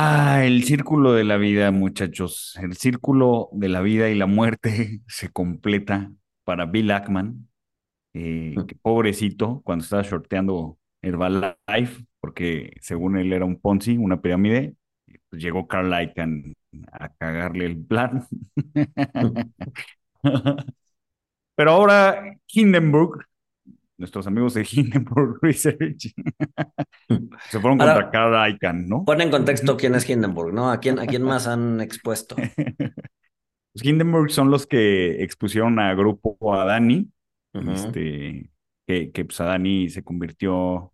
Ah, 0.00 0.44
el 0.44 0.62
círculo 0.62 1.12
de 1.12 1.24
la 1.24 1.38
vida, 1.38 1.72
muchachos. 1.72 2.56
El 2.62 2.76
círculo 2.76 3.48
de 3.50 3.68
la 3.68 3.80
vida 3.80 4.08
y 4.08 4.14
la 4.14 4.26
muerte 4.26 5.00
se 5.08 5.28
completa 5.30 6.12
para 6.44 6.66
Bill 6.66 6.92
Ackman. 6.92 7.48
Eh, 8.14 8.54
que 8.68 8.76
pobrecito, 8.76 9.60
cuando 9.64 9.82
estaba 9.82 10.02
shorteando 10.02 10.78
Herbalife, 11.02 12.04
porque 12.20 12.76
según 12.80 13.18
él 13.18 13.32
era 13.32 13.44
un 13.44 13.60
Ponzi, 13.60 13.96
una 13.96 14.20
pirámide, 14.20 14.76
pues 15.30 15.42
llegó 15.42 15.66
Carl 15.66 15.92
Icahn 16.00 16.54
a 16.92 17.08
cagarle 17.14 17.66
el 17.66 17.84
plan. 17.84 18.24
Pero 21.56 21.70
ahora 21.72 22.36
Hindenburg 22.46 23.26
nuestros 23.98 24.26
amigos 24.26 24.54
de 24.54 24.66
Hindenburg 24.70 25.38
Research 25.42 26.14
se 27.50 27.60
fueron 27.60 27.78
contra 27.78 28.10
Carl 28.10 28.52
Icahn, 28.54 28.88
¿no? 28.88 29.04
Pon 29.04 29.20
en 29.20 29.30
contexto 29.30 29.76
quién 29.76 29.94
es 29.94 30.08
Hindenburg, 30.08 30.54
¿no? 30.54 30.70
¿A 30.70 30.80
quién, 30.80 30.98
a 30.98 31.06
quién 31.06 31.22
más 31.22 31.46
han 31.46 31.80
expuesto? 31.80 32.36
Los 33.74 33.84
Hindenburg 33.84 34.30
son 34.30 34.50
los 34.50 34.66
que 34.66 35.22
expusieron 35.22 35.78
a 35.78 35.94
Grupo 35.94 36.36
Adani, 36.54 37.10
este, 37.52 38.50
que, 38.86 39.10
que 39.10 39.24
pues 39.24 39.40
Adani 39.40 39.90
se 39.90 40.02
convirtió 40.02 40.92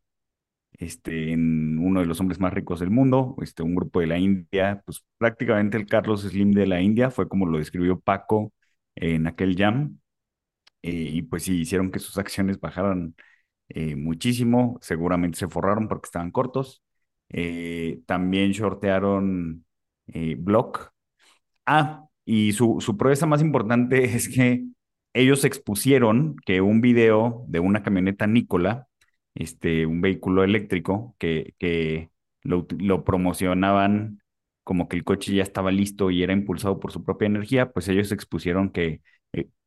este, 0.78 1.32
en 1.32 1.78
uno 1.78 2.00
de 2.00 2.06
los 2.06 2.20
hombres 2.20 2.40
más 2.40 2.52
ricos 2.52 2.80
del 2.80 2.90
mundo, 2.90 3.36
este, 3.42 3.62
un 3.62 3.74
grupo 3.74 4.00
de 4.00 4.06
la 4.06 4.18
India, 4.18 4.82
pues 4.84 5.04
prácticamente 5.18 5.76
el 5.76 5.86
Carlos 5.86 6.22
Slim 6.22 6.52
de 6.52 6.66
la 6.66 6.80
India, 6.80 7.10
fue 7.10 7.28
como 7.28 7.46
lo 7.46 7.58
describió 7.58 8.00
Paco 8.00 8.52
en 8.96 9.26
aquel 9.26 9.56
jam, 9.56 9.98
eh, 10.84 11.10
y 11.12 11.22
pues 11.22 11.44
sí, 11.44 11.60
hicieron 11.62 11.90
que 11.90 11.98
sus 12.00 12.18
acciones 12.18 12.60
bajaran 12.60 13.14
eh, 13.70 13.96
muchísimo, 13.96 14.78
seguramente 14.82 15.38
se 15.38 15.48
forraron 15.48 15.88
porque 15.88 16.06
estaban 16.08 16.30
cortos. 16.32 16.82
Eh, 17.30 18.02
también 18.06 18.52
shortearon 18.52 19.64
Block. 20.38 20.92
Ah, 21.66 22.06
y 22.24 22.52
su, 22.52 22.80
su 22.80 22.96
proeza 22.96 23.26
más 23.26 23.40
importante 23.42 24.04
es 24.16 24.28
que 24.28 24.64
ellos 25.12 25.44
expusieron 25.44 26.36
que 26.46 26.60
un 26.60 26.80
video 26.80 27.44
de 27.48 27.60
una 27.60 27.82
camioneta 27.82 28.26
Nicola, 28.26 28.88
este, 29.34 29.86
un 29.86 30.00
vehículo 30.00 30.44
eléctrico, 30.44 31.14
que, 31.18 31.54
que 31.58 32.10
lo, 32.42 32.66
lo 32.78 33.04
promocionaban 33.04 34.20
como 34.64 34.88
que 34.88 34.96
el 34.96 35.04
coche 35.04 35.34
ya 35.34 35.42
estaba 35.42 35.70
listo 35.70 36.10
y 36.10 36.22
era 36.22 36.32
impulsado 36.32 36.80
por 36.80 36.90
su 36.92 37.04
propia 37.04 37.26
energía, 37.26 37.70
pues 37.72 37.88
ellos 37.88 38.12
expusieron 38.12 38.70
que 38.70 39.02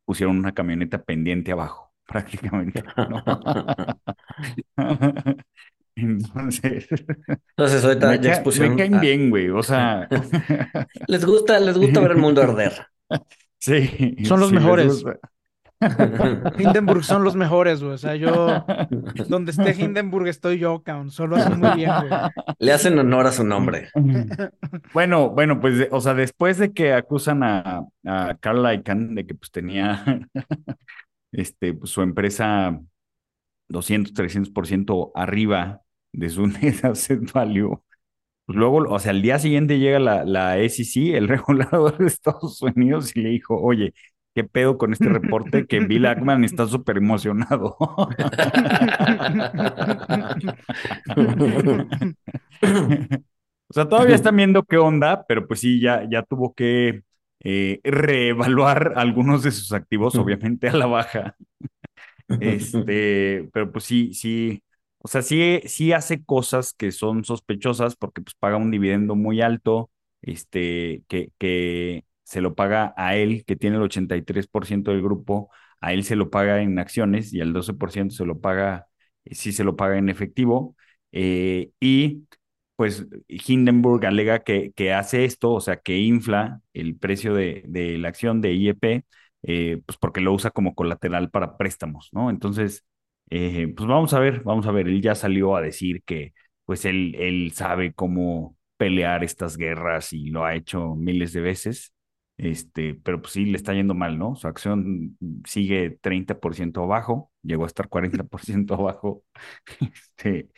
pusieron 0.08 0.38
una 0.38 0.54
camioneta 0.54 1.04
pendiente 1.04 1.52
abajo, 1.52 1.92
prácticamente. 2.08 2.84
Entonces, 5.96 6.88
Entonces 6.90 7.84
ahorita 7.84 8.10
me, 8.10 8.20
ya 8.20 8.34
expusieron. 8.34 8.76
Me 8.76 8.88
caen 8.88 9.02
bien, 9.02 9.30
güey. 9.30 9.50
O 9.50 9.64
sea. 9.64 10.08
les 11.08 11.26
gusta, 11.26 11.60
les 11.60 11.78
gusta 11.78 12.00
ver 12.00 12.12
el 12.12 12.18
mundo 12.18 12.42
arder. 12.42 12.88
Sí. 13.58 14.16
Son 14.24 14.40
los 14.40 14.50
sí, 14.50 14.56
mejores. 14.56 15.04
Hindenburg 16.58 17.04
son 17.04 17.24
los 17.24 17.36
mejores, 17.36 17.82
güey. 17.82 17.94
O 17.94 17.98
sea, 17.98 18.16
yo, 18.16 18.66
donde 19.30 19.52
esté 19.52 19.76
Hindenburg 19.78 20.28
estoy 20.28 20.60
yo, 20.60 20.82
cabrón. 20.82 21.12
Solo 21.12 21.36
hacen 21.36 21.60
muy 21.60 21.76
bien, 21.76 21.92
güey. 22.08 22.22
Le 22.60 22.74
hacen 22.74 22.98
honor 22.98 23.28
a 23.28 23.32
su 23.32 23.44
nombre. 23.44 23.90
Bueno, 24.94 25.30
bueno, 25.30 25.60
pues, 25.60 25.88
o 25.92 26.02
sea, 26.02 26.14
después 26.14 26.58
de 26.58 26.74
que 26.74 26.94
acusan 26.94 27.44
a, 27.44 27.84
a 28.06 28.38
Carl 28.40 28.74
Icahn 28.74 29.16
de 29.16 29.26
que 29.26 29.36
pues 29.36 29.52
tenía 29.52 30.04
este, 31.32 31.74
pues, 31.74 31.92
su 31.92 32.02
empresa 32.02 32.80
200, 33.70 34.14
300% 34.14 35.12
arriba 35.16 35.82
de 36.14 36.30
su 36.30 36.48
net 36.48 36.84
asset 36.86 37.32
value, 37.32 37.82
pues 38.46 38.58
luego, 38.58 38.78
o 38.90 39.00
sea, 39.00 39.12
al 39.12 39.22
día 39.22 39.40
siguiente 39.40 39.80
llega 39.80 40.00
la, 40.00 40.24
la 40.26 40.58
SEC, 40.60 41.16
el 41.16 41.28
regulador 41.28 41.98
de 41.98 42.08
Estados 42.08 42.62
Unidos, 42.62 43.16
y 43.16 43.22
le 43.22 43.30
dijo, 43.30 43.60
oye, 43.60 43.94
¿Qué 44.38 44.44
pedo 44.44 44.78
con 44.78 44.94
este 44.94 45.10
reporte 45.10 45.66
que 45.66 45.80
Bill 45.80 46.06
Ackman 46.06 46.44
está 46.44 46.68
súper 46.68 46.98
emocionado? 46.98 47.76
o 47.80 48.08
sea, 53.72 53.90
todavía 53.90 54.14
están 54.14 54.36
viendo 54.36 54.62
qué 54.62 54.78
onda, 54.78 55.26
pero 55.28 55.48
pues 55.48 55.62
sí, 55.62 55.82
ya, 55.82 56.08
ya 56.08 56.22
tuvo 56.22 56.54
que 56.54 57.02
eh, 57.40 57.80
reevaluar 57.84 58.94
algunos 58.96 59.42
de 59.42 59.50
sus 59.50 59.74
activos, 59.74 60.14
obviamente 60.14 60.70
a 60.70 60.74
la 60.74 60.86
baja. 60.86 61.36
Este, 62.40 63.50
pero 63.52 63.72
pues 63.72 63.86
sí, 63.86 64.14
sí, 64.14 64.62
o 65.00 65.08
sea, 65.08 65.24
sí, 65.24 65.62
sí 65.66 65.94
hace 65.94 66.24
cosas 66.24 66.74
que 66.74 66.92
son 66.92 67.24
sospechosas 67.24 67.96
porque 67.96 68.22
pues 68.22 68.36
paga 68.36 68.58
un 68.58 68.70
dividendo 68.70 69.16
muy 69.16 69.42
alto, 69.42 69.90
este, 70.22 71.02
que, 71.08 71.32
que 71.40 72.06
se 72.28 72.42
lo 72.42 72.56
paga 72.56 72.94
a 72.98 73.16
él, 73.16 73.46
que 73.46 73.56
tiene 73.56 73.78
el 73.78 73.84
83% 73.84 74.92
del 74.92 75.02
grupo, 75.02 75.50
a 75.80 75.94
él 75.94 76.04
se 76.04 76.18
lo 76.18 76.30
paga 76.30 76.62
en 76.62 76.78
acciones 76.78 77.34
y 77.34 77.40
al 77.40 77.54
12% 77.54 78.14
se 78.14 78.26
lo 78.26 78.42
paga, 78.42 78.88
eh, 79.24 79.34
sí 79.36 79.54
se 79.54 79.64
lo 79.64 79.78
paga 79.78 79.98
en 79.98 80.10
efectivo. 80.10 80.76
Eh, 81.14 81.72
y 81.80 82.28
pues 82.76 83.06
Hindenburg 83.30 84.06
alega 84.06 84.40
que, 84.40 84.74
que, 84.76 84.94
hace 84.94 85.24
esto, 85.26 85.54
o 85.54 85.62
sea, 85.62 85.78
que 85.78 85.98
infla 86.00 86.62
el 86.74 86.98
precio 86.98 87.34
de, 87.34 87.64
de 87.68 87.98
la 87.98 88.10
acción 88.10 88.42
de 88.42 88.54
IEP, 88.54 89.06
eh, 89.44 89.82
pues 89.86 89.98
porque 89.98 90.20
lo 90.22 90.34
usa 90.34 90.52
como 90.52 90.76
colateral 90.76 91.30
para 91.32 91.56
préstamos, 91.58 92.10
¿no? 92.12 92.30
Entonces, 92.30 92.86
pues 93.30 93.76
vamos 93.88 94.14
a 94.14 94.20
ver, 94.20 94.42
vamos 94.44 94.68
a 94.68 94.72
ver, 94.72 94.88
él 94.88 95.02
ya 95.02 95.16
salió 95.16 95.56
a 95.56 95.62
decir 95.62 96.04
que 96.04 96.34
pues 96.66 96.84
él, 96.86 97.16
él 97.16 97.52
sabe 97.56 97.94
cómo 97.94 98.58
pelear 98.78 99.24
estas 99.24 99.56
guerras 99.58 100.12
y 100.14 100.30
lo 100.30 100.44
ha 100.46 100.56
hecho 100.56 100.96
miles 100.96 101.32
de 101.34 101.42
veces. 101.42 101.94
Este, 102.38 102.94
pero 102.96 103.22
pues 103.22 103.34
sí 103.34 103.46
le 103.46 103.58
está 103.58 103.74
yendo 103.74 103.96
mal, 103.96 104.20
¿no? 104.20 104.36
Su 104.36 104.48
acción 104.48 105.18
sigue 105.46 105.98
30% 106.02 106.84
abajo, 106.84 107.32
llegó 107.42 107.64
a 107.64 107.68
estar 107.68 107.90
40% 107.90 108.76
abajo. 108.76 109.24
Este, 109.94 110.50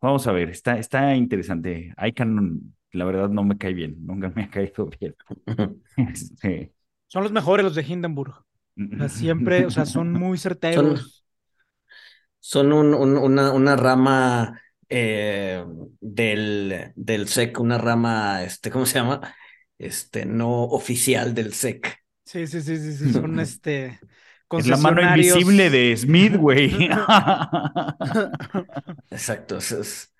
vamos 0.00 0.26
a 0.26 0.32
ver, 0.32 0.50
está, 0.50 0.78
está 0.78 1.14
interesante. 1.16 1.94
ICANN, 1.98 2.74
la 2.92 3.04
verdad, 3.04 3.28
no 3.30 3.44
me 3.44 3.58
cae 3.58 3.74
bien, 3.74 3.96
nunca 4.06 4.30
me 4.34 4.44
ha 4.44 4.50
caído 4.50 4.86
bien. 5.00 5.14
Este, 5.96 6.72
son 7.08 7.22
los 7.22 7.32
mejores 7.32 7.64
los 7.64 7.74
de 7.74 7.82
Hindenburg. 7.82 8.34
O 8.92 8.96
sea, 8.96 9.08
siempre, 9.08 9.66
o 9.66 9.70
sea, 9.70 9.86
son 9.86 10.12
muy 10.12 10.38
certeros. 10.38 11.24
Son, 12.40 12.70
son 12.70 12.72
un, 12.72 12.94
un, 12.94 13.16
una, 13.16 13.52
una 13.52 13.76
rama 13.76 14.60
eh, 14.88 15.64
del, 16.00 16.92
del 16.94 17.22
SEC, 17.22 17.60
una 17.60 17.78
rama, 17.78 18.42
este, 18.44 18.70
¿cómo 18.70 18.86
se 18.86 18.94
llama? 18.98 19.34
Este, 19.78 20.26
no 20.26 20.64
oficial 20.64 21.34
del 21.34 21.52
SEC. 21.54 21.98
Sí, 22.24 22.46
sí, 22.46 22.60
sí, 22.60 22.76
sí, 22.76 22.92
sí, 22.92 23.12
son 23.12 23.40
este. 23.40 23.98
Es 24.50 24.66
la 24.66 24.78
mano 24.78 25.02
invisible 25.02 25.68
de 25.70 25.96
Smith, 25.96 26.36
güey. 26.36 26.88
Exacto. 29.10 29.58
Eso 29.58 29.82
es... 29.82 30.14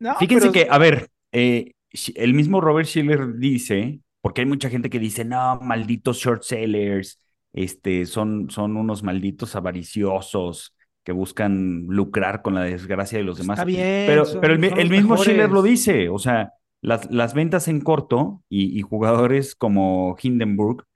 no, 0.00 0.16
Fíjense 0.16 0.50
pero... 0.50 0.52
que, 0.52 0.66
a 0.68 0.76
ver, 0.78 1.08
eh, 1.30 1.72
el 2.16 2.34
mismo 2.34 2.60
Robert 2.60 2.88
Schiller 2.88 3.34
dice, 3.36 4.00
porque 4.20 4.40
hay 4.40 4.46
mucha 4.46 4.68
gente 4.70 4.90
que 4.90 4.98
dice, 4.98 5.24
no, 5.24 5.60
malditos 5.60 6.18
short 6.18 6.42
sellers, 6.42 7.20
este, 7.52 8.06
son, 8.06 8.50
son 8.50 8.76
unos 8.76 9.04
malditos 9.04 9.54
avariciosos 9.54 10.74
que 11.04 11.12
buscan 11.12 11.86
lucrar 11.88 12.42
con 12.42 12.54
la 12.54 12.62
desgracia 12.62 13.18
de 13.18 13.24
los 13.24 13.38
demás. 13.38 13.58
Está 13.58 13.66
bien, 13.66 14.06
pero, 14.06 14.24
son, 14.24 14.40
pero 14.40 14.54
el 14.54 14.90
mismo 14.90 15.10
mejores. 15.10 15.24
Schiller 15.24 15.50
lo 15.50 15.62
dice, 15.62 16.08
o 16.08 16.18
sea, 16.18 16.52
las, 16.84 17.10
las 17.10 17.32
ventas 17.32 17.66
en 17.66 17.80
corto 17.80 18.42
y, 18.50 18.78
y, 18.78 18.82
jugadores 18.82 19.54
como 19.54 20.16
Hindenburg 20.20 20.86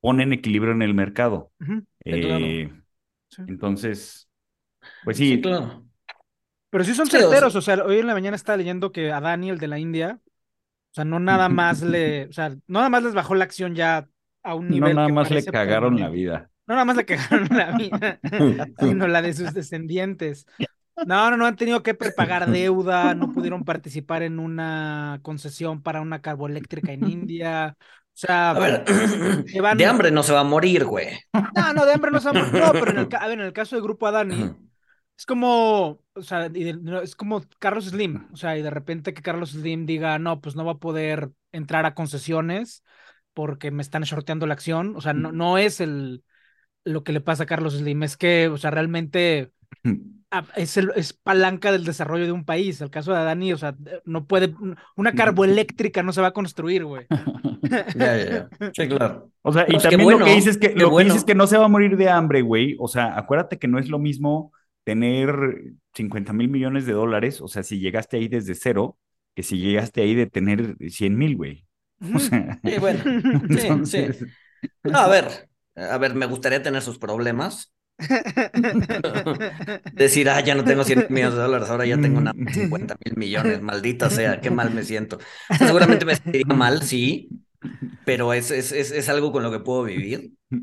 ponen 0.00 0.32
equilibrio 0.32 0.72
en 0.72 0.82
el 0.82 0.94
mercado. 0.94 1.50
Uh 1.60 1.64
-huh. 1.64 1.86
eh, 2.04 2.20
claro. 2.20 2.84
sí. 3.28 3.42
Entonces, 3.48 4.28
pues 5.04 5.16
sí. 5.16 5.30
sí 5.30 5.40
claro. 5.40 5.84
Pero 6.70 6.84
sí 6.84 6.94
son 6.94 7.06
sí, 7.06 7.18
certeros, 7.18 7.56
o 7.56 7.60
sea, 7.60 7.84
hoy 7.84 7.98
en 7.98 8.06
la 8.06 8.14
mañana 8.14 8.36
estaba 8.36 8.56
leyendo 8.56 8.92
que 8.92 9.10
a 9.10 9.20
Daniel 9.20 9.58
de 9.58 9.66
la 9.66 9.80
India, 9.80 10.20
o 10.24 10.94
sea, 10.94 11.04
no 11.04 11.18
nada 11.18 11.48
más 11.48 11.82
le, 11.82 12.26
o 12.26 12.32
sea, 12.32 12.50
no 12.50 12.78
nada 12.78 12.88
más 12.88 13.02
les 13.02 13.14
bajó 13.14 13.34
la 13.34 13.44
acción 13.44 13.74
ya 13.74 14.08
a 14.44 14.54
un 14.54 14.68
nivel. 14.68 14.90
No 14.90 14.94
nada 14.94 15.06
que 15.08 15.12
más 15.12 15.30
le 15.30 15.44
cagaron 15.44 15.98
la 15.98 16.08
vida. 16.08 16.50
No 16.68 16.74
nada 16.74 16.84
más 16.84 16.96
le 16.96 17.04
cagaron 17.04 17.48
la 17.50 17.76
vida, 17.76 18.20
sino 18.78 19.08
la 19.08 19.20
de 19.20 19.34
sus 19.34 19.52
descendientes. 19.52 20.46
No, 21.06 21.30
no, 21.30 21.36
no 21.36 21.46
han 21.46 21.56
tenido 21.56 21.82
que 21.82 21.94
prepagar 21.94 22.46
deuda, 22.50 23.14
no 23.14 23.32
pudieron 23.32 23.64
participar 23.64 24.22
en 24.22 24.38
una 24.38 25.20
concesión 25.22 25.82
para 25.82 26.00
una 26.00 26.20
carboeléctrica 26.20 26.92
en 26.92 27.08
India. 27.08 27.76
O 27.78 28.14
sea, 28.14 28.50
a 28.50 28.58
ver, 28.58 28.84
de 29.76 29.86
hambre 29.86 30.10
no 30.10 30.22
se 30.22 30.32
va 30.32 30.40
a 30.40 30.44
morir, 30.44 30.84
güey. 30.84 31.18
No, 31.32 31.72
no, 31.72 31.86
de 31.86 31.92
hambre 31.94 32.10
no 32.10 32.20
se 32.20 32.30
va 32.30 32.40
a 32.40 32.44
morir. 32.44 32.62
No, 32.62 32.72
pero 32.72 32.90
en 32.90 32.98
el, 32.98 33.08
a 33.18 33.26
ver, 33.26 33.38
en 33.38 33.46
el 33.46 33.52
caso 33.52 33.76
del 33.76 33.82
grupo 33.82 34.06
Adani, 34.06 34.54
es 35.16 35.26
como, 35.26 36.00
o 36.14 36.22
sea, 36.22 36.46
es 36.46 37.16
como 37.16 37.42
Carlos 37.58 37.86
Slim. 37.86 38.28
O 38.32 38.36
sea, 38.36 38.56
y 38.58 38.62
de 38.62 38.70
repente 38.70 39.14
que 39.14 39.22
Carlos 39.22 39.52
Slim 39.52 39.86
diga, 39.86 40.18
no, 40.18 40.40
pues 40.40 40.56
no 40.56 40.64
va 40.64 40.72
a 40.72 40.78
poder 40.78 41.30
entrar 41.52 41.86
a 41.86 41.94
concesiones 41.94 42.82
porque 43.32 43.70
me 43.70 43.82
están 43.82 44.02
shorteando 44.02 44.46
la 44.46 44.54
acción. 44.54 44.94
O 44.96 45.00
sea, 45.00 45.14
no, 45.14 45.32
no 45.32 45.56
es 45.56 45.80
el 45.80 46.22
lo 46.84 47.04
que 47.04 47.12
le 47.12 47.20
pasa 47.20 47.44
a 47.44 47.46
Carlos 47.46 47.74
Slim, 47.74 48.02
es 48.02 48.16
que, 48.16 48.48
o 48.48 48.58
sea, 48.58 48.70
realmente 48.70 49.52
es, 50.56 50.76
el, 50.76 50.92
es 50.96 51.12
palanca 51.12 51.72
del 51.72 51.84
desarrollo 51.84 52.24
de 52.24 52.32
un 52.32 52.44
país. 52.44 52.80
El 52.80 52.90
caso 52.90 53.12
de 53.12 53.18
Adani, 53.18 53.52
o 53.52 53.58
sea, 53.58 53.74
no 54.04 54.26
puede, 54.26 54.54
una 54.96 55.12
carboeléctrica 55.12 56.02
no 56.02 56.12
se 56.12 56.20
va 56.20 56.28
a 56.28 56.32
construir, 56.32 56.84
güey. 56.84 57.06
Ya, 57.62 57.86
ya, 57.94 58.30
ya. 58.58 58.70
Sí, 58.74 58.88
claro. 58.88 59.30
O 59.40 59.52
sea, 59.52 59.64
y 59.68 59.78
también 59.78 60.18
lo 60.18 60.24
que 60.24 60.34
dices 60.34 60.58
que, 60.58 60.74
lo 60.74 60.94
que 60.94 61.04
dices 61.04 61.24
que 61.24 61.34
no 61.34 61.46
se 61.46 61.56
va 61.56 61.66
a 61.66 61.68
morir 61.68 61.96
de 61.96 62.10
hambre, 62.10 62.42
güey. 62.42 62.76
O 62.78 62.88
sea, 62.88 63.16
acuérdate 63.16 63.58
que 63.58 63.68
no 63.68 63.78
es 63.78 63.88
lo 63.88 63.98
mismo 63.98 64.52
tener 64.84 65.32
50 65.94 66.32
mil 66.32 66.48
millones 66.48 66.86
de 66.86 66.92
dólares, 66.92 67.40
o 67.40 67.48
sea, 67.48 67.62
si 67.62 67.78
llegaste 67.78 68.16
ahí 68.16 68.28
desde 68.28 68.54
cero, 68.54 68.98
que 69.34 69.42
si 69.42 69.58
llegaste 69.58 70.02
ahí 70.02 70.14
de 70.14 70.26
tener 70.26 70.76
100 70.80 71.16
mil, 71.16 71.36
güey. 71.36 71.66
O 72.14 72.18
sea, 72.18 72.58
sí, 72.64 72.78
bueno, 72.78 73.00
sí, 73.84 74.08
sí. 74.18 74.26
No, 74.82 74.98
a 74.98 75.08
ver, 75.08 75.48
a 75.76 75.98
ver, 75.98 76.14
me 76.14 76.26
gustaría 76.26 76.62
tener 76.62 76.82
sus 76.82 76.98
problemas, 76.98 77.72
Decir, 79.92 80.28
ah, 80.28 80.40
ya 80.40 80.54
no 80.54 80.64
tengo 80.64 80.84
100 80.84 81.06
millones 81.10 81.34
de 81.34 81.42
dólares, 81.42 81.70
ahora 81.70 81.86
ya 81.86 82.00
tengo 82.00 82.18
una 82.18 82.32
50 82.32 82.96
mil 83.04 83.16
millones, 83.16 83.62
maldita 83.62 84.10
sea, 84.10 84.40
qué 84.40 84.50
mal 84.50 84.72
me 84.72 84.84
siento. 84.84 85.18
seguramente 85.58 86.04
me 86.04 86.16
sentiría 86.16 86.54
mal, 86.54 86.82
sí, 86.82 87.28
pero 88.04 88.32
es, 88.32 88.50
es, 88.50 88.72
es, 88.72 89.08
algo 89.08 89.32
con 89.32 89.42
lo 89.42 89.50
que 89.50 89.60
puedo 89.60 89.84
vivir. 89.84 90.32
y 90.50 90.58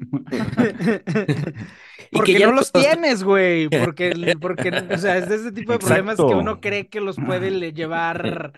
porque 2.12 2.34
que 2.34 2.40
ya 2.40 2.48
no 2.48 2.54
los 2.54 2.72
tienes, 2.72 3.24
güey, 3.24 3.70
porque, 3.70 4.12
porque, 4.42 4.70
o 4.92 4.98
sea, 4.98 5.18
es 5.18 5.30
de 5.30 5.36
ese 5.36 5.52
tipo 5.52 5.72
de 5.72 5.80
problemas 5.80 6.18
que 6.18 6.24
uno 6.24 6.60
cree 6.60 6.90
que 6.90 7.02
los 7.02 7.16
puede 7.16 7.72
llevar. 7.74 8.54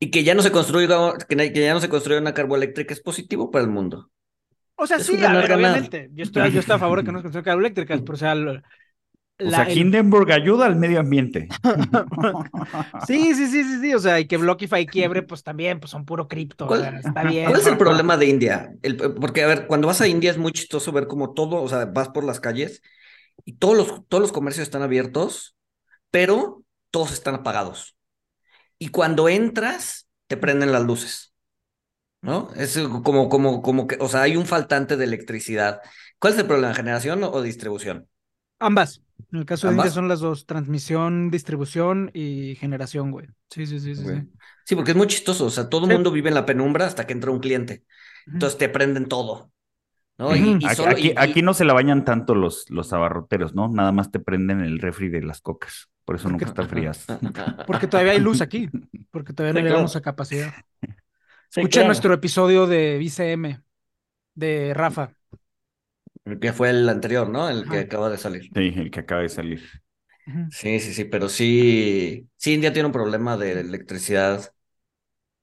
y 0.00 0.10
que 0.10 0.24
ya 0.24 0.34
no 0.34 0.42
se 0.42 0.50
construya, 0.50 1.14
que 1.28 1.50
ya 1.52 1.74
no 1.74 1.80
se 1.80 1.88
construye 1.88 2.20
una 2.20 2.34
carboeléctrica 2.34 2.92
es 2.92 3.00
positivo 3.00 3.50
para 3.50 3.64
el 3.64 3.70
mundo. 3.70 4.10
O 4.76 4.86
sea, 4.86 4.98
sí, 4.98 5.14
obviamente. 5.14 6.10
Yo 6.12 6.24
estoy, 6.24 6.52
yo 6.52 6.60
estoy 6.60 6.76
a 6.76 6.78
favor 6.78 6.98
de 6.98 7.04
que 7.04 7.12
no 7.12 7.18
se 7.18 7.22
construyan 7.24 7.44
carboeléctricas, 7.44 8.00
pero 8.02 8.14
o 8.14 8.16
sea, 8.16 8.34
o 9.38 9.50
sea, 9.50 9.70
Hindenburg 9.70 10.32
ayuda 10.32 10.64
al 10.64 10.76
medio 10.76 10.98
ambiente. 10.98 11.48
sí, 13.06 13.34
sí, 13.34 13.46
sí, 13.48 13.64
sí, 13.64 13.80
sí. 13.80 13.94
O 13.94 13.98
sea, 13.98 14.18
y 14.18 14.26
que 14.26 14.38
Blockify 14.38 14.86
quiebre, 14.86 15.22
pues 15.22 15.42
también, 15.42 15.78
pues 15.78 15.90
son 15.90 16.06
puro 16.06 16.26
cripto. 16.26 16.74
está 16.74 17.24
bien. 17.24 17.46
¿Cuál 17.46 17.60
es 17.60 17.66
el 17.66 17.76
problema 17.76 18.16
de 18.16 18.26
India? 18.26 18.72
porque, 19.20 19.42
a 19.42 19.46
ver, 19.46 19.66
cuando 19.66 19.88
vas 19.88 20.00
a 20.00 20.08
India 20.08 20.30
es 20.30 20.38
muy 20.38 20.52
chistoso 20.52 20.90
ver 20.90 21.06
como 21.06 21.34
todo, 21.34 21.62
o 21.62 21.68
sea, 21.68 21.84
vas 21.84 22.08
por 22.08 22.24
las 22.24 22.40
calles 22.40 22.80
y 23.44 23.54
todos 23.54 23.76
los, 23.76 24.08
todos 24.08 24.22
los 24.22 24.32
comercios 24.32 24.62
están 24.62 24.82
abiertos, 24.82 25.54
pero 26.10 26.62
todos 26.90 27.12
están 27.12 27.34
apagados. 27.34 27.96
Y 28.78 28.88
cuando 28.88 29.28
entras, 29.28 30.08
te 30.28 30.38
prenden 30.38 30.72
las 30.72 30.82
luces. 30.82 31.34
¿No? 32.26 32.50
Es 32.56 32.76
como, 33.04 33.28
como, 33.28 33.62
como 33.62 33.86
que, 33.86 33.96
o 34.00 34.08
sea, 34.08 34.22
hay 34.22 34.36
un 34.36 34.46
faltante 34.46 34.96
de 34.96 35.04
electricidad. 35.04 35.80
¿Cuál 36.18 36.32
es 36.32 36.38
el 36.40 36.46
problema? 36.46 36.74
¿Generación 36.74 37.22
o, 37.22 37.40
distribución? 37.40 38.08
Ambas. 38.58 39.02
En 39.32 39.38
el 39.38 39.46
caso 39.46 39.68
de 39.68 39.74
India 39.74 39.90
son 39.90 40.08
las 40.08 40.18
dos, 40.20 40.44
transmisión, 40.44 41.30
distribución 41.30 42.10
y 42.12 42.56
generación, 42.56 43.12
güey. 43.12 43.28
Sí, 43.48 43.64
sí, 43.66 43.78
sí, 43.78 43.94
sí. 43.94 44.04
Sí, 44.64 44.74
porque 44.74 44.90
es 44.90 44.96
muy 44.96 45.06
chistoso. 45.06 45.46
O 45.46 45.50
sea, 45.50 45.68
todo 45.68 45.86
el 45.86 45.92
mundo 45.92 46.10
vive 46.10 46.28
en 46.28 46.34
la 46.34 46.44
penumbra 46.44 46.86
hasta 46.86 47.06
que 47.06 47.12
entra 47.12 47.30
un 47.30 47.38
cliente. 47.38 47.84
Entonces 48.26 48.58
te 48.58 48.68
prenden 48.68 49.06
todo. 49.06 49.52
¿no? 50.18 50.30
aquí, 51.16 51.42
no 51.42 51.54
se 51.54 51.64
la 51.64 51.74
bañan 51.74 52.04
tanto 52.04 52.34
los, 52.34 52.68
los 52.70 52.92
abarroteros, 52.92 53.54
¿no? 53.54 53.68
Nada 53.68 53.92
más 53.92 54.10
te 54.10 54.18
prenden 54.18 54.62
el 54.62 54.80
refri 54.80 55.10
de 55.10 55.22
las 55.22 55.40
cocas. 55.40 55.90
Por 56.04 56.16
eso 56.16 56.28
nunca 56.28 56.46
están 56.46 56.68
frías. 56.68 57.06
Porque 57.66 57.86
todavía 57.86 58.12
hay 58.12 58.20
luz 58.20 58.40
aquí. 58.40 58.68
Porque 59.12 59.32
todavía 59.32 59.60
no 59.60 59.68
llegamos 59.68 59.94
a 59.94 60.00
capacidad. 60.00 60.52
Escucha 61.54 61.84
nuestro 61.84 62.12
episodio 62.14 62.66
de 62.66 62.98
BCM 62.98 63.60
de 64.34 64.74
Rafa. 64.74 65.12
El 66.24 66.40
que 66.40 66.52
fue 66.52 66.70
el 66.70 66.88
anterior, 66.88 67.28
¿no? 67.28 67.48
El 67.48 67.68
que 67.68 67.78
acaba 67.78 68.10
de 68.10 68.18
salir. 68.18 68.42
Sí, 68.42 68.72
el 68.76 68.90
que 68.90 69.00
acaba 69.00 69.22
de 69.22 69.28
salir. 69.28 69.62
Sí, 70.50 70.80
sí, 70.80 70.92
sí, 70.92 71.04
pero 71.04 71.28
sí, 71.28 72.28
sí, 72.36 72.54
India 72.54 72.72
tiene 72.72 72.86
un 72.86 72.92
problema 72.92 73.36
de 73.36 73.60
electricidad 73.60 74.52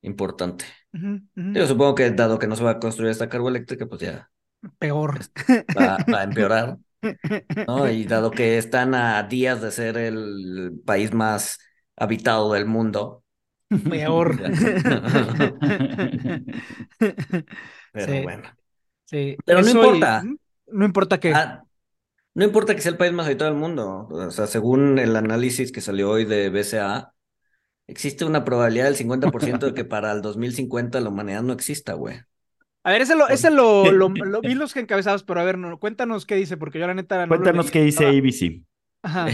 importante. 0.02 0.66
Yo 0.92 1.66
supongo 1.68 1.96
que 1.96 2.12
dado 2.12 2.38
que 2.38 2.48
no 2.48 2.56
se 2.56 2.64
va 2.64 2.72
a 2.72 2.80
construir 2.80 3.12
esta 3.12 3.26
eléctrica, 3.26 3.88
pues 3.88 4.02
ya. 4.02 4.30
Peor. 4.78 5.20
Va, 5.78 5.98
va, 6.12 6.20
a 6.20 6.24
empeorar. 6.24 6.78
¿no? 7.68 7.90
Y 7.90 8.06
dado 8.06 8.32
que 8.32 8.58
están 8.58 8.94
a 8.94 9.24
días 9.24 9.62
de 9.62 9.72
ser 9.72 9.98
el 9.98 10.82
país 10.86 11.14
más 11.14 11.60
habitado 11.96 12.54
del 12.54 12.66
mundo, 12.66 13.23
Peor. 13.80 14.40
Pero 17.92 18.24
bueno. 18.24 18.50
Sí. 19.06 19.38
Pero 19.46 19.62
no 19.62 19.70
importa. 19.70 20.24
No 20.68 20.86
importa 20.86 21.20
qué. 21.20 21.34
Ah, 21.34 21.64
no 22.36 22.44
importa 22.44 22.76
que 22.76 22.82
sea 22.82 22.92
el 22.92 22.98
país 22.98 23.14
más 23.14 23.28
habitado 23.28 23.52
del 23.52 23.60
mundo. 23.60 24.08
O 24.10 24.32
sea, 24.32 24.48
según 24.48 24.98
el 24.98 25.16
análisis 25.16 25.72
que 25.72 25.82
salió 25.82 26.10
hoy 26.10 26.26
de 26.26 26.50
BCA, 26.50 27.14
existe 27.88 28.26
una 28.26 28.44
probabilidad 28.44 28.86
del 28.86 28.96
50% 28.96 29.60
de 29.60 29.74
que 29.74 29.86
para 29.86 30.12
el 30.12 30.22
2050 30.22 31.00
la 31.00 31.10
humanidad 31.10 31.44
no 31.44 31.54
exista, 31.54 31.94
güey. 31.94 32.20
A 32.86 32.92
ver, 32.92 33.02
ese 33.02 33.16
lo, 33.16 33.30
ese 33.30 33.50
lo, 33.50 33.92
lo, 33.92 34.10
vi 34.42 34.56
los 34.56 34.76
encabezados, 34.76 35.24
pero 35.24 35.40
a 35.40 35.44
ver, 35.44 35.58
no, 35.58 35.80
cuéntanos 35.80 36.26
qué 36.26 36.36
dice, 36.36 36.58
porque 36.58 36.80
yo 36.80 36.88
la 36.88 36.94
neta. 36.94 37.28
cuéntanos 37.28 37.72
qué 37.72 37.84
dice 37.84 38.08
ABC. 38.08 38.62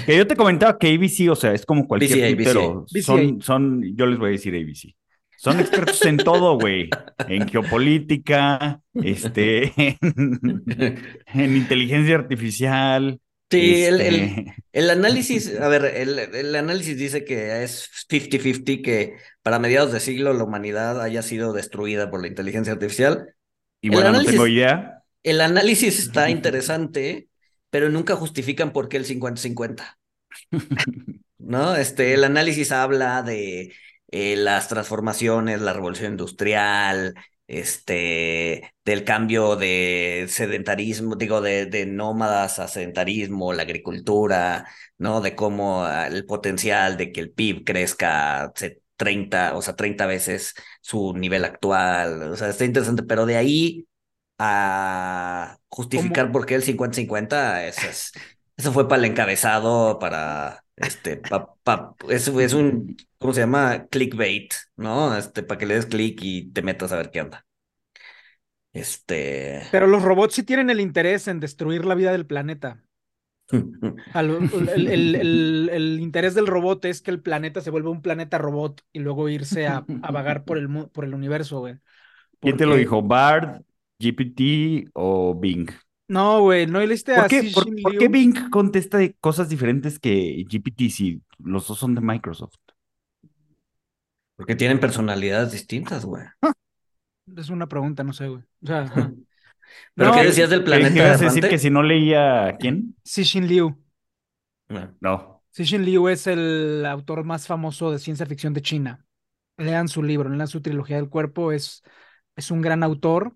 Que 0.06 0.18
yo 0.18 0.25
te 0.25 0.36
comentaba 0.36 0.77
que 0.80 0.88
ABC, 0.88 1.30
o 1.30 1.36
sea, 1.36 1.54
es 1.54 1.66
como 1.66 1.88
cualquier 1.88 2.36
pero 2.36 2.86
son, 3.04 3.42
son, 3.42 3.95
yo 3.95 4.07
les 4.07 4.18
voy 4.18 4.30
a 4.30 4.31
decir 4.31 4.56
ABC. 4.56 4.95
Son 5.38 5.57
expertos 5.62 6.04
en 6.06 6.18
todo, 6.18 6.60
güey. 6.60 6.89
En 7.30 7.48
geopolítica, 7.48 8.81
este, 8.94 9.71
en, 10.01 11.56
inteligencia 11.56 12.16
artificial. 12.16 13.21
Sí, 13.50 13.86
el, 13.86 14.01
este 14.01 14.55
el, 14.74 14.89
análisis, 14.89 15.58
a 15.58 15.70
ver, 15.70 15.86
el, 15.86 16.55
análisis 16.55 16.98
dice 16.98 17.24
que 17.24 17.63
es 17.63 17.89
50-50, 18.10 18.84
que 18.84 19.15
para 19.41 19.60
mediados 19.60 19.93
de 19.93 20.01
siglo 20.01 20.34
la 20.34 20.43
humanidad 20.43 21.01
haya 21.01 21.22
sido 21.22 21.53
destruida 21.53 22.12
por 22.12 22.22
la 22.22 22.27
inteligencia 22.27 22.74
artificial. 22.74 23.34
Y 23.82 23.91
bueno, 23.91 24.12
no 24.12 24.25
tengo 24.25 24.46
idea. 24.46 25.03
El 25.24 25.39
análisis 25.39 26.00
está 26.00 26.29
interesante 26.29 27.27
pero 27.69 27.89
nunca 27.89 28.15
justifican 28.15 28.71
por 28.73 28.89
qué 28.89 28.97
el 28.97 29.05
50-50. 29.05 29.99
¿No? 31.38 31.75
Este, 31.75 32.13
el 32.13 32.23
análisis 32.23 32.71
habla 32.71 33.23
de 33.23 33.73
eh, 34.11 34.35
las 34.35 34.67
transformaciones, 34.67 35.61
la 35.61 35.73
revolución 35.73 36.11
industrial, 36.11 37.15
este, 37.47 38.73
del 38.85 39.03
cambio 39.03 39.55
de 39.55 40.27
sedentarismo, 40.29 41.15
digo, 41.15 41.41
de, 41.41 41.65
de 41.65 41.85
nómadas 41.88 42.59
a 42.59 42.67
sedentarismo, 42.67 43.53
la 43.53 43.63
agricultura, 43.63 44.67
¿no? 44.97 45.21
De 45.21 45.35
cómo 45.35 45.83
ah, 45.83 46.07
el 46.07 46.25
potencial 46.25 46.97
de 46.97 47.11
que 47.11 47.21
el 47.21 47.31
PIB 47.31 47.63
crezca 47.65 48.53
30, 48.97 49.55
o 49.55 49.61
sea, 49.61 49.75
30 49.75 50.05
veces 50.05 50.53
su 50.81 51.13
nivel 51.13 51.45
actual. 51.45 52.21
O 52.33 52.35
sea, 52.35 52.49
está 52.49 52.65
interesante, 52.65 53.03
pero 53.03 53.25
de 53.25 53.38
ahí 53.38 53.88
a 54.39 55.60
justificar 55.67 56.31
por 56.31 56.46
qué 56.46 56.55
el 56.55 56.63
50-50, 56.63 57.67
eso, 57.67 58.15
eso 58.58 58.74
fue 58.74 58.88
para 58.88 59.03
el 59.03 59.12
encabezado, 59.12 60.00
para 60.00 60.63
este, 60.79 61.17
pa, 61.17 61.96
eso 62.08 62.39
es 62.39 62.53
un, 62.53 62.96
¿cómo 63.17 63.34
se 63.34 63.41
llama? 63.41 63.88
Clickbait, 63.88 64.53
¿no? 64.77 65.15
Este, 65.15 65.43
para 65.43 65.58
que 65.58 65.65
le 65.65 65.75
des 65.75 65.86
clic 65.86 66.19
y 66.22 66.51
te 66.51 66.62
metas 66.62 66.93
a 66.93 66.98
ver 66.98 67.12
qué 67.12 67.22
onda. 67.22 67.46
Este. 68.72 69.63
Pero 69.72 69.88
los 69.88 70.03
robots 70.03 70.36
sí 70.36 70.43
tienen 70.43 70.69
el 70.69 70.79
interés 70.79 71.27
en 71.27 71.41
destruir 71.41 71.84
la 71.84 71.96
vida 71.96 72.13
del 72.13 72.25
planeta. 72.25 72.81
el, 74.13 75.98
interés 76.00 76.36
del 76.36 76.48
robot 76.48 76.86
es 76.86 77.01
que 77.01 77.12
el 77.12 77.22
planeta 77.22 77.62
se 77.62 77.72
vuelva 77.72 77.89
un 77.89 78.01
planeta 78.01 78.38
robot 78.38 78.81
y 78.93 79.00
luego 79.00 79.27
irse 79.27 79.67
a, 79.67 79.84
vagar 80.12 80.46
por 80.46 80.58
el, 80.58 80.69
por 80.93 81.03
el 81.03 81.13
universo, 81.13 81.60
güey. 81.60 81.75
¿Quién 82.39 82.55
te 82.55 82.65
lo 82.65 82.75
dijo? 82.75 83.01
¿Bard, 83.01 83.63
GPT 84.00 84.89
o 84.94 85.36
Bing. 85.36 85.70
No, 86.08 86.41
güey, 86.41 86.65
no 86.65 86.79
leíste 86.84 87.13
¿Por 87.13 87.27
qué, 87.27 87.51
por, 87.53 87.98
qué 87.98 88.08
Bing 88.08 88.50
contesta 88.50 88.98
de 88.98 89.13
cosas 89.20 89.48
diferentes 89.48 90.00
que 90.00 90.44
GPT 90.50 90.89
si 90.89 91.22
los 91.38 91.68
dos 91.68 91.77
son 91.77 91.94
de 91.94 92.01
Microsoft? 92.01 92.56
Porque 94.36 94.56
tienen 94.56 94.79
personalidades 94.79 95.51
distintas, 95.51 96.06
güey. 96.06 96.24
Es 97.38 97.51
una 97.51 97.68
pregunta, 97.68 98.03
no 98.03 98.12
sé, 98.12 98.27
güey. 98.27 98.41
O 98.63 98.65
sea, 98.65 98.91
¿Pero 99.94 100.13
qué 100.13 100.24
decías 100.24 100.50
del 100.50 100.63
planeta? 100.63 100.94
¿Qué 100.94 101.00
ibas 101.00 101.22
a 101.22 101.25
decir 101.25 101.48
que 101.48 101.58
si 101.60 101.70
no 101.70 101.84
leía 101.84 102.58
quién? 102.60 102.96
Xixin 103.03 103.48
Liu. 103.48 103.77
Ah. 104.70 104.91
No. 105.00 105.44
Cixin 105.51 105.84
Liu 105.84 106.08
es 106.08 106.27
el 106.27 106.86
autor 106.86 107.24
más 107.24 107.48
famoso 107.48 107.91
de 107.91 108.00
ciencia 108.00 108.25
ficción 108.25 108.53
de 108.53 108.62
China. 108.62 109.06
Lean 109.58 109.88
su 109.88 110.03
libro, 110.03 110.29
lean 110.29 110.48
su 110.48 110.62
trilogía 110.62 110.96
del 110.96 111.10
cuerpo, 111.10 111.51
es, 111.51 111.84
es 112.36 112.50
un 112.50 112.62
gran 112.62 112.82
autor, 112.82 113.36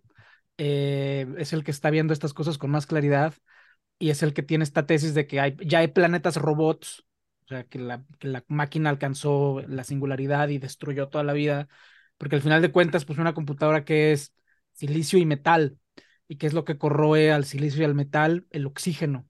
eh, 0.57 1.27
es 1.37 1.53
el 1.53 1.63
que 1.63 1.71
está 1.71 1.89
viendo 1.89 2.13
estas 2.13 2.33
cosas 2.33 2.57
con 2.57 2.71
más 2.71 2.85
claridad 2.87 3.33
y 3.99 4.09
es 4.09 4.23
el 4.23 4.33
que 4.33 4.43
tiene 4.43 4.63
esta 4.63 4.85
tesis 4.85 5.13
de 5.13 5.27
que 5.27 5.39
hay, 5.39 5.55
ya 5.65 5.79
hay 5.79 5.87
planetas 5.87 6.37
robots, 6.37 7.05
o 7.45 7.47
sea, 7.47 7.63
que 7.65 7.79
la, 7.79 8.03
que 8.19 8.27
la 8.27 8.43
máquina 8.47 8.89
alcanzó 8.89 9.61
la 9.67 9.83
singularidad 9.83 10.49
y 10.49 10.59
destruyó 10.59 11.09
toda 11.09 11.23
la 11.23 11.33
vida, 11.33 11.67
porque 12.17 12.35
al 12.35 12.41
final 12.41 12.61
de 12.61 12.71
cuentas, 12.71 13.05
pues 13.05 13.19
una 13.19 13.33
computadora 13.33 13.85
que 13.85 14.11
es 14.11 14.33
silicio 14.73 15.19
y 15.19 15.25
metal, 15.25 15.77
y 16.27 16.37
qué 16.37 16.47
es 16.47 16.53
lo 16.53 16.65
que 16.65 16.77
corroe 16.77 17.31
al 17.31 17.45
silicio 17.45 17.81
y 17.81 17.85
al 17.85 17.95
metal, 17.95 18.47
el 18.49 18.65
oxígeno. 18.65 19.27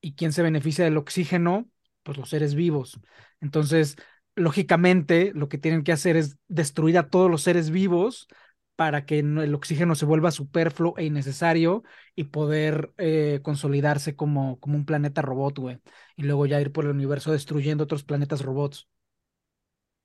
¿Y 0.00 0.14
quién 0.14 0.32
se 0.32 0.42
beneficia 0.42 0.84
del 0.84 0.96
oxígeno? 0.96 1.68
Pues 2.02 2.18
los 2.18 2.30
seres 2.30 2.54
vivos. 2.54 3.00
Entonces, 3.40 3.96
lógicamente, 4.34 5.32
lo 5.34 5.48
que 5.48 5.58
tienen 5.58 5.82
que 5.82 5.92
hacer 5.92 6.16
es 6.16 6.38
destruir 6.48 6.98
a 6.98 7.08
todos 7.08 7.30
los 7.30 7.42
seres 7.42 7.70
vivos 7.70 8.28
para 8.76 9.06
que 9.06 9.18
el 9.20 9.54
oxígeno 9.54 9.94
se 9.94 10.04
vuelva 10.04 10.30
superfluo 10.30 10.94
e 10.98 11.04
innecesario 11.04 11.82
y 12.14 12.24
poder 12.24 12.92
eh, 12.98 13.40
consolidarse 13.42 14.14
como, 14.14 14.60
como 14.60 14.76
un 14.76 14.84
planeta 14.84 15.22
robot, 15.22 15.58
güey. 15.58 15.78
Y 16.14 16.22
luego 16.22 16.46
ya 16.46 16.60
ir 16.60 16.72
por 16.72 16.84
el 16.84 16.90
universo 16.90 17.32
destruyendo 17.32 17.84
otros 17.84 18.04
planetas 18.04 18.42
robots. 18.42 18.86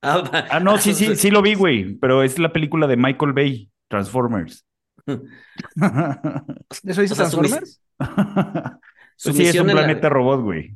Ah, 0.02 0.48
ah, 0.50 0.60
no, 0.60 0.78
sí, 0.80 0.94
sí, 0.94 1.16
sí 1.16 1.30
lo 1.30 1.42
vi, 1.42 1.54
güey, 1.54 1.96
pero 1.96 2.24
es 2.24 2.40
la 2.40 2.52
película 2.52 2.88
de 2.88 2.98
Michael 2.98 3.34
Bay, 3.34 3.70
Transformers. 3.88 4.66
¿Eso 6.84 7.02
dice 7.02 7.16
Transformers? 7.16 7.82
Pues 9.24 9.36
sí, 9.36 9.46
es 9.46 9.60
un 9.60 9.68
planeta 9.68 10.10
robot, 10.10 10.42
güey. 10.42 10.76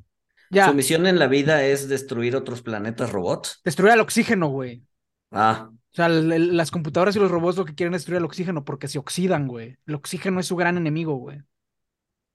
Ya. 0.52 0.68
Su 0.68 0.76
misión 0.76 1.08
en 1.08 1.18
la 1.18 1.26
vida 1.26 1.64
es 1.64 1.90
destruir 1.90 2.36
otros 2.36 2.62
planetas 2.62 3.12
robots. 3.12 3.60
Destruir 3.66 3.94
el 3.94 4.02
oxígeno, 4.02 4.50
güey. 4.50 4.84
Ah. 5.32 5.72
O 5.96 5.98
sea, 5.98 6.10
las 6.10 6.72
computadoras 6.72 7.16
y 7.16 7.20
los 7.20 7.32
robots 7.32 7.56
lo 7.56 7.64
que 7.64 7.74
quieren 7.74 7.94
es 7.94 8.02
destruir 8.02 8.18
el 8.18 8.26
oxígeno 8.26 8.66
porque 8.66 8.90
se 8.90 9.00
oxidan, 9.00 9.48
güey. 9.48 9.78
El 9.88 9.96
oxígeno 9.96 10.42
es 10.42 10.46
su 10.46 10.58
gran 10.58 10.76
enemigo, 10.76 11.16
güey. 11.16 11.40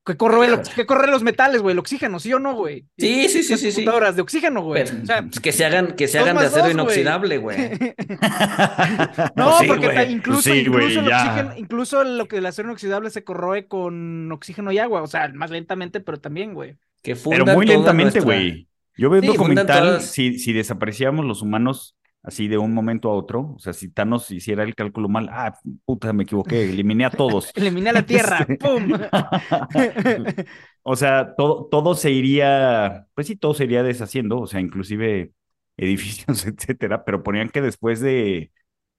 ¿Qué 0.04 0.16
corre, 0.16 1.12
los 1.12 1.23
metales, 1.23 1.62
güey? 1.62 1.75
El 1.75 1.78
oxígeno, 1.78 2.18
¿sí 2.18 2.32
o 2.32 2.40
no, 2.40 2.56
güey? 2.56 2.88
Sí, 2.99 3.28
sí, 3.28 3.44
sí, 3.44 3.56
sí. 3.56 3.71
computadoras 3.71 4.16
de 4.16 4.23
oxígeno, 4.23 4.64
güey. 4.64 4.82
o 4.82 5.06
sea, 5.06 5.23
pues 5.23 5.38
que 5.38 5.52
se 5.52 5.64
hagan, 5.64 5.94
que 5.94 6.09
se 6.09 6.18
hagan 6.18 6.38
de 6.38 6.47
acero 6.47 6.71
inoxidable, 6.73 7.38
güey. 7.38 7.56
no, 9.37 9.59
porque 9.64 10.09
incluso, 10.11 10.52
incluso, 10.52 10.99
el 10.99 11.06
oxígeno, 11.06 11.54
incluso 11.56 12.02
lo 12.02 12.26
que 12.26 12.38
el 12.38 12.47
acero 12.47 12.66
inoxidable 12.66 13.11
se 13.11 13.23
corroe 13.23 13.68
con 13.68 14.32
oxígeno 14.32 14.73
y 14.73 14.80
agua. 14.80 15.02
O 15.02 15.06
sea, 15.06 15.28
más 15.28 15.52
lentamente, 15.52 16.00
pero 16.00 16.18
también, 16.18 16.52
güey. 16.52 16.76
pero 17.00 17.47
muy 17.47 17.64
lentamente, 17.64 18.18
güey. 18.18 18.66
Yo 18.96 19.11
veo 19.11 19.20
un 19.20 19.26
documental, 19.26 20.00
si, 20.00 20.38
si 20.38 20.52
desaparecíamos 20.52 21.25
los 21.25 21.42
humanos 21.42 21.96
así 22.22 22.46
de 22.46 22.58
un 22.58 22.72
momento 22.72 23.11
a 23.11 23.14
otro, 23.14 23.54
o 23.56 23.58
sea, 23.58 23.72
si 23.72 23.90
Thanos 23.90 24.30
hiciera 24.30 24.62
el 24.62 24.75
cálculo 24.75 25.08
mal, 25.08 25.28
ah, 25.32 25.58
puta, 25.84 26.12
me 26.12 26.22
equivoqué, 26.22 26.70
eliminé 26.70 27.04
a 27.04 27.11
todos. 27.11 27.50
eliminé 27.56 27.90
a 27.90 27.94
la 27.94 28.06
Tierra, 28.06 28.46
¡pum! 28.61 28.92
o 30.82 30.96
sea, 30.96 31.34
todo, 31.34 31.66
todo 31.70 31.94
se 31.94 32.12
iría, 32.12 33.06
pues 33.14 33.26
sí, 33.26 33.37
todo 33.37 33.54
se 33.54 33.64
iría 33.64 33.82
deshaciendo, 33.82 34.40
o 34.40 34.46
sea, 34.46 34.61
inclusive 34.61 35.32
edificios, 35.76 36.46
etcétera, 36.46 37.04
pero 37.04 37.22
ponían 37.22 37.49
que 37.49 37.61
después 37.61 38.00
de, 38.00 38.52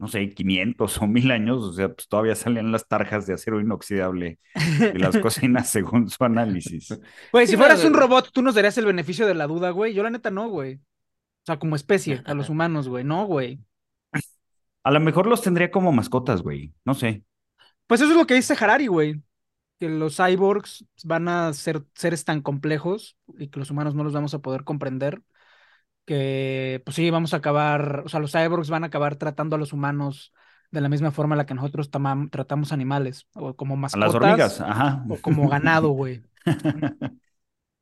no 0.03 0.10
sé, 0.10 0.31
500 0.31 1.01
o 1.01 1.07
1000 1.07 1.31
años, 1.31 1.63
o 1.63 1.72
sea, 1.72 1.88
pues 1.88 2.10
todavía 2.10 2.36
salían 2.36 2.74
las 2.74 2.89
tarjas 2.89 3.25
de 3.25 3.36
acero 3.36 3.62
inoxidable 3.62 4.38
de 4.77 5.00
las 5.00 5.17
cocinas 5.19 5.69
según 5.69 6.10
su 6.10 6.22
análisis. 6.25 7.00
Güey, 7.31 7.48
si 7.48 7.55
fueras 7.55 7.86
un 7.86 7.93
robot, 7.93 8.29
¿tú 8.33 8.41
nos 8.41 8.55
darías 8.55 8.77
el 8.77 8.86
beneficio 8.86 9.25
de 9.25 9.33
la 9.33 9.48
duda, 9.48 9.69
güey? 9.69 9.93
Yo 9.93 10.03
la 10.03 10.10
neta 10.10 10.29
no, 10.29 10.50
güey. 10.50 10.75
O 10.75 11.45
sea, 11.45 11.57
como 11.57 11.77
especie, 11.77 12.22
a 12.25 12.33
los 12.33 12.50
humanos, 12.50 12.89
güey. 12.89 13.05
No, 13.05 13.25
güey. 13.25 13.62
A 14.83 14.91
lo 14.91 15.00
mejor 15.00 15.25
los 15.25 15.41
tendría 15.41 15.72
como 15.72 15.93
mascotas, 15.93 16.41
güey. 16.41 16.74
No 16.83 16.95
sé. 16.95 17.24
Pues 17.88 18.01
eso 18.01 18.12
es 18.12 18.17
lo 18.17 18.27
que 18.27 18.33
dice 18.33 18.57
Harari, 18.60 18.88
güey. 18.88 19.22
Que 19.79 19.88
los 19.88 20.17
cyborgs 20.17 20.83
van 21.05 21.29
a 21.29 21.53
ser 21.53 21.81
seres 21.95 22.25
tan 22.25 22.41
complejos 22.41 23.15
y 23.38 23.48
que 23.48 23.57
los 23.57 23.72
humanos 23.72 23.95
no 23.95 24.03
los 24.03 24.12
vamos 24.12 24.33
a 24.33 24.39
poder 24.39 24.65
comprender. 24.65 25.22
Que, 26.05 26.81
pues 26.86 26.95
sí, 26.95 27.10
vamos 27.10 27.33
a 27.33 27.38
acabar. 27.38 28.03
O 28.05 28.10
sea, 28.10 28.19
los 28.19 28.31
cyborgs 28.31 28.69
van 28.69 28.83
a 28.83 28.88
acabar 28.88 29.15
tratando 29.15 29.55
a 29.55 29.60
los 29.60 29.74
humanos 29.74 30.33
de 30.72 30.81
la 30.81 30.89
misma 30.89 31.12
forma 31.12 31.36
en 31.36 31.38
la 31.38 31.45
que 31.45 31.53
nosotros 31.53 31.89
tratamos 31.89 32.72
animales. 32.72 33.27
O 33.33 33.55
como 33.55 33.75
mascotas. 33.75 34.03
A 34.03 34.05
las 34.05 34.15
hormigas, 34.15 34.62
ajá. 34.62 35.05
O 35.10 35.17
como 35.17 35.48
ganado, 35.48 35.89
güey. 35.91 36.22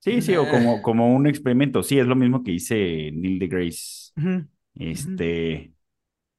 Sí, 0.04 0.20
sí, 0.24 0.36
o 0.36 0.50
como, 0.50 0.82
como 0.82 1.14
un 1.14 1.28
experimento. 1.28 1.84
Sí, 1.84 2.00
es 2.00 2.08
lo 2.08 2.16
mismo 2.16 2.44
que 2.44 2.54
hice 2.54 3.12
Neil 3.14 3.38
deGrasse. 3.38 4.14
Este. 4.74 5.74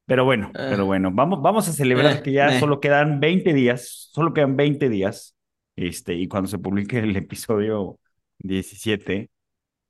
Pero 0.05 0.25
bueno, 0.25 0.51
pero 0.53 0.85
bueno, 0.85 1.11
vamos, 1.13 1.41
vamos 1.41 1.69
a 1.69 1.73
celebrar 1.73 2.17
eh, 2.17 2.23
que 2.23 2.33
ya 2.33 2.59
solo 2.59 2.81
quedan 2.81 3.21
20 3.21 3.55
días, 3.55 4.11
solo 4.13 4.35
quedan 4.35 4.57
20 4.57 4.89
días, 4.89 5.37
este, 5.77 6.15
y 6.15 6.27
cuando 6.27 6.49
se 6.49 6.59
publique 6.59 6.99
el 6.99 7.17
episodio 7.17 8.01
17, 8.39 9.31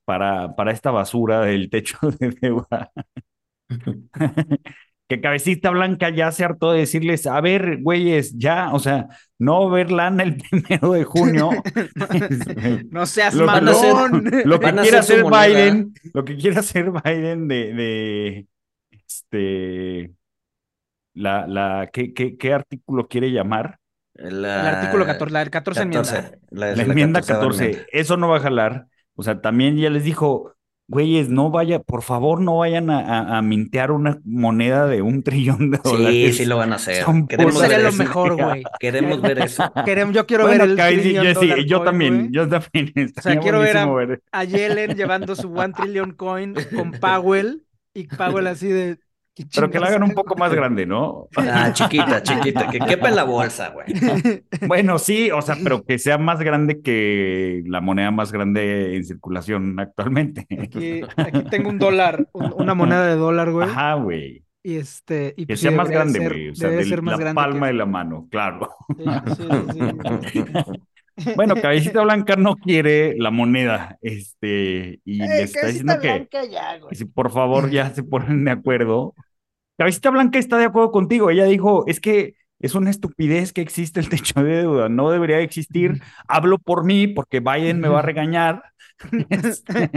para, 0.05 0.55
para 0.57 0.73
esta 0.73 0.91
basura 0.91 1.41
del 1.41 1.71
techo 1.71 1.99
de 2.19 2.31
deuda. 2.41 2.91
que 5.09 5.21
Cabecita 5.21 5.71
Blanca 5.71 6.11
ya 6.11 6.33
se 6.33 6.45
hartó 6.45 6.73
de 6.73 6.81
decirles, 6.81 7.27
a 7.27 7.41
ver, 7.41 7.83
güeyes, 7.83 8.39
ya, 8.39 8.73
o 8.73 8.79
sea, 8.79 9.09
no 9.39 9.69
ver 9.69 9.93
lana 9.93 10.23
el 10.23 10.37
primero 10.51 10.93
de 10.93 11.05
junio. 11.05 11.51
no 12.91 13.07
seas 13.07 13.35
lo, 13.35 13.47
malón. 13.47 14.25
Lo, 14.45 14.59
que 14.59 14.73
quiere 14.73 14.99
hacer 14.99 15.25
Biden, 15.25 15.95
lo 16.15 16.25
que 16.25 16.37
quiere 16.37 16.59
hacer 16.59 16.91
Biden 16.91 17.49
de, 17.49 17.75
de 17.75 18.47
este, 18.91 20.13
la, 21.15 21.47
la, 21.47 21.91
¿qué, 21.93 22.15
qué, 22.15 22.37
qué 22.37 22.55
artículo 22.55 23.07
quiere 23.07 23.31
llamar? 23.31 23.79
el 24.15 24.45
artículo 24.45 25.07
14, 25.07 25.33
la 25.33 25.51
14, 25.51 25.83
enmienda. 25.83 26.31
La, 26.51 26.73
enmienda 26.73 27.23
14, 27.23 27.87
eso 27.93 28.17
no 28.17 28.29
va 28.29 28.39
a 28.39 28.41
jalar. 28.41 28.87
O 29.23 29.25
sea, 29.25 29.41
también 29.41 29.77
ya 29.77 29.89
les 29.89 30.03
dijo, 30.03 30.57
güeyes, 30.89 31.29
no 31.29 31.53
vaya, 31.53 31.79
por 31.79 32.03
favor, 32.03 32.41
no 32.41 32.59
vayan 32.59 32.91
a, 32.91 33.39
a, 33.39 33.41
mintear 33.43 33.93
una 33.93 34.21
moneda 34.25 34.89
de 34.89 35.01
un 35.01 35.23
trillón 35.23 35.71
de 35.71 35.79
dólares. 35.79 36.37
Sí, 36.37 36.43
sí 36.43 36.45
lo 36.45 36.57
van 36.57 36.73
a 36.73 36.77
hacer. 36.77 37.05
Queremos 37.29 37.61
ver 37.61 37.83
lo 37.83 37.93
mejor, 37.93 38.43
güey. 38.43 38.65
Queremos 38.81 39.21
ver 39.23 39.39
eso. 39.39 39.73
Queremos, 39.85 40.13
yo 40.13 40.27
quiero 40.27 40.47
ver 40.47 40.61
el 40.61 40.77
sí, 41.01 41.15
yo, 41.67 41.83
también, 41.83 42.33
yo 42.33 42.49
también. 42.49 43.13
O 43.17 43.21
sea, 43.21 43.39
quiero 43.39 43.61
ver 43.61 44.23
a, 44.33 44.43
Yellen 44.43 44.97
llevando 44.97 45.37
su 45.37 45.53
one 45.53 45.73
trillion 45.73 46.15
coin 46.15 46.57
con 46.75 46.91
Powell 47.01 47.63
y 47.95 48.09
Powell 48.09 48.49
así 48.49 48.67
de 48.67 48.99
pero 49.55 49.71
que 49.71 49.81
la 49.81 49.87
hagan 49.87 50.03
un 50.03 50.13
poco 50.13 50.37
más 50.37 50.53
grande, 50.53 50.85
¿no? 50.87 51.29
Ah, 51.37 51.73
chiquita, 51.73 52.23
chiquita, 52.23 52.69
que 52.69 52.79
quepa 52.79 53.09
en 53.09 53.17
la 53.17 53.25
bolsa, 53.25 53.71
güey. 53.71 53.87
Bueno, 54.67 54.99
sí, 54.99 55.31
o 55.31 55.41
sea, 55.43 55.57
pero 55.63 55.83
que 55.85 55.99
sea 55.99 56.19
más 56.19 56.41
grande 56.41 56.83
que 56.83 57.63
la 57.67 57.81
moneda 57.81 58.11
más 58.11 58.33
grande 58.33 58.97
en 58.97 59.05
circulación 59.05 59.79
actualmente. 59.81 60.47
Aquí, 60.61 61.03
tengo 61.51 61.71
un 61.71 61.79
dólar, 61.79 62.29
una 62.33 62.75
moneda 62.75 63.07
de 63.07 63.17
dólar, 63.17 63.51
güey. 63.51 63.69
Ajá, 63.69 63.95
güey. 63.95 64.45
Y 64.65 64.77
este. 64.77 65.35
Y 65.37 65.43
que 65.43 65.55
pues 65.55 65.61
sea 65.61 65.73
más 65.73 65.89
grande, 65.89 66.21
güey. 66.21 66.51
O 66.51 66.55
sea, 66.55 66.69
de 66.71 66.85
la 66.85 67.35
palma 67.35 67.67
de 67.67 67.73
la 67.73 67.87
mano, 67.87 68.29
claro. 68.31 68.69
Sí, 69.37 69.45
sí, 69.73 69.81
Bueno, 71.37 71.57
Cabecita 71.57 72.03
Blanca 72.03 72.37
no 72.37 72.57
quiere 72.57 73.17
la 73.19 73.31
moneda, 73.31 73.99
este, 74.01 75.01
y 75.05 75.19
le 75.19 75.43
está 75.43 75.67
diciendo 75.67 75.99
que, 76.01 76.29
si 76.93 77.05
por 77.05 77.31
favor 77.31 77.71
ya 77.71 77.91
se 77.95 78.03
ponen 78.03 78.45
de 78.45 78.51
acuerdo. 78.51 79.15
Cabecita 79.79 80.11
Blanca 80.11 80.39
está 80.39 80.59
de 80.59 80.67
acuerdo 80.67 80.91
contigo, 80.91 81.31
ella 81.31 81.45
dijo, 81.45 81.85
es 81.87 82.01
que 82.01 82.35
es 82.61 82.75
una 82.75 82.91
estupidez 82.91 83.53
que 83.53 83.61
existe 83.61 84.01
el 84.01 84.09
techo 84.09 84.43
de 84.43 84.59
deuda, 84.59 84.89
no 84.89 85.11
debería 85.11 85.41
existir, 85.41 86.01
hablo 86.29 86.59
por 86.59 86.85
mí 86.85 87.09
porque 87.09 87.41
Biden 87.41 87.81
me 87.81 87.89
va 87.89 87.99
a 87.99 88.03
regañar. 88.03 88.63
Este. 89.31 89.91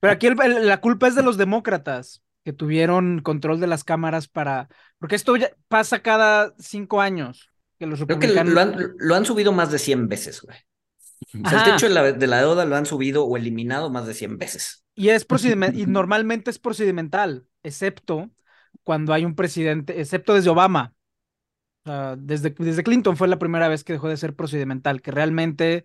Pero 0.00 0.12
aquí 0.12 0.28
la 0.28 0.80
culpa 0.80 1.06
es 1.06 1.14
de 1.14 1.22
los 1.22 1.36
demócratas 1.36 2.20
que 2.44 2.52
tuvieron 2.52 3.20
control 3.20 3.60
de 3.60 3.68
las 3.68 3.84
cámaras 3.84 4.26
para, 4.26 4.68
porque 4.98 5.14
esto 5.14 5.36
ya 5.36 5.50
pasa 5.68 6.02
cada 6.02 6.52
cinco 6.58 7.00
años. 7.00 7.49
Creo 7.80 8.18
que 8.18 8.28
lo 8.28 9.14
han, 9.14 9.24
subido 9.24 9.52
más 9.52 9.72
de 9.72 9.78
100 9.78 10.08
veces, 10.08 10.42
güey. 10.42 10.58
O 11.44 11.48
sea, 11.48 11.64
el 11.64 11.72
techo 11.72 11.88
de 11.88 11.94
la, 11.94 12.12
de 12.12 12.26
la, 12.26 12.38
deuda 12.38 12.64
lo 12.64 12.76
han 12.76 12.86
subido 12.86 13.24
o 13.24 13.36
eliminado 13.36 13.90
más 13.90 14.06
de 14.06 14.14
100 14.14 14.38
veces. 14.38 14.84
Y 14.94 15.08
es 15.08 15.26
y 15.72 15.86
normalmente 15.86 16.50
es 16.50 16.58
procedimental, 16.58 17.46
excepto 17.62 18.30
cuando 18.82 19.12
hay 19.12 19.24
un 19.24 19.34
presidente, 19.34 20.00
excepto 20.00 20.34
desde 20.34 20.50
Obama. 20.50 20.94
desde, 22.18 22.50
desde 22.50 22.82
Clinton 22.82 23.16
fue 23.16 23.28
la 23.28 23.38
primera 23.38 23.68
vez 23.68 23.84
que 23.84 23.94
dejó 23.94 24.08
de 24.08 24.16
ser 24.16 24.34
procedimental, 24.34 25.00
que 25.00 25.10
realmente 25.10 25.84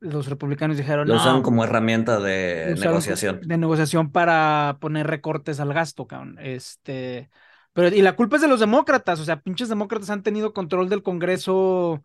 los 0.00 0.28
republicanos 0.28 0.76
dijeron. 0.76 1.08
Lo 1.08 1.16
usaron 1.16 1.42
como 1.42 1.64
herramienta 1.64 2.20
de 2.20 2.74
negociación. 2.78 3.40
De 3.42 3.56
negociación 3.56 4.12
para 4.12 4.78
poner 4.80 5.06
recortes 5.06 5.60
al 5.60 5.72
gasto, 5.72 6.06
cabrón. 6.06 6.38
Este. 6.40 7.30
Pero, 7.74 7.88
y 7.94 8.02
la 8.02 8.16
culpa 8.16 8.36
es 8.36 8.42
de 8.42 8.48
los 8.48 8.60
demócratas, 8.60 9.20
o 9.20 9.24
sea, 9.24 9.40
pinches 9.40 9.68
demócratas 9.68 10.08
han 10.10 10.22
tenido 10.22 10.52
control 10.52 10.88
del 10.88 11.02
Congreso 11.02 12.02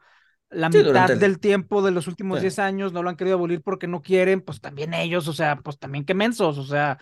la 0.49 0.71
Sí, 0.71 0.79
mitad 0.79 1.11
el- 1.11 1.19
del 1.19 1.39
tiempo 1.39 1.81
de 1.83 1.91
los 1.91 2.07
últimos 2.07 2.39
Sí. 2.39 2.41
10 2.41 2.59
años 2.59 2.91
no 2.91 3.03
lo 3.03 3.09
han 3.09 3.15
querido 3.15 3.37
abolir 3.37 3.61
porque 3.61 3.87
no 3.87 4.01
quieren, 4.01 4.41
pues 4.41 4.59
también 4.61 4.93
ellos, 4.95 5.27
o 5.27 5.33
sea, 5.33 5.57
pues 5.57 5.77
también 5.77 6.05
qué 6.05 6.15
mensos, 6.15 6.57
o 6.57 6.63
sea, 6.65 6.97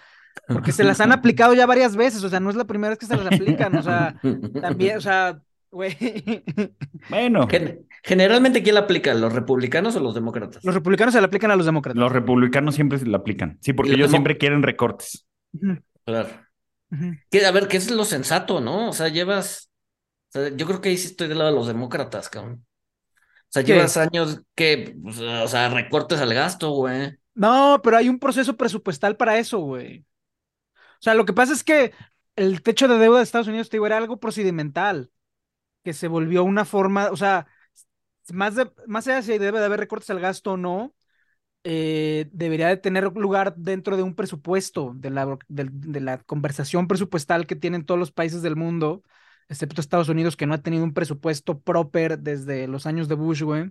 porque 0.47 0.71
se 0.73 0.83
las 0.83 0.99
han 0.99 1.11
aplicado 1.13 1.53
ya 1.53 1.65
varias 1.65 1.95
veces, 1.95 2.23
o 2.23 2.29
sea, 2.29 2.41
no 2.41 2.49
es 2.49 2.57
la 2.57 2.65
primera 2.65 2.89
vez 2.89 2.99
que 2.99 3.05
se 3.05 3.15
las 3.15 3.25
aplican, 3.25 3.73
o 3.77 3.81
sea, 3.83 4.15
también, 4.61 4.97
o 4.97 5.01
sea, 5.01 5.39
güey, 5.71 5.95
Bueno, 7.09 7.47
Gen- 7.47 7.85
Generalmente, 8.03 8.63
¿quién 8.63 8.75
la 8.75 8.81
aplica? 8.81 9.13
¿Los 9.13 9.33
republicanos 9.33 9.95
o 9.95 9.99
los 9.99 10.13
demócratas? 10.15 10.63
los 10.63 10.75
republicanos 10.75 11.13
se 11.13 11.19
la 11.21 11.27
aplican 11.27 11.51
a 11.51 11.55
los 11.55 11.65
demócratas. 11.65 11.99
los 11.99 12.11
republicanos 12.11 12.75
siempre 12.75 12.97
se 12.99 13.05
la 13.05 13.17
aplican. 13.17 13.57
Sí, 13.61 13.73
porque 13.73 13.93
ellos 13.93 14.09
siempre 14.09 14.37
quieren 14.37 14.63
recortes. 14.63 15.25
Ujú, 15.53 15.77
Que, 17.29 17.45
a 17.45 17.51
ver, 17.51 17.67
¿qué 17.67 17.77
es 17.77 17.91
lo 17.91 18.05
sensato, 18.05 18.61
no? 18.61 18.89
O 18.89 18.93
sea, 18.93 19.09
llevas. 19.09 19.69
o 20.29 20.31
sea, 20.31 20.49
yo 20.55 20.65
creo 20.65 20.81
que 20.81 20.89
ahí 20.89 20.97
sí 20.97 21.07
estoy 21.07 21.27
del 21.27 21.39
lado 21.39 21.51
de 21.51 21.55
los 21.55 21.67
demócratas, 21.67 22.29
cabrón. 22.29 22.65
O 23.15 23.49
sea, 23.49 23.63
¿Qué? 23.63 23.73
llevas 23.73 23.97
años 23.97 24.41
que, 24.55 24.95
o 25.05 25.47
sea, 25.47 25.69
recortes 25.69 26.19
al 26.19 26.33
gasto, 26.33 26.71
güey. 26.71 27.17
No, 27.33 27.79
pero 27.83 27.97
hay 27.97 28.09
un 28.09 28.19
proceso 28.19 28.57
presupuestal 28.57 29.15
para 29.15 29.37
eso, 29.37 29.59
güey. 29.59 30.05
O 30.75 31.01
sea, 31.01 31.13
lo 31.13 31.25
que 31.25 31.33
pasa 31.33 31.53
es 31.53 31.63
que 31.63 31.93
el 32.35 32.61
techo 32.61 32.87
de 32.87 32.97
deuda 32.97 33.17
de 33.17 33.23
Estados 33.23 33.47
Unidos, 33.47 33.69
te 33.69 33.77
digo, 33.77 33.85
era 33.85 33.97
algo 33.97 34.19
procedimental, 34.19 35.11
que 35.83 35.93
se 35.93 36.07
volvió 36.07 36.43
una 36.43 36.65
forma, 36.65 37.09
o 37.11 37.17
sea, 37.17 37.47
más, 38.33 38.55
de, 38.55 38.71
más 38.87 39.07
allá 39.07 39.17
de 39.17 39.23
si 39.23 39.37
debe 39.37 39.59
de 39.59 39.65
haber 39.65 39.79
recortes 39.79 40.09
al 40.09 40.19
gasto 40.19 40.53
o 40.53 40.57
no, 40.57 40.93
eh, 41.69 42.29
debería 42.31 42.69
de 42.69 42.77
tener 42.77 43.03
lugar 43.13 43.53
dentro 43.57 43.97
de 43.97 44.03
un 44.03 44.15
presupuesto, 44.15 44.93
de 44.95 45.09
la, 45.09 45.37
de, 45.49 45.99
la 45.99 46.17
conversación 46.19 46.87
presupuestal 46.87 47.45
que 47.45 47.57
tienen 47.57 47.83
todos 47.85 47.99
los 47.99 48.13
países 48.13 48.41
del 48.41 48.55
mundo, 48.55 49.03
excepto 49.49 49.81
Estados 49.81 50.07
Unidos, 50.07 50.37
que 50.37 50.45
no 50.45 50.53
ha 50.53 50.61
tenido 50.61 50.85
un 50.85 50.93
presupuesto 50.93 51.59
proper 51.59 52.19
desde 52.19 52.69
los 52.69 52.85
años 52.85 53.09
de 53.09 53.15
Bush, 53.15 53.41
güey. 53.41 53.69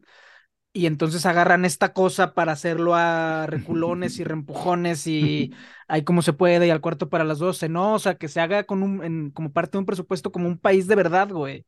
Y 0.75 0.85
entonces 0.85 1.25
agarran 1.25 1.65
esta 1.65 1.95
cosa 1.95 2.35
para 2.35 2.53
hacerlo 2.53 2.95
a 2.95 3.47
reculones 3.47 4.19
y 4.19 4.25
reempujones 4.25 5.07
y 5.07 5.55
ahí 5.89 6.05
como 6.05 6.21
se 6.21 6.35
puede 6.35 6.67
y 6.67 6.71
al 6.71 6.83
cuarto 6.83 7.09
para 7.09 7.25
las 7.25 7.39
doce, 7.39 7.71
¿no? 7.71 7.95
O 7.95 7.99
sea, 7.99 8.17
que 8.17 8.29
se 8.29 8.41
haga 8.41 8.65
con 8.65 8.83
un, 8.83 9.03
en- 9.03 9.31
como 9.31 9.53
parte 9.53 9.73
de 9.73 9.79
un 9.79 9.87
presupuesto 9.87 10.31
como 10.31 10.49
un 10.49 10.59
país 10.59 10.87
de 10.87 10.97
verdad, 10.97 11.31
güey. 11.31 11.65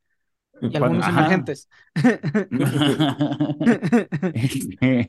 Y 0.61 0.75
algunos 0.77 1.05
ajá. 1.05 1.19
emergentes. 1.19 1.69
Este, 4.33 5.07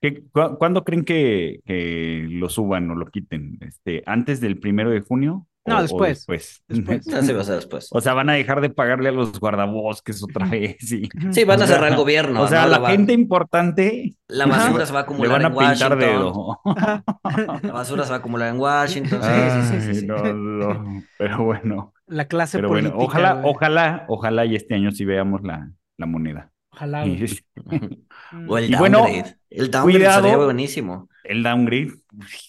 ¿qué- 0.00 0.22
cu- 0.32 0.56
¿Cuándo 0.58 0.84
creen 0.84 1.04
que, 1.04 1.60
que 1.66 2.26
lo 2.30 2.48
suban 2.48 2.90
o 2.90 2.94
lo 2.94 3.06
quiten? 3.06 3.58
Este, 3.60 4.02
¿Antes 4.06 4.40
del 4.40 4.58
primero 4.58 4.90
de 4.90 5.00
junio? 5.00 5.46
No, 5.66 5.74
o- 5.74 5.78
o 5.80 5.82
después. 5.82 6.24
después? 6.26 6.64
Después. 6.66 7.08
Así 7.12 7.32
va 7.34 7.42
a 7.42 7.44
ser 7.44 7.56
después. 7.56 7.88
O 7.92 8.00
sea, 8.00 8.14
van 8.14 8.30
a 8.30 8.32
dejar 8.34 8.62
de 8.62 8.70
pagarle 8.70 9.10
a 9.10 9.12
los 9.12 9.38
guardabosques 9.38 10.22
otra 10.22 10.46
vez. 10.48 10.76
Y, 10.92 11.10
Sí, 11.30 11.44
van 11.44 11.60
a 11.60 11.64
o 11.64 11.66
sea, 11.66 11.76
cerrar 11.76 11.90
el 11.92 11.96
gobierno. 11.98 12.40
o 12.40 12.48
sea, 12.48 12.62
¿no? 12.66 12.78
la, 12.78 12.88
gente 12.90 13.12
importante 13.12 14.14
La 14.28 14.46
basura 14.46 14.86
se 14.86 14.92
va 14.94 15.00
a 15.00 15.02
le 15.02 15.04
acumular 15.04 15.32
van 15.32 15.44
a 15.44 15.46
en 15.48 15.52
pintar 15.52 15.92
Washington. 15.98 15.98
dedo. 15.98 16.60
La 17.62 17.72
basura 17.72 18.04
se 18.04 18.10
va 18.10 18.16
a 18.16 18.18
acumular 18.20 18.48
en 18.54 18.58
Washington. 18.60 19.20
Sí, 19.22 19.28
Ay, 19.30 19.62
sí, 19.62 19.68
sí, 19.80 19.94
sí, 19.94 20.00
sí. 20.00 20.06
no, 20.06 20.16
no, 20.32 21.02
Pero 21.18 21.44
bueno, 21.44 21.92
La 22.06 22.24
clase 22.26 22.56
pero 22.58 22.68
bueno, 22.68 22.90
política. 22.92 23.04
ojalá, 23.04 23.32
güey. 23.34 23.52
ojalá, 23.54 24.04
ojalá 24.08 24.46
y 24.46 24.54
este 24.56 24.74
año 24.74 24.90
sí 24.90 25.04
veamos 25.04 25.42
la, 25.42 25.70
la 25.98 26.06
moneda. 26.06 26.50
Ojalá. 26.70 27.06
Y 27.06 27.24
Mm. 28.30 28.50
O 28.50 28.58
el 28.58 28.76
bueno, 28.76 28.98
downgrade. 28.98 29.38
el 29.48 29.70
downgrade 29.70 29.82
cuidado. 29.98 30.22
sería 30.22 30.36
buenísimo. 30.36 31.08
el 31.22 31.42
downgrade, 31.42 31.92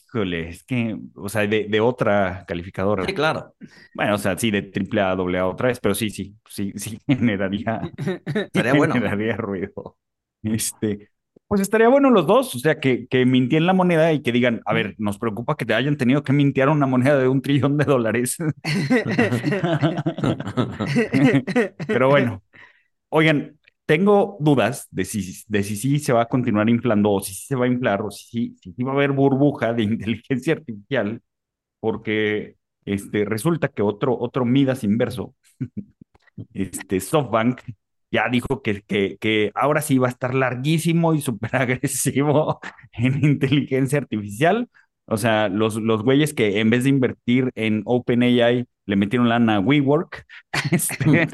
híjole, 0.08 0.50
es 0.50 0.64
que, 0.64 0.98
o 1.16 1.30
sea, 1.30 1.48
de, 1.48 1.68
de 1.70 1.80
otra 1.80 2.44
calificadora. 2.48 3.06
Sí, 3.06 3.14
claro. 3.14 3.56
Bueno, 3.94 4.16
o 4.16 4.18
sea, 4.18 4.38
sí, 4.38 4.52
de 4.52 4.62
triple 4.64 5.02
A, 5.02 5.16
doble 5.16 5.38
A 5.40 5.48
otra 5.48 5.68
vez, 5.70 5.80
pero 5.80 5.96
sí, 5.96 6.10
sí, 6.10 6.36
sí, 6.50 6.74
sí 6.76 7.00
generaría, 7.08 7.82
Estaría 8.26 8.74
bueno. 8.74 8.94
generaría 8.94 9.38
ruido. 9.38 9.98
Este, 10.44 11.10
pues 11.48 11.62
estaría 11.62 11.88
bueno 11.90 12.10
los 12.12 12.28
dos, 12.28 12.56
o 12.56 12.60
sea, 12.60 12.80
que, 12.80 13.08
que 13.08 13.26
mintien 13.26 13.66
la 13.66 13.74
moneda 13.74 14.12
y 14.14 14.22
que 14.22 14.32
digan, 14.32 14.62
a 14.66 14.74
ver, 14.74 14.96
nos 14.98 15.18
preocupa 15.18 15.56
que 15.58 15.66
te 15.66 15.74
hayan 15.74 15.98
tenido 15.98 16.24
que 16.24 16.34
mintear 16.34 16.70
una 16.70 16.86
moneda 16.88 17.18
de 17.18 17.28
un 17.28 17.42
trillón 17.42 17.78
de 17.78 17.86
dólares. 17.86 18.38
Pero 21.90 22.10
bueno, 22.10 22.44
oigan, 23.10 23.59
tengo 23.90 24.38
dudas 24.40 24.88
de 24.92 25.04
si, 25.04 25.44
de 25.48 25.64
si 25.64 25.76
sí 25.76 25.98
se 25.98 26.14
va 26.14 26.22
a 26.22 26.28
continuar 26.28 26.70
inflando 26.70 27.10
o 27.12 27.22
si 27.22 27.34
sí 27.34 27.48
se 27.48 27.56
va 27.56 27.66
a 27.66 27.68
inflar 27.70 28.04
o 28.04 28.12
si, 28.12 28.56
si 28.62 28.84
va 28.84 28.92
a 28.92 28.94
haber 28.94 29.14
burbuja 29.14 29.74
de 29.74 29.82
inteligencia 29.92 30.54
artificial, 30.54 31.24
porque 31.80 32.56
este, 32.86 33.26
resulta 33.26 33.70
que 33.70 33.82
otro, 33.82 34.16
otro 34.20 34.46
Midas 34.46 34.84
inverso, 34.84 35.34
este, 36.54 37.00
SoftBank, 37.00 37.62
ya 38.12 38.30
dijo 38.30 38.62
que, 38.62 38.84
que, 38.84 39.18
que 39.20 39.52
ahora 39.56 39.82
sí 39.82 39.98
va 39.98 40.08
a 40.08 40.12
estar 40.12 40.36
larguísimo 40.36 41.16
y 41.16 41.22
súper 41.22 41.56
agresivo 41.56 42.60
en 42.94 43.26
inteligencia 43.26 43.98
artificial. 43.98 44.70
O 45.08 45.18
sea, 45.18 45.50
los, 45.50 45.78
los 45.78 46.04
güeyes 46.04 46.36
que 46.36 46.60
en 46.60 46.70
vez 46.70 46.84
de 46.84 46.92
invertir 46.92 47.52
en 47.56 47.82
OpenAI 47.86 48.68
le 48.86 48.96
metieron 48.96 49.30
lana 49.30 49.56
a 49.56 49.60
WeWork. 49.60 50.28
Este, 50.72 51.28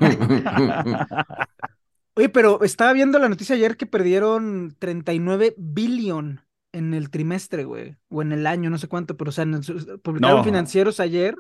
Oye, 2.18 2.30
pero 2.30 2.64
estaba 2.64 2.94
viendo 2.94 3.20
la 3.20 3.28
noticia 3.30 3.56
ayer 3.56 3.76
que 3.78 3.86
perdieron 3.86 4.76
39 4.80 5.54
billion 5.58 6.42
en 6.72 6.94
el 6.94 7.10
trimestre, 7.10 7.66
güey, 7.66 7.96
o 8.10 8.22
en 8.22 8.32
el 8.32 8.48
año, 8.48 8.70
no 8.70 8.78
sé 8.78 8.88
cuánto, 8.88 9.18
pero 9.18 9.30
o 9.30 9.32
sea, 9.32 9.44
en 9.44 9.56
el- 9.56 10.00
publicaron 10.02 10.38
No. 10.38 10.44
financieros 10.44 11.00
ayer, 11.00 11.36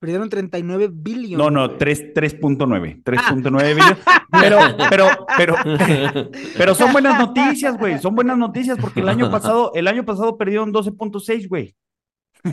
perdieron 0.00 0.28
39 0.28 0.90
billion. 0.92 1.38
No, 1.38 1.50
no, 1.50 1.66
güey. 1.66 1.78
3, 1.78 2.12
3.9, 2.14 3.02
3.9 3.04 3.74
billones. 3.74 3.98
Pero, 4.30 4.58
pero, 4.90 5.08
pero, 5.36 5.56
pero 6.58 6.74
son 6.74 6.92
buenas 6.92 7.18
noticias, 7.18 7.76
güey. 7.78 7.98
Son 8.00 8.14
buenas 8.14 8.36
noticias 8.36 8.76
porque 8.80 9.00
el 9.00 9.08
año 9.08 9.30
pasado, 9.30 9.70
el 9.74 9.86
año 9.88 10.04
pasado 10.04 10.36
perdieron 10.36 10.72
12.6, 10.72 11.48
güey. 11.48 11.74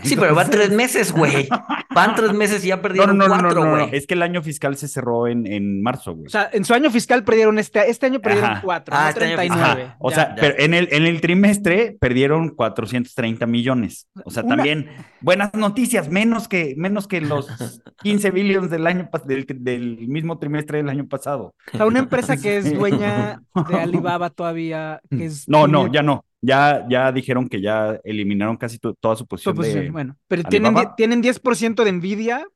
Sí, 0.03 0.15
pero 0.15 0.33
van 0.33 0.49
tres 0.49 0.69
meses, 0.71 1.11
güey. 1.11 1.49
Van 1.93 2.15
tres 2.15 2.31
meses 2.33 2.63
y 2.63 2.69
ya 2.69 2.81
perdieron 2.81 3.17
no, 3.17 3.27
no, 3.27 3.35
no, 3.35 3.41
cuatro, 3.43 3.63
no, 3.65 3.71
güey. 3.71 3.87
no. 3.87 3.93
Es 3.93 4.07
que 4.07 4.13
el 4.13 4.21
año 4.21 4.41
fiscal 4.41 4.77
se 4.77 4.87
cerró 4.87 5.27
en, 5.27 5.45
en 5.45 5.81
marzo, 5.83 6.13
güey. 6.13 6.27
O 6.27 6.29
sea, 6.29 6.49
en 6.53 6.63
su 6.63 6.73
año 6.73 6.89
fiscal 6.89 7.23
perdieron 7.25 7.59
este, 7.59 7.89
este 7.89 8.05
año 8.05 8.19
perdieron 8.21 8.51
Ajá. 8.51 8.61
4, 8.63 8.95
Ah, 8.97 9.03
no 9.03 9.09
este 9.09 9.25
año 9.25 9.35
39. 9.35 9.83
Ajá. 9.83 9.95
O 9.99 10.09
ya. 10.09 10.15
sea, 10.15 10.29
ya. 10.29 10.35
pero 10.41 10.55
en 10.59 10.73
el, 10.73 10.87
en 10.91 11.05
el 11.05 11.19
trimestre 11.19 11.97
perdieron 11.99 12.49
430 12.49 13.45
millones. 13.47 14.07
O 14.23 14.31
sea, 14.31 14.43
Una- 14.43 14.55
también 14.55 14.89
buenas 15.19 15.53
noticias, 15.53 16.09
menos 16.09 16.47
que, 16.47 16.73
menos 16.77 17.07
que 17.07 17.19
los 17.19 17.47
15 18.01 18.31
billones 18.31 18.69
del 18.69 18.87
año 18.87 19.09
del, 19.25 19.45
del 19.49 20.07
mismo 20.07 20.39
trimestre 20.39 20.77
del 20.77 20.89
año 20.89 21.07
pasado. 21.07 21.53
O 21.73 21.77
sea, 21.77 21.85
una 21.85 21.99
empresa 21.99 22.37
que 22.37 22.57
es 22.57 22.73
dueña 22.73 23.41
de 23.69 23.75
Alibaba 23.79 24.29
todavía, 24.29 25.01
que 25.09 25.25
es... 25.25 25.49
No, 25.49 25.67
no, 25.67 25.91
ya 25.91 26.01
no. 26.01 26.23
Ya, 26.41 26.85
ya 26.89 27.11
dijeron 27.11 27.47
que 27.47 27.61
ya 27.61 27.99
eliminaron 28.03 28.57
casi 28.57 28.79
to- 28.79 28.95
toda 28.99 29.15
su 29.15 29.27
posición 29.27 29.55
de... 29.57 29.91
Bueno, 29.91 30.17
pero 30.27 30.43
tienen, 30.43 30.73
tienen 30.97 31.21
10% 31.21 31.83
de 31.83 31.91
Nvidia, 31.91 32.47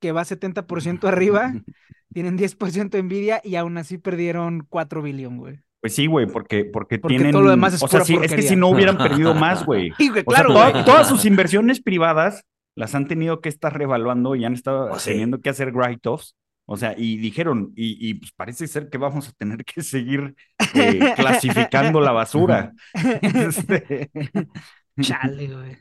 que 0.00 0.12
va 0.12 0.22
70% 0.24 1.04
arriba, 1.08 1.52
tienen 2.12 2.38
10% 2.38 2.90
de 2.90 3.02
Nvidia 3.02 3.40
y 3.42 3.56
aún 3.56 3.76
así 3.76 3.98
perdieron 3.98 4.64
4 4.68 5.02
billion, 5.02 5.36
güey. 5.38 5.58
Pues 5.80 5.94
sí, 5.94 6.06
güey, 6.06 6.26
porque, 6.26 6.64
porque, 6.64 6.98
Porque 6.98 7.16
tienen... 7.16 7.32
todo 7.32 7.42
lo 7.42 7.50
demás 7.50 7.74
es 7.74 7.82
o 7.82 7.88
sea, 7.88 8.00
sí, 8.04 8.16
es 8.22 8.32
que 8.32 8.40
si 8.42 8.56
no 8.56 8.68
hubieran 8.68 8.96
perdido 8.96 9.34
más, 9.34 9.66
güey. 9.66 9.90
Sí, 9.98 10.08
güey, 10.08 10.22
O 10.24 10.32
sea, 10.32 10.44
claro, 10.44 10.54
toda- 10.54 10.84
todas 10.84 11.08
sus 11.08 11.24
inversiones 11.26 11.82
privadas 11.82 12.42
las 12.76 12.94
han 12.94 13.06
tenido 13.06 13.40
que 13.40 13.48
estar 13.48 13.76
revaluando 13.76 14.34
y 14.36 14.44
han 14.44 14.54
estado 14.54 14.90
Oh, 14.92 14.98
sí. 14.98 15.10
teniendo 15.10 15.40
que 15.40 15.50
hacer 15.50 15.72
write-offs. 15.74 16.34
O 16.66 16.76
sea, 16.76 16.94
y 16.96 17.18
dijeron, 17.18 17.72
y, 17.76 18.08
y, 18.10 18.14
pues 18.14 18.32
parece 18.32 18.66
ser 18.66 18.88
que 18.88 18.96
vamos 18.98 19.28
a 19.28 19.32
tener 19.32 19.64
que 19.64 19.82
seguir 19.82 20.34
eh, 20.74 21.12
clasificando 21.16 22.00
la 22.00 22.12
basura. 22.12 22.72
Este, 23.22 24.10
Chale, 25.00 25.48
güey. 25.48 25.76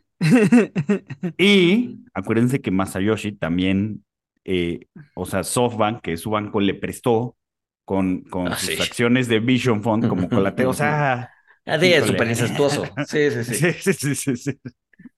y 1.38 2.00
acuérdense 2.14 2.62
que 2.62 2.72
Masayoshi 2.72 3.34
también, 3.34 4.04
eh, 4.46 4.88
o 5.16 5.26
sea, 5.26 5.44
SoftBank, 5.44 6.02
que 6.02 6.18
su 6.18 6.32
banco 6.32 6.60
le 6.60 6.74
prestó 6.76 7.38
con, 7.86 8.22
con 8.24 8.48
Ah, 8.52 8.56
sus 8.58 8.76
sí. 8.76 8.82
acciones 8.82 9.28
de 9.28 9.40
Vision 9.40 9.84
Fund 9.84 10.08
como 10.08 10.30
colateo. 10.30 10.70
O 10.70 10.74
sea, 10.74 11.30
Así 11.66 11.94
es, 11.94 12.06
Híjole. 12.06 12.12
súper 12.12 12.28
incestuoso. 12.30 12.84
Sí, 13.08 13.32
sí, 13.32 13.44
sí. 13.46 13.56
sí, 13.56 13.74
sí, 13.74 13.94
sí, 13.94 14.16
sí, 14.16 14.36
sí. 14.36 14.60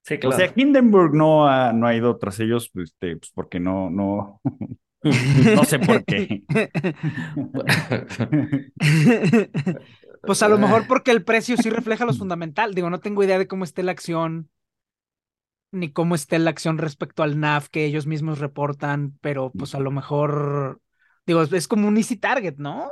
Sí, 0.03 0.15
O 0.15 0.19
claro. 0.19 0.37
sea, 0.37 0.51
Hindenburg 0.55 1.13
no 1.15 1.47
ha, 1.47 1.73
no 1.73 1.87
ha 1.87 1.95
ido 1.95 2.17
tras 2.17 2.39
ellos, 2.39 2.71
este, 2.75 3.17
pues 3.17 3.31
porque 3.33 3.59
no, 3.59 3.89
no, 3.89 4.41
no 5.55 5.63
sé 5.65 5.79
por 5.79 6.03
qué. 6.05 6.43
Pues 10.21 10.41
a 10.41 10.47
lo 10.47 10.57
mejor 10.57 10.87
porque 10.87 11.11
el 11.11 11.23
precio 11.23 11.55
sí 11.57 11.69
refleja 11.69 12.05
los 12.05 12.17
fundamental. 12.17 12.73
Digo, 12.73 12.89
no 12.89 12.99
tengo 12.99 13.23
idea 13.23 13.37
de 13.37 13.47
cómo 13.47 13.63
esté 13.63 13.83
la 13.83 13.91
acción, 13.91 14.49
ni 15.71 15.91
cómo 15.91 16.15
esté 16.15 16.39
la 16.39 16.49
acción 16.49 16.77
respecto 16.77 17.21
al 17.23 17.33
NAV 17.33 17.69
que 17.69 17.85
ellos 17.85 18.07
mismos 18.07 18.39
reportan, 18.39 19.17
pero 19.21 19.51
pues 19.51 19.75
a 19.75 19.79
lo 19.79 19.91
mejor, 19.91 20.81
digo, 21.27 21.41
es- 21.43 21.53
es 21.53 21.67
como 21.67 21.87
un 21.87 21.97
easy 21.97 22.15
target, 22.17 22.55
¿no? 22.57 22.89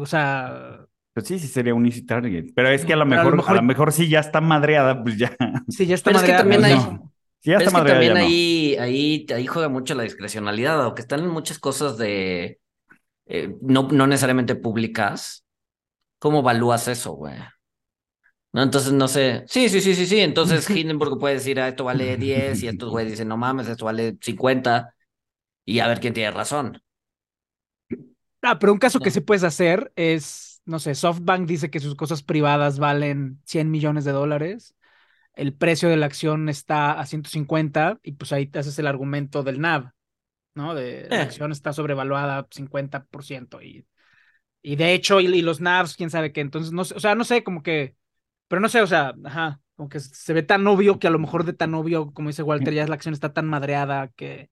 O 0.00 0.06
sea, 0.06 0.86
Pues 1.14 1.26
sí, 1.26 1.38
sí 1.38 1.48
sería 1.48 1.74
un 1.74 1.84
easy 1.84 2.06
target. 2.06 2.52
Pero 2.54 2.68
es 2.70 2.84
que 2.84 2.92
a 2.92 2.96
lo 2.96 3.02
a 3.02 3.04
lo 3.06 3.10
mejor, 3.10 3.44
a 3.50 3.54
lo 3.54 3.62
mejor 3.62 3.92
sí 3.92 4.08
ya 4.08 4.20
está 4.20 4.40
madreada, 4.40 5.02
pues 5.02 5.18
ya. 5.18 5.36
si 5.68 5.86
ya 5.86 5.96
está 5.96 6.10
Pero 6.12 6.20
es 6.20 6.24
que 6.24 6.32
madreada, 6.32 6.42
también 6.42 6.60
pues 6.62 6.72
hay- 6.72 6.92
no. 6.98 7.12
Pero 7.44 7.58
es 7.60 7.74
que 7.74 7.82
también 7.82 8.14
ya 8.14 8.14
no. 8.14 8.26
ahí, 8.26 8.76
ahí, 8.78 9.26
ahí 9.34 9.46
juega 9.46 9.68
mucho 9.68 9.94
la 9.94 10.02
discrecionalidad, 10.02 10.82
aunque 10.82 11.02
están 11.02 11.20
en 11.20 11.28
muchas 11.28 11.58
cosas 11.58 11.96
de 11.96 12.60
eh, 13.26 13.54
no, 13.60 13.88
no 13.90 14.06
necesariamente 14.06 14.54
públicas. 14.56 15.44
¿Cómo 16.18 16.40
evalúas 16.40 16.88
eso, 16.88 17.12
güey? 17.12 17.36
No, 18.52 18.62
entonces 18.62 18.92
no 18.92 19.08
sé. 19.08 19.44
Sí, 19.46 19.68
sí, 19.68 19.80
sí, 19.80 19.94
sí, 19.94 20.06
sí. 20.06 20.20
Entonces 20.20 20.68
Hindenburg 20.70 21.18
puede 21.18 21.34
decir, 21.34 21.60
ah, 21.60 21.68
esto 21.68 21.84
vale 21.84 22.16
10 22.16 22.62
y 22.62 22.68
estos 22.68 22.90
güeyes 22.90 23.12
dicen, 23.12 23.28
no 23.28 23.36
mames, 23.36 23.68
esto 23.68 23.84
vale 23.84 24.16
50 24.20 24.94
y 25.64 25.80
a 25.80 25.88
ver 25.88 26.00
quién 26.00 26.14
tiene 26.14 26.30
razón. 26.30 26.82
Ah, 28.42 28.58
pero 28.58 28.72
un 28.72 28.78
caso 28.78 29.00
que 29.00 29.10
sí 29.10 29.20
puedes 29.20 29.42
hacer 29.44 29.92
es, 29.96 30.62
no 30.64 30.78
sé, 30.78 30.94
SoftBank 30.94 31.46
dice 31.46 31.70
que 31.70 31.80
sus 31.80 31.96
cosas 31.96 32.22
privadas 32.22 32.78
valen 32.78 33.40
100 33.44 33.70
millones 33.70 34.04
de 34.04 34.12
dólares. 34.12 34.74
El 35.38 35.54
precio 35.54 35.88
de 35.88 35.96
la 35.96 36.06
acción 36.06 36.48
está 36.48 36.92
a 37.00 37.06
150 37.06 38.00
y 38.02 38.12
pues 38.12 38.32
ahí 38.32 38.46
te 38.46 38.58
haces 38.60 38.78
el 38.78 38.86
argumento 38.88 39.42
del 39.44 39.56
NAV, 39.56 39.92
¿no? 40.54 40.74
De 40.74 41.08
la 41.10 41.16
Eh. 41.18 41.22
acción 41.24 41.52
está 41.52 41.72
sobrevaluada 41.72 42.46
50% 42.50 43.62
y, 43.62 43.86
y 44.62 44.76
de 44.76 44.94
hecho, 44.94 45.20
y, 45.20 45.26
y 45.26 45.42
los 45.42 45.60
NAVs, 45.60 45.96
quién 45.96 46.10
sabe 46.10 46.32
qué. 46.32 46.40
Entonces, 46.40 46.72
no 46.72 46.84
sé, 46.84 46.94
o 46.96 47.00
sea, 47.00 47.14
no 47.14 47.24
sé, 47.24 47.44
como 47.44 47.62
que, 47.62 47.96
pero 48.48 48.60
no 48.60 48.68
sé, 48.68 48.82
o 48.82 48.86
sea, 48.86 49.14
ajá, 49.24 49.60
como 49.76 49.88
que 49.88 50.00
se 50.00 50.32
ve 50.34 50.42
tan 50.42 50.66
obvio 50.66 50.98
que 50.98 51.06
a 51.08 51.10
lo 51.10 51.18
mejor 51.18 51.44
de 51.44 51.52
tan 51.54 51.74
obvio, 51.74 52.12
como 52.12 52.28
dice 52.30 52.42
Walter, 52.42 52.74
ya 52.74 52.86
la 52.86 52.94
acción 52.96 53.14
está 53.14 53.32
tan 53.32 53.46
madreada 53.46 54.08
que, 54.16 54.50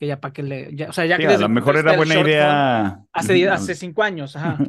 que 0.00 0.06
ya 0.08 0.20
para 0.20 0.32
que 0.34 0.42
le, 0.44 0.74
ya, 0.76 0.90
o 0.90 0.92
sea, 0.94 1.06
ya 1.06 1.16
Sí, 1.16 1.22
que 1.22 1.28
a 1.28 1.38
lo 1.38 1.48
mejor 1.48 1.76
era 1.76 1.92
buena 1.92 2.16
idea. 2.16 3.04
Hace, 3.12 3.48
hace 3.48 3.74
cinco 3.76 4.02
años, 4.02 4.36
ajá. 4.36 4.66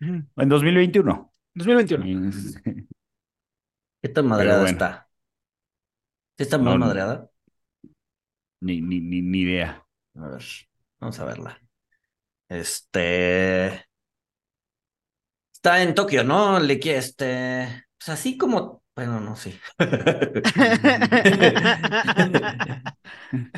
En 0.36 0.48
2021. 0.48 1.32
2021. 1.54 2.08
Sí. 4.02 4.08
¿Qué 4.08 4.08
tan 4.10 4.26
madreada 4.26 4.60
bueno. 4.62 4.72
está? 4.72 5.08
¿Sí 6.36 6.42
está 6.44 6.58
muy 6.58 6.66
No, 6.66 6.78
no. 6.78 6.86
madreada? 6.86 7.28
Ni, 8.60 8.80
ni, 8.80 9.00
ni, 9.00 9.22
ni 9.22 9.40
idea. 9.40 9.86
A 10.16 10.28
ver, 10.28 10.42
vamos 11.00 11.18
a 11.20 11.24
verla. 11.24 11.58
Este. 12.48 13.86
Está 15.54 15.82
en 15.82 15.94
Tokio, 15.94 16.24
¿no? 16.24 16.58
Le 16.60 16.80
este. 16.96 17.84
Pues 17.98 18.08
así 18.08 18.36
como. 18.36 18.82
Bueno, 18.94 19.20
no, 19.20 19.36
sí. 19.36 19.58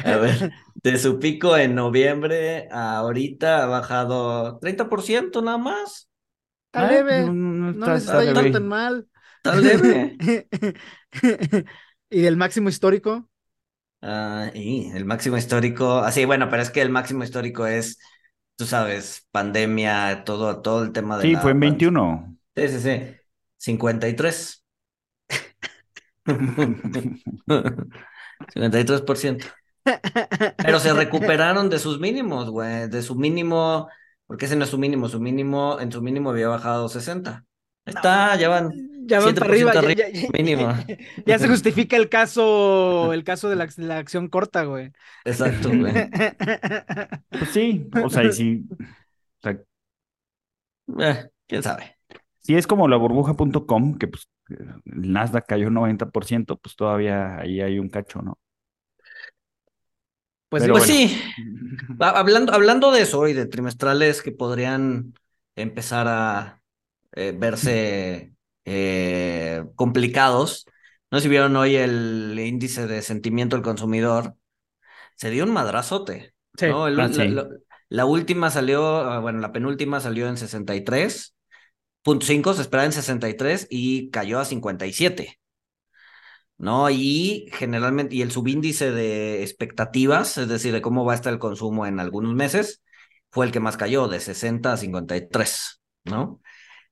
A 0.04 0.16
ver, 0.16 0.52
de 0.82 0.98
su 0.98 1.18
pico 1.18 1.56
en 1.56 1.74
noviembre 1.74 2.68
a 2.70 2.98
ahorita 2.98 3.64
ha 3.64 3.66
bajado 3.66 4.58
30% 4.60 5.42
nada 5.42 5.58
más. 5.58 6.08
Está 6.66 6.86
Ah, 6.86 6.90
leve. 6.90 7.22
no, 7.24 7.32
no 7.32 7.72
No 7.72 7.86
está- 7.86 7.94
les 7.94 8.02
está 8.04 8.12
está 8.12 8.24
yendo 8.24 8.42
leve. 8.42 8.52
tan 8.52 8.68
mal. 8.68 9.08
Está 9.44 9.56
leve. 9.56 10.16
¿Y 12.10 12.20
del 12.22 12.36
máximo 12.36 12.68
histórico? 12.70 13.28
Ah, 14.00 14.50
y 14.54 14.90
el 14.92 15.04
máximo 15.04 15.36
histórico. 15.36 15.98
Así, 15.98 16.24
bueno, 16.24 16.48
pero 16.48 16.62
es 16.62 16.70
que 16.70 16.80
el 16.80 16.90
máximo 16.90 17.24
histórico 17.24 17.66
es, 17.66 17.98
tú 18.56 18.64
sabes, 18.66 19.26
pandemia, 19.30 20.24
todo, 20.24 20.62
todo 20.62 20.82
el 20.82 20.92
tema 20.92 21.18
de 21.18 21.22
Sí, 21.22 21.32
la 21.32 21.40
fue 21.40 21.50
en 21.50 21.60
pan- 21.60 21.70
21. 21.70 22.38
Sí, 22.56 22.68
sí, 22.68 22.80
sí. 22.80 23.02
53. 23.58 24.64
53%. 28.54 29.46
Pero 30.56 30.78
se 30.80 30.92
recuperaron 30.94 31.68
de 31.68 31.78
sus 31.78 32.00
mínimos, 32.00 32.50
güey. 32.50 32.88
De 32.88 33.02
su 33.02 33.14
mínimo, 33.14 33.88
porque 34.26 34.46
ese 34.46 34.56
no 34.56 34.64
es 34.64 34.70
su 34.70 34.78
mínimo, 34.78 35.08
su 35.08 35.20
mínimo, 35.20 35.78
en 35.80 35.92
su 35.92 36.00
mínimo 36.00 36.30
había 36.30 36.48
bajado 36.48 36.88
60. 36.88 37.44
Ahí 37.86 37.94
está, 37.94 38.36
ya 38.36 38.48
van. 38.48 38.70
Ya 39.06 39.20
van 39.20 39.34
para 39.36 39.50
arriba. 39.52 39.72
7% 39.72 39.80
Ya, 39.80 39.80
arriba, 39.80 39.94
ya- 39.94 40.08
ya- 40.10 40.28
mínimo. 40.32 40.68
ya 41.26 41.38
se 41.38 41.48
justifica 41.48 41.96
el 41.96 42.08
caso, 42.08 43.12
el 43.12 43.24
caso 43.24 43.48
de 43.48 43.56
la, 43.56 43.66
de 43.66 43.84
la 43.84 43.98
acción 43.98 44.28
corta, 44.28 44.64
güey. 44.64 44.92
Exacto, 45.24 45.68
güey. 45.74 45.92
Pues 47.38 47.50
sí, 47.50 47.88
o 48.02 48.08
sea, 48.10 48.24
y 48.24 48.32
si, 48.32 48.66
o 48.70 49.42
sea, 49.42 49.58
Eh, 50.98 51.28
quién 51.46 51.62
sabe. 51.62 51.96
si 52.40 52.54
es 52.56 52.66
como 52.66 52.88
la 52.88 52.96
burbuja.com, 52.96 53.98
que 53.98 54.08
pues 54.08 54.28
el 54.48 55.12
Nasdaq 55.12 55.46
cayó 55.46 55.70
90%, 55.70 56.58
pues 56.58 56.76
todavía 56.76 57.38
ahí 57.40 57.60
hay 57.60 57.78
un 57.78 57.88
cacho, 57.88 58.20
¿no? 58.22 58.38
Pues, 60.48 60.66
Pues 60.68 60.70
bueno. 60.70 60.84
sí, 60.84 61.20
Ha- 62.00 62.10
Hablando, 62.18 62.52
hablando 62.52 62.92
de 62.92 63.02
eso 63.02 63.26
y 63.28 63.32
de 63.32 63.46
trimestrales 63.46 64.22
que 64.22 64.32
podrían 64.32 65.14
empezar 65.56 66.06
a 66.08 66.62
eh, 67.12 67.34
verse 67.36 68.33
eh, 68.64 69.64
complicados, 69.76 70.66
no 71.10 71.18
sé 71.18 71.24
si 71.24 71.28
vieron 71.28 71.54
hoy 71.56 71.76
el 71.76 72.38
índice 72.38 72.86
de 72.86 73.02
sentimiento 73.02 73.56
del 73.56 73.64
consumidor, 73.64 74.34
se 75.16 75.30
dio 75.30 75.44
un 75.44 75.52
madrazote, 75.52 76.34
Sí. 76.56 76.66
¿no? 76.66 76.86
El- 76.88 76.98
Ah, 77.00 77.08
la- 77.08 77.48
la 77.88 78.04
última 78.06 78.50
salió, 78.50 78.96
ah, 78.98 79.20
bueno, 79.20 79.40
la 79.40 79.52
penúltima 79.52 80.00
salió 80.00 80.28
en 80.28 80.36
63.5, 80.36 82.54
se 82.54 82.62
esperaba 82.62 82.86
en 82.86 82.92
63 82.92 83.66
y 83.70 84.10
cayó 84.10 84.40
a 84.40 84.44
57. 84.44 85.38
¿no? 86.56 86.88
Y 86.88 87.48
generalmente, 87.52 88.14
y 88.14 88.22
el 88.22 88.30
subíndice 88.30 88.92
de 88.92 89.42
expectativas, 89.42 90.38
es 90.38 90.48
decir, 90.48 90.72
de 90.72 90.82
cómo 90.82 91.04
va 91.04 91.12
a 91.12 91.16
estar 91.16 91.32
el 91.32 91.38
consumo 91.40 91.84
en 91.86 91.98
algunos 91.98 92.32
meses, 92.34 92.80
fue 93.30 93.44
el 93.46 93.52
que 93.52 93.58
más 93.60 93.76
cayó, 93.76 94.06
de 94.06 94.20
60 94.20 94.72
a 94.72 94.76
53, 94.76 95.82
¿no? 96.04 96.40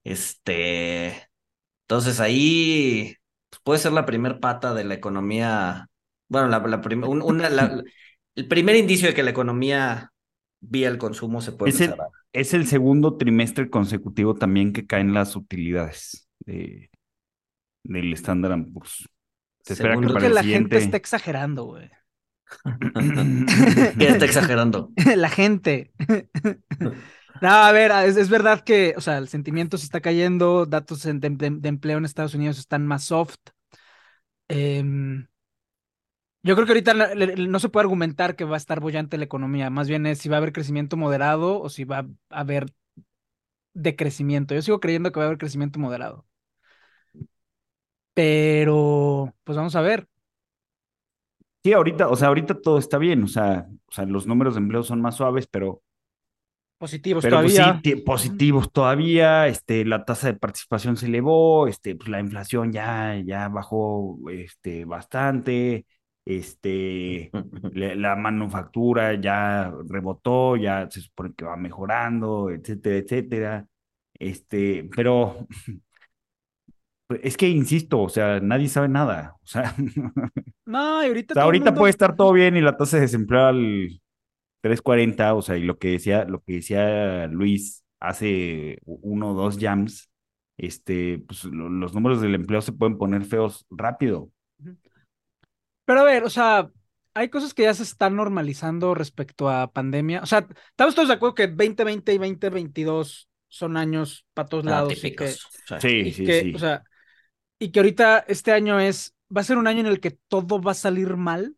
Este, 0.03 1.29
entonces 1.83 2.21
ahí 2.21 3.17
pues, 3.51 3.61
puede 3.65 3.79
ser 3.81 3.93
la 3.93 4.07
primer 4.07 4.41
pata 4.41 4.75
de 4.75 4.85
la 4.85 4.95
economía, 4.95 5.89
bueno, 6.29 6.49
la, 6.49 6.59
la 6.61 6.81
prim- 6.81 7.05
un- 7.05 7.23
una- 7.23 7.51
la- 7.51 7.83
el 8.35 8.49
primer 8.49 8.77
indicio 8.77 9.09
de 9.09 9.15
que 9.15 9.23
la 9.23 9.31
economía 9.31 10.13
vía 10.61 10.89
el 10.89 10.99
consumo 10.99 11.41
se 11.41 11.53
puede 11.53 11.71
Es 11.71 11.81
el, 11.81 11.95
es 12.33 12.55
el 12.55 12.67
segundo 12.67 13.17
trimestre 13.17 13.69
consecutivo 13.69 14.35
también 14.35 14.73
que 14.73 14.87
caen 14.87 15.13
las 15.13 15.37
utilidades 15.37 16.29
de, 16.47 16.91
del 17.85 18.13
Standard 18.15 18.65
Poor's. 18.73 19.09
Se 19.63 19.75
espera 19.75 19.95
que 19.95 20.01
Creo 20.01 20.13
para 20.15 20.21
que 20.23 20.27
el 20.29 20.35
la 20.35 20.43
gente 20.43 20.77
está 20.79 20.97
exagerando, 20.97 21.65
güey. 21.65 21.91
¿Quién 23.99 24.13
está 24.13 24.25
exagerando? 24.25 24.91
la 25.17 25.29
gente. 25.29 25.93
No, 27.43 27.49
a 27.49 27.73
ver, 27.73 27.91
es, 28.07 28.17
es 28.17 28.29
verdad 28.29 28.61
que, 28.61 28.95
o 28.97 29.01
sea, 29.01 29.19
el 29.19 29.27
sentimiento 29.27 29.77
se 29.77 29.85
está 29.85 30.01
cayendo, 30.01 30.65
datos 30.65 31.03
de, 31.03 31.11
empleo 31.65 31.99
en 31.99 32.05
Estados 32.05 32.35
Unidos 32.35 32.57
están 32.57 32.87
más 32.87 33.03
soft. 33.03 33.37
Em, 34.49 35.27
yo 36.45 36.55
creo 36.55 36.67
que 36.67 36.73
ahorita 36.73 36.95
no 36.95 37.59
se 37.59 37.69
puede 37.69 37.83
argumentar 37.85 38.37
que 38.37 38.45
va 38.45 38.55
a 38.55 38.59
estar 38.59 38.79
bollante 38.79 39.19
la 39.19 39.25
economía, 39.25 39.71
más 39.71 39.89
bien 39.89 40.07
es 40.07 40.19
si 40.19 40.29
va 40.29 40.37
a 40.37 40.39
haber 40.39 40.53
crecimiento 40.53 40.97
moderado 40.97 41.61
o 41.61 41.69
si 41.69 41.83
va 41.85 42.07
a 42.31 42.41
haber 42.41 42.67
decrecimiento. 43.75 44.55
Yo 44.55 44.63
sigo 44.63 44.81
creyendo 44.81 45.11
que 45.11 45.19
va 45.19 45.25
a 45.25 45.29
haber 45.29 45.39
crecimiento 45.39 45.81
moderado. 45.81 46.27
Pero, 48.15 49.35
pues 49.45 49.57
vamos 49.57 49.75
a 49.75 49.81
ver. 49.81 50.07
Sí, 51.65 51.73
ahorita, 51.73 52.09
o 52.09 52.17
sea, 52.17 52.29
ahorita 52.29 52.61
todo 52.61 52.79
está 52.79 52.99
bien, 52.99 53.23
o 53.25 53.29
sea, 53.29 53.69
o 53.87 53.93
sea, 53.93 54.05
los 54.05 54.27
números 54.27 54.55
de 54.55 54.61
empleo 54.61 54.83
son 54.83 55.01
más 55.01 55.17
suaves, 55.17 55.47
pero, 55.47 55.83
Positivos 56.83 57.23
pero 57.23 57.41
pues 57.41 57.55
todavía. 57.55 57.75
sí, 57.77 57.83
ti- 57.83 57.97
positivos 58.03 58.73
todavía, 58.73 59.47
este, 59.47 59.85
la 59.85 60.05
tasa 60.05 60.27
de 60.29 60.35
participación 60.35 60.97
se 60.97 61.07
elevó, 61.07 61.69
este, 61.69 61.95
pues 61.95 62.09
la 62.09 62.19
inflación 62.19 62.73
ya, 62.73 63.15
ya 63.25 63.49
bajó, 63.49 64.19
este, 64.31 64.85
bastante, 64.85 65.87
este, 66.25 67.31
la, 67.73 67.95
la 67.95 68.17
manufactura 68.17 69.15
ya 69.15 69.73
rebotó, 69.89 70.57
ya 70.57 70.89
se 70.91 71.01
supone 71.03 71.33
que 71.37 71.45
va 71.45 71.57
mejorando, 71.57 72.51
etcétera, 72.51 72.97
etcétera, 72.97 73.67
este, 74.19 74.89
pero 74.95 75.47
pues, 77.07 77.21
es 77.25 77.37
que 77.37 77.49
insisto, 77.49 78.01
o 78.03 78.09
sea, 78.09 78.41
nadie 78.41 78.69
sabe 78.69 78.89
nada, 78.89 79.37
o 79.43 79.47
sea, 79.47 79.75
No, 80.67 81.03
y 81.05 81.09
ahorita 81.09 81.35
O 81.35 81.35
sea, 81.35 81.43
todo 81.43 81.43
el 81.43 81.47
ahorita 81.47 81.65
mundo- 81.71 81.81
puede 81.81 81.91
estar 81.91 82.17
todo 82.17 82.33
bien 82.33 82.57
y 82.57 82.61
la 82.61 82.77
tasa 82.77 82.97
de 82.97 83.03
desempleo 83.03 83.47
al 83.47 83.89
3.40, 84.63 85.35
o 85.35 85.43
sea, 85.43 85.59
y 85.59 85.65
lo 85.65 85.79
que 85.79 85.91
decía, 85.93 86.25
lo 86.27 86.43
que 86.45 86.55
decía 86.55 87.29
Luis 87.29 87.85
hace 88.01 88.79
uno 88.87 89.33
o 89.33 89.35
dos 89.35 89.59
jams, 89.61 90.11
este, 90.59 91.21
pues 91.29 91.45
lo- 91.47 91.71
los 91.71 91.95
números 91.95 92.23
del 92.23 92.37
empleo 92.37 92.63
se 92.63 92.73
pueden 92.75 92.99
poner 92.99 93.25
feos 93.27 93.67
rápido. 93.71 94.31
Pero 95.85 96.01
a 96.01 96.05
ver, 96.05 96.25
o 96.25 96.31
sea, 96.31 96.71
hay 97.15 97.29
cosas 97.29 97.55
que 97.55 97.63
ya 97.65 97.75
se 97.75 97.83
están 97.83 98.17
normalizando 98.17 98.95
respecto 98.95 99.49
a 99.51 99.73
pandemia. 99.73 100.23
O 100.23 100.27
sea, 100.27 100.47
estamos 100.71 100.95
todos 100.95 101.09
de 101.09 101.15
acuerdo 101.15 101.35
que 101.35 101.49
2020 101.49 102.13
y 102.13 102.19
2022 102.19 103.29
son 103.49 103.77
años 103.77 104.27
para 104.35 104.49
todos 104.49 104.65
Ah, 104.67 104.71
lados. 104.71 105.05
y 105.05 105.15
que, 105.15 105.35
Sí, 105.81 105.89
y 106.09 106.13
sí, 106.13 106.27
que, 106.27 106.33
sí. 106.33 106.53
o 106.53 106.59
sea, 106.59 106.85
y 107.59 107.73
que 107.73 107.81
ahorita 107.81 108.21
este 108.29 108.53
año 108.53 108.81
es, 108.81 109.17
va 109.37 109.43
a 109.43 109.45
ser 109.45 109.59
un 109.59 109.67
año 109.69 109.81
en 109.81 109.87
el 109.87 110.01
que 110.01 110.13
todo 110.29 110.61
va 110.63 110.73
a 110.73 110.75
salir 110.75 111.17
mal, 111.17 111.57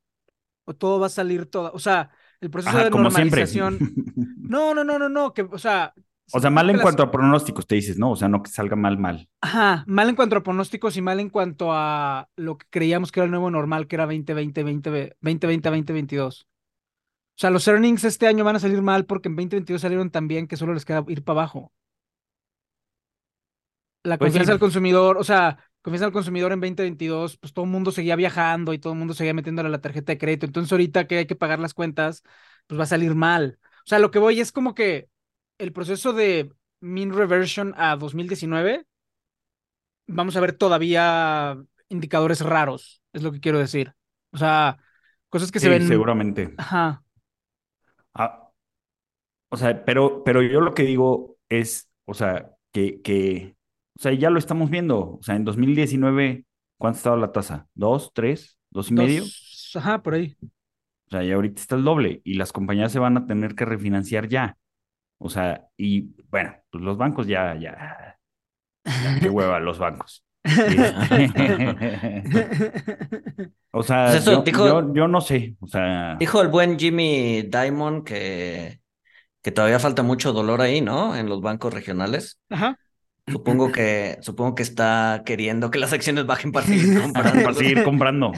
o 0.65 0.75
todo 0.75 1.01
va 1.01 1.07
a 1.07 1.11
salir 1.11 1.47
todo, 1.47 1.73
o 1.75 1.79
sea, 1.79 2.11
el 2.45 2.51
proceso 2.51 2.77
Ajá, 2.77 2.85
de 2.85 2.91
como 2.91 3.11
siempre. 3.11 3.45
normalización. 3.47 3.79
No, 4.45 4.75
no, 4.75 4.85
no, 4.85 4.99
no, 4.99 5.09
no, 5.09 5.33
que, 5.35 5.43
o 5.43 5.59
sea. 5.59 5.93
O 6.33 6.39
sea, 6.41 6.51
mal 6.51 6.69
en 6.71 6.77
las- 6.77 6.83
cuanto 6.83 7.03
a 7.03 7.11
pronósticos, 7.11 7.67
te 7.67 7.75
dices, 7.75 7.99
¿no? 7.99 8.13
O 8.13 8.17
sea, 8.17 8.29
no 8.29 8.43
que 8.43 8.51
salga 8.51 8.77
mal, 8.77 8.99
mal. 8.99 9.29
Ajá, 9.41 9.85
mal 9.87 10.09
en 10.09 10.17
cuanto 10.17 10.37
a 10.37 10.43
pronósticos 10.43 10.97
y 10.97 11.03
mal 11.03 11.19
en 11.21 11.31
cuanto 11.31 11.73
a 11.73 12.29
lo 12.37 12.57
que 12.59 12.67
creíamos 12.71 13.11
que 13.11 13.21
era 13.21 13.25
el 13.25 13.31
nuevo 13.31 13.51
normal, 13.51 13.87
que 13.89 13.97
era 13.97 14.05
2020, 14.07 14.63
2020, 14.63 15.17
2020, 15.21 15.69
2022. 15.71 16.47
O 16.47 16.47
sea, 17.37 17.51
los 17.51 17.67
earnings 17.67 18.05
este 18.05 18.27
año 18.29 18.45
van 18.45 18.57
a 18.57 18.61
salir 18.61 18.81
mal 18.83 19.07
porque 19.07 19.29
en 19.29 19.35
2022 19.37 19.81
salieron 19.81 20.11
tan 20.11 20.29
bien 20.29 20.47
que 20.47 20.57
solo 20.57 20.73
les 20.75 20.85
queda 20.85 21.05
ir 21.09 21.25
para 21.25 21.41
abajo. 21.41 21.73
la 24.05 24.19
Pues 24.19 24.29
confianza 24.29 24.47
sí. 24.49 24.53
del 24.53 24.61
consumidor, 24.61 25.17
o 25.19 25.25
sea, 25.25 25.59
confianza 25.85 26.07
del 26.07 26.15
consumidor 26.15 26.51
en 26.53 26.61
2022, 26.61 27.37
pues 27.37 27.53
todo 27.53 27.67
el 27.67 27.71
mundo 27.71 27.93
seguía 27.93 28.17
viajando 28.17 28.73
y 28.73 28.79
todo 28.79 28.95
el 28.95 28.99
mundo 28.99 29.13
seguía 29.13 29.35
metiéndole 29.35 29.69
la 29.69 29.83
tarjeta 29.83 30.13
de 30.13 30.19
crédito. 30.19 30.47
Entonces 30.47 30.73
ahorita 30.73 31.07
que 31.07 31.19
hay 31.19 31.27
que 31.27 31.37
pagar 31.37 31.59
las 31.59 31.75
cuentas, 31.75 32.23
pues 32.67 32.81
va 32.81 32.85
a 32.85 32.87
salir 32.87 33.15
mal. 33.15 33.59
O 33.85 33.87
sea, 33.89 33.99
lo 33.99 34.11
que 34.11 34.19
voy 34.19 34.41
es 34.41 34.51
como 34.51 34.75
que 34.75 35.11
el 35.59 35.75
proceso 35.75 36.15
de 36.15 36.51
mean 36.81 37.13
reversion 37.13 37.75
a 37.77 37.97
2019, 37.97 38.87
vamos 40.07 40.37
a 40.37 40.41
ver 40.41 40.55
todavía 40.55 41.63
indicadores 41.91 42.41
raros, 42.41 43.03
es 43.13 43.23
lo 43.23 43.31
que 43.31 43.41
quiero 43.41 43.59
decir. 43.59 43.95
O 44.31 44.39
sea, 44.39 44.79
cosas 45.29 45.53
que 45.53 45.61
se 45.61 45.69
ven... 45.69 45.87
seguramente. 45.87 46.55
Ajá. 46.57 47.05
Ah, 48.15 48.51
o 49.51 49.59
sea, 49.59 49.85
pero, 49.85 50.25
pero 50.25 50.41
yo 50.41 50.63
lo 50.63 50.73
que 50.73 50.85
digo 50.85 51.37
es, 51.51 51.91
o 52.07 52.15
sea, 52.15 52.57
que, 52.73 53.03
que, 53.03 53.55
o 53.99 54.03
sea, 54.03 54.13
ya 54.13 54.31
lo 54.31 54.39
estamos 54.39 54.71
viendo. 54.71 54.99
O 55.19 55.23
sea, 55.23 55.37
en 55.37 55.45
2019, 55.45 56.45
¿cuánto 56.79 56.97
estaba 56.99 57.17
la 57.17 57.33
tasa? 57.33 57.69
¿Dos, 57.75 58.13
tres, 58.15 58.59
dos 58.71 58.91
y 58.91 58.95
medio? 58.95 59.25
Ajá, 59.75 60.03
por 60.03 60.15
ahí. 60.15 60.37
O 61.07 61.11
sea, 61.11 61.25
y 61.25 61.33
ahorita 61.33 61.61
está 61.61 61.77
el 61.77 61.85
doble 61.85 62.21
y 62.25 62.35
las 62.35 62.53
compañías 62.53 62.93
se 62.93 62.99
van 62.99 63.17
a 63.17 63.27
tener 63.27 63.55
que 63.55 63.65
refinanciar 63.65 64.29
ya. 64.29 64.57
O 65.19 65.31
sea, 65.31 65.67
y 65.77 66.15
bueno, 66.31 66.55
pues 66.71 66.83
los 66.85 66.97
bancos 66.99 67.27
ya, 67.27 67.55
ya, 67.59 68.19
ya, 68.85 69.21
qué 69.21 69.31
hueva 69.31 69.61
los 69.61 69.79
bancos. 69.79 70.25
Este, 70.45 71.29
o 73.73 73.83
sea, 73.83 74.07
Pues 74.07 74.23
eso 74.23 74.33
yo, 74.33 74.43
dijo- 74.43 74.67
yo, 74.67 74.95
yo 74.95 75.09
no 75.09 75.21
sé, 75.21 75.57
o 75.61 75.67
sea, 75.67 76.17
Dijo 76.19 76.41
el 76.43 76.49
buen 76.49 76.79
Jimmy 76.79 77.43
Dimon 77.43 78.05
que, 78.05 78.81
que 79.43 79.53
todavía 79.53 79.79
falta 79.81 80.03
mucho 80.03 80.33
dolor 80.33 80.61
ahí, 80.63 80.81
¿no? 80.81 81.17
En 81.17 81.29
los 81.29 81.41
bancos 81.43 81.75
regionales. 81.75 82.41
Ajá. 82.51 82.79
Supongo 83.27 83.73
que, 83.73 84.19
supongo 84.21 84.55
que 84.55 84.63
está 84.63 85.23
queriendo 85.25 85.71
que 85.71 85.79
las 85.79 85.95
acciones 85.95 86.27
bajen 86.27 86.53
para 86.53 86.67
seguir 86.67 87.01
comprando. 87.03 87.43
para 87.43 87.55
seguir 87.55 87.83
comprando. 87.83 88.33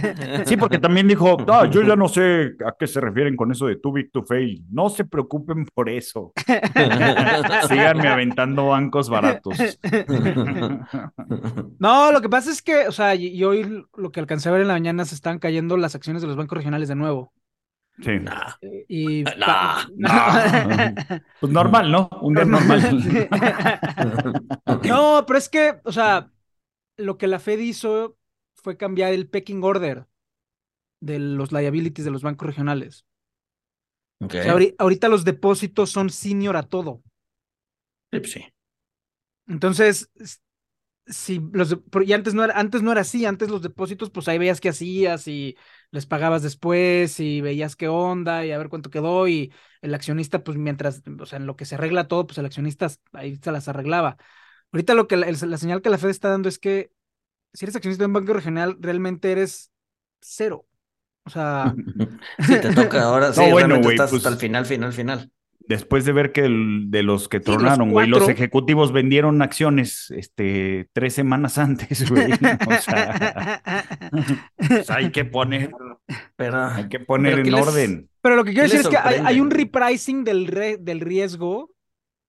Sí, 0.44 0.56
porque 0.56 0.78
también 0.78 1.08
dijo, 1.08 1.36
no, 1.44 1.64
yo 1.66 1.82
ya 1.82 1.96
no 1.96 2.06
sé 2.06 2.52
a 2.64 2.72
qué 2.78 2.86
se 2.86 3.00
refieren 3.00 3.34
con 3.36 3.50
eso 3.50 3.66
de 3.66 3.76
too 3.76 3.92
big 3.92 4.12
to 4.12 4.22
fail. 4.22 4.62
No 4.70 4.88
se 4.88 5.04
preocupen 5.04 5.66
por 5.74 5.88
eso. 5.88 6.32
Síganme 7.68 8.08
aventando 8.08 8.68
bancos 8.68 9.08
baratos. 9.08 9.56
No, 11.78 12.10
lo 12.12 12.20
que 12.20 12.28
pasa 12.28 12.50
es 12.50 12.62
que, 12.62 12.88
o 12.88 12.92
sea, 12.92 13.14
y, 13.14 13.26
y 13.26 13.44
hoy 13.44 13.84
lo 13.96 14.10
que 14.10 14.20
alcancé 14.20 14.48
a 14.48 14.52
ver 14.52 14.62
en 14.62 14.68
la 14.68 14.74
mañana 14.74 15.04
se 15.04 15.14
están 15.14 15.38
cayendo 15.38 15.76
las 15.76 15.94
acciones 15.94 16.22
de 16.22 16.28
los 16.28 16.36
bancos 16.36 16.56
regionales 16.56 16.88
de 16.88 16.94
nuevo. 16.94 17.32
Sí. 18.02 18.18
Nah. 18.20 18.52
Y 18.88 19.24
Nah, 19.38 19.86
nah. 19.96 20.92
Pues 21.40 21.52
normal, 21.52 21.90
¿no? 21.90 22.08
Un 22.22 22.34
día 22.34 22.44
normal. 22.44 22.80
No, 24.82 25.24
pero 25.26 25.38
es 25.38 25.48
que, 25.48 25.80
o 25.84 25.92
sea, 25.92 26.30
lo 26.96 27.18
que 27.18 27.26
la 27.28 27.38
Fed 27.40 27.58
hizo 27.60 28.18
fue 28.56 28.76
cambiar 28.76 29.12
el 29.14 29.28
pecking 29.28 29.62
order 29.64 30.06
de 31.00 31.18
los 31.20 31.52
liabilities 31.52 32.04
de 32.06 32.10
los 32.12 32.22
bancos 32.22 32.46
regionales. 32.48 33.06
Ok. 34.20 34.34
O 34.38 34.42
sea, 34.42 34.54
ahori- 34.54 34.74
ahorita 34.78 35.08
los 35.10 35.24
depósitos 35.24 35.90
son 35.90 36.08
senior 36.10 36.56
a 36.56 36.62
todo. 36.62 37.02
Sí, 38.12 38.20
pues 38.20 38.32
sí. 38.32 38.44
Entonces, 39.48 40.10
si 41.06 41.40
los 41.52 41.76
y 42.04 42.12
antes 42.12 42.34
no 42.34 42.44
era, 42.44 42.58
antes 42.58 42.82
no 42.82 42.92
era 42.92 43.02
así, 43.02 43.26
antes 43.26 43.50
los 43.50 43.62
depósitos, 43.62 44.10
pues 44.10 44.28
ahí 44.28 44.38
veías 44.38 44.60
qué 44.60 44.70
hacías 44.70 45.28
y 45.28 45.56
les 45.90 46.06
pagabas 46.06 46.42
después 46.42 47.20
y 47.20 47.40
veías 47.40 47.76
qué 47.76 47.88
onda 47.88 48.44
y 48.46 48.52
a 48.52 48.58
ver 48.58 48.68
cuánto 48.68 48.90
quedó 48.90 49.28
y 49.28 49.52
el 49.82 49.94
accionista, 49.94 50.42
pues 50.44 50.58
mientras, 50.58 51.02
o 51.20 51.26
sea, 51.26 51.38
en 51.38 51.46
lo 51.46 51.56
que 51.56 51.64
se 51.64 51.76
arregla 51.76 52.08
todo, 52.08 52.26
pues 52.26 52.38
el 52.38 52.46
accionista 52.46 52.88
ahí 53.12 53.36
se 53.36 53.52
las 53.52 53.68
arreglaba. 53.68 54.16
Ahorita 54.72 54.94
lo 54.94 55.08
que 55.08 55.16
la, 55.16 55.32
señal 55.58 55.82
que 55.82 55.90
la 55.90 55.98
Fed 55.98 56.10
está 56.10 56.28
dando 56.30 56.48
es 56.48 56.58
que 56.58 56.92
si 57.54 57.64
eres 57.64 57.76
accionista 57.76 58.02
de 58.04 58.06
un 58.08 58.12
banco 58.14 58.32
regional, 58.34 58.76
realmente 58.80 59.32
eres 59.32 59.72
cero. 60.20 60.66
O 61.24 61.30
sea, 61.30 61.74
Sí, 62.38 62.60
te 62.60 62.72
toca 62.74 63.02
ahora. 63.02 63.32
Sí, 63.34 63.40
No, 63.40 63.50
bueno, 63.50 63.76
güey, 63.78 63.94
estás 63.94 64.10
pues- 64.10 64.20
hasta 64.20 64.30
el 64.30 64.36
final, 64.38 64.66
final, 64.66 64.92
final. 64.92 65.30
Después 65.68 66.04
de 66.04 66.12
ver 66.12 66.32
que 66.32 66.42
el- 66.44 66.84
de 66.90 67.02
los 67.02 67.28
que 67.28 67.40
tronaron, 67.40 67.90
güey, 67.90 68.06
los 68.08 68.28
ejecutivos 68.28 68.92
vendieron 68.92 69.42
acciones 69.42 70.10
este, 70.16 70.88
tres 70.92 71.14
semanas 71.14 71.58
antes, 71.58 72.08
güey. 72.08 72.32
O 72.32 72.80
sea, 72.80 73.62
pues 74.56 74.90
hay 74.90 75.10
que 75.10 75.24
poner, 75.24 75.70
Pero, 76.36 76.64
hay 76.66 76.88
que 76.88 77.00
poner 77.00 77.32
Pero 77.34 77.42
¿qué 77.42 77.48
en 77.48 77.54
les- 77.54 77.66
orden. 77.68 78.08
Pero 78.22 78.36
lo 78.36 78.44
que 78.44 78.52
quiero 78.52 78.68
¿Qué 78.68 78.76
decir 78.76 78.90
es 78.92 78.96
que 79.02 79.08
hay, 79.08 79.20
hay 79.24 79.40
un 79.40 79.50
repricing 79.50 80.24
del, 80.24 80.46
re- 80.46 80.78
del 80.78 81.00
riesgo. 81.00 81.70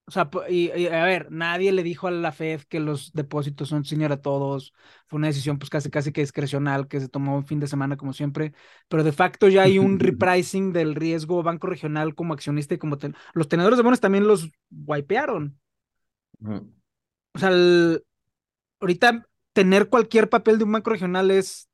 O 0.10 0.12
sea, 0.12 0.30
y, 0.50 0.72
y, 0.72 0.88
a 0.88 1.04
ver, 1.04 1.28
nadie 1.32 1.74
le 1.74 1.84
dijo 1.84 2.08
a 2.08 2.12
la 2.12 2.32
Fed 2.32 2.62
que 2.70 2.80
los 2.80 3.12
depósitos 3.12 3.67
son 3.67 3.84
senior 3.84 4.13
a 4.13 4.22
todos. 4.22 4.74
Fue 5.08 5.17
una 5.17 5.28
decisión, 5.28 5.60
pues 5.60 5.70
casi 5.70 5.89
casi 5.89 6.13
que 6.13 6.22
discrecional 6.22 6.88
que 6.88 7.02
se 7.02 7.10
tomó 7.10 7.36
un 7.36 7.46
fin 7.46 7.60
de 7.60 7.67
semana, 7.67 7.98
como 7.98 8.13
siempre. 8.13 8.54
Pero 8.88 9.04
de 9.04 9.12
facto 9.12 9.50
ya 9.50 9.63
hay 9.63 9.80
un 9.80 10.00
repricing 10.32 10.72
del 10.72 10.96
riesgo 10.96 11.43
banco 11.43 11.67
regional 11.67 12.15
como 12.15 12.34
accionista 12.34 12.74
y 12.74 12.78
como 12.78 12.98
ten- 12.98 13.15
los 13.34 13.50
tenedores 13.50 13.76
de 13.78 13.84
bonos 13.84 14.00
también 14.00 14.28
los 14.28 14.50
wipearon. 14.72 15.60
O 17.34 17.39
sea, 17.39 17.50
el- 17.50 18.04
ahorita 18.82 19.28
tener 19.54 19.89
cualquier 19.89 20.30
papel 20.30 20.60
de 20.60 20.65
un 20.65 20.74
banco 20.74 20.91
regional 20.91 21.32
es, 21.32 21.70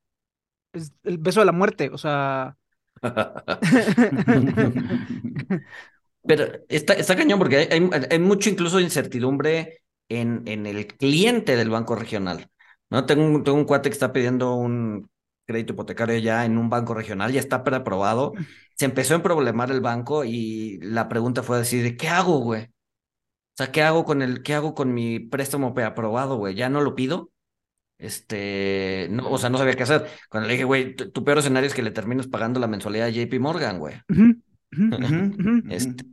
es 0.73 0.93
el 1.03 1.19
beso 1.19 1.41
de 1.41 1.47
la 1.47 1.53
muerte. 1.53 1.91
O 1.93 1.99
sea. 1.99 2.57
Pero 6.25 6.45
está, 6.69 6.93
está 6.93 7.15
cañón 7.15 7.39
porque 7.39 7.57
hay, 7.57 7.89
hay, 8.09 8.19
mucho 8.19 8.49
incluso 8.49 8.79
incertidumbre 8.79 9.83
en, 10.09 10.43
en 10.45 10.65
el 10.65 10.87
cliente 10.87 11.55
del 11.55 11.69
banco 11.69 11.95
regional. 11.95 12.49
¿no? 12.89 13.05
Tengo 13.05 13.25
un, 13.25 13.43
tengo 13.43 13.57
un 13.57 13.65
cuate 13.65 13.89
que 13.89 13.93
está 13.93 14.13
pidiendo 14.13 14.55
un 14.55 15.09
crédito 15.45 15.73
hipotecario 15.73 16.17
ya 16.19 16.45
en 16.45 16.57
un 16.57 16.69
banco 16.69 16.93
regional, 16.93 17.31
ya 17.31 17.39
está 17.39 17.63
preaprobado. 17.63 18.33
Se 18.75 18.85
empezó 18.85 19.15
a 19.15 19.23
problemar 19.23 19.71
el 19.71 19.81
banco 19.81 20.23
y 20.23 20.79
la 20.81 21.09
pregunta 21.09 21.43
fue 21.43 21.57
decir, 21.57 21.97
¿qué 21.97 22.07
hago, 22.07 22.39
güey? 22.39 22.63
O 22.63 23.55
sea, 23.55 23.71
¿qué 23.71 23.83
hago 23.83 24.05
con 24.05 24.21
el, 24.21 24.41
qué 24.41 24.55
hago 24.55 24.73
con 24.73 24.93
mi 24.93 25.19
préstamo 25.19 25.73
preaprobado, 25.73 26.37
güey? 26.37 26.55
¿Ya 26.55 26.69
no 26.69 26.81
lo 26.81 26.95
pido? 26.95 27.31
Este, 27.99 29.07
no, 29.11 29.29
o 29.29 29.37
sea, 29.37 29.49
no 29.49 29.57
sabía 29.57 29.75
qué 29.75 29.83
hacer. 29.83 30.07
Cuando 30.29 30.47
le 30.47 30.53
dije, 30.53 30.65
güey, 30.65 30.95
tu, 30.95 31.11
tu 31.11 31.23
peor 31.23 31.37
escenario 31.37 31.67
es 31.67 31.73
que 31.73 31.83
le 31.83 31.91
termines 31.91 32.27
pagando 32.27 32.59
la 32.59 32.67
mensualidad 32.67 33.07
a 33.07 33.11
JP 33.11 33.39
Morgan, 33.39 33.79
güey. 33.79 33.95
Ujú. 34.09 34.41
Este, 35.67 36.05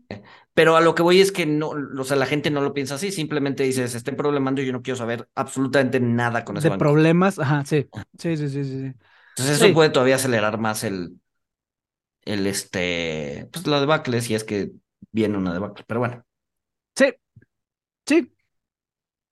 pero 0.55 0.77
a 0.77 0.81
lo 0.81 0.94
que 0.94 1.03
voy 1.03 1.20
es 1.20 1.33
que 1.33 1.46
no, 1.46 1.70
o 1.70 2.05
sea, 2.05 2.16
la 2.16 2.27
gente 2.27 2.51
no 2.51 2.61
lo 2.62 2.75
piensa 2.75 2.94
así, 2.96 3.12
simplemente 3.12 3.64
dice, 3.64 3.88
se 3.88 3.99
estén 3.99 4.16
problemando 4.16 4.62
y 4.62 4.66
yo 4.66 4.73
no 4.73 4.83
quiero 4.83 4.96
saber 4.96 5.29
absolutamente 5.35 6.01
nada 6.01 6.44
con 6.44 6.57
ese 6.57 6.66
de 6.66 6.70
banco. 6.70 6.85
problemas, 6.85 7.38
ajá, 7.38 7.64
sí. 7.64 7.88
Sí, 8.18 8.37
sí, 8.37 8.49
sí, 8.49 8.64
sí. 8.64 8.79
sí. 8.92 8.94
Entonces 9.31 9.57
eso 9.57 9.66
Sí. 9.66 9.75
puede 9.75 9.90
todavía 9.90 10.16
acelerar 10.16 10.59
más 10.59 10.85
el, 10.85 11.20
el 12.25 12.46
este, 12.46 13.49
pues 13.53 13.66
la 13.66 13.81
debacle, 13.81 14.20
si 14.23 14.35
es 14.35 14.44
que 14.44 14.73
viene 15.12 15.38
una 15.38 15.53
debacle, 15.53 15.85
pero 15.87 16.01
bueno, 16.01 16.25
Sí. 16.96 17.12
Sí. 18.07 18.31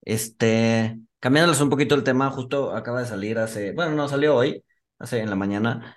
este, 0.03 0.99
cambiándoles 1.21 1.61
un 1.61 1.71
poquito 1.71 1.95
el 1.95 2.05
tema, 2.05 2.31
justo 2.31 2.75
acaba 2.75 3.01
de 3.01 3.07
salir 3.07 3.39
hace, 3.39 3.73
bueno, 3.73 3.93
no 3.93 4.09
salió 4.09 4.37
hoy, 4.37 4.65
hace 4.99 5.21
en 5.21 5.31
la 5.31 5.37
mañana, 5.37 5.97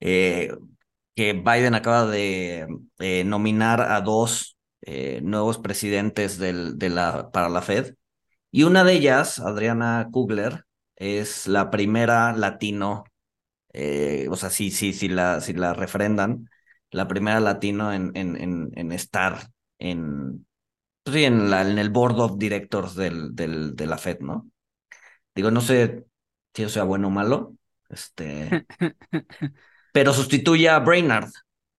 eh, 0.00 0.52
que 1.20 1.34
Biden 1.34 1.74
acaba 1.74 2.06
de 2.06 2.66
eh, 2.98 3.24
nominar 3.24 3.82
a 3.82 4.00
dos 4.00 4.56
eh, 4.82 5.20
nuevos 5.22 5.58
presidentes 5.58 6.38
del, 6.38 6.78
de 6.78 6.88
la, 6.88 7.30
para 7.30 7.50
la 7.50 7.60
Fed. 7.62 7.94
Y 8.52 8.64
una 8.64 8.84
de 8.84 8.94
ellas, 8.94 9.38
Adriana 9.40 10.08
Kugler, 10.12 10.64
es 10.96 11.48
la 11.48 11.70
primera 11.70 12.32
latino, 12.32 13.04
eh, 13.72 14.28
o 14.30 14.36
sea, 14.36 14.50
sí, 14.50 14.70
sí, 14.70 14.92
sí 14.94 15.08
la, 15.08 15.40
sí 15.40 15.54
la 15.54 15.74
refrendan, 15.74 16.48
la 16.90 17.08
primera 17.08 17.40
latino 17.40 17.92
en, 17.92 18.12
en, 18.16 18.36
en, 18.36 18.70
en 18.76 18.92
estar 18.92 19.50
en, 19.78 20.46
pues 21.04 21.16
sí, 21.16 21.24
en, 21.24 21.50
la, 21.50 21.62
en 21.68 21.78
el 21.78 21.90
board 21.90 22.20
of 22.20 22.38
directors 22.38 22.94
del, 22.96 23.34
del, 23.36 23.76
de 23.76 23.86
la 23.86 23.98
Fed, 23.98 24.20
¿no? 24.20 24.50
Digo, 25.34 25.50
no 25.50 25.60
sé 25.60 26.06
si 26.54 26.62
eso 26.64 26.72
sea 26.74 26.84
bueno 26.84 27.08
o 27.08 27.10
malo, 27.10 27.56
este, 27.90 28.66
pero 29.92 30.12
sustituye 30.12 30.68
a 30.68 30.78
Brainard, 30.80 31.30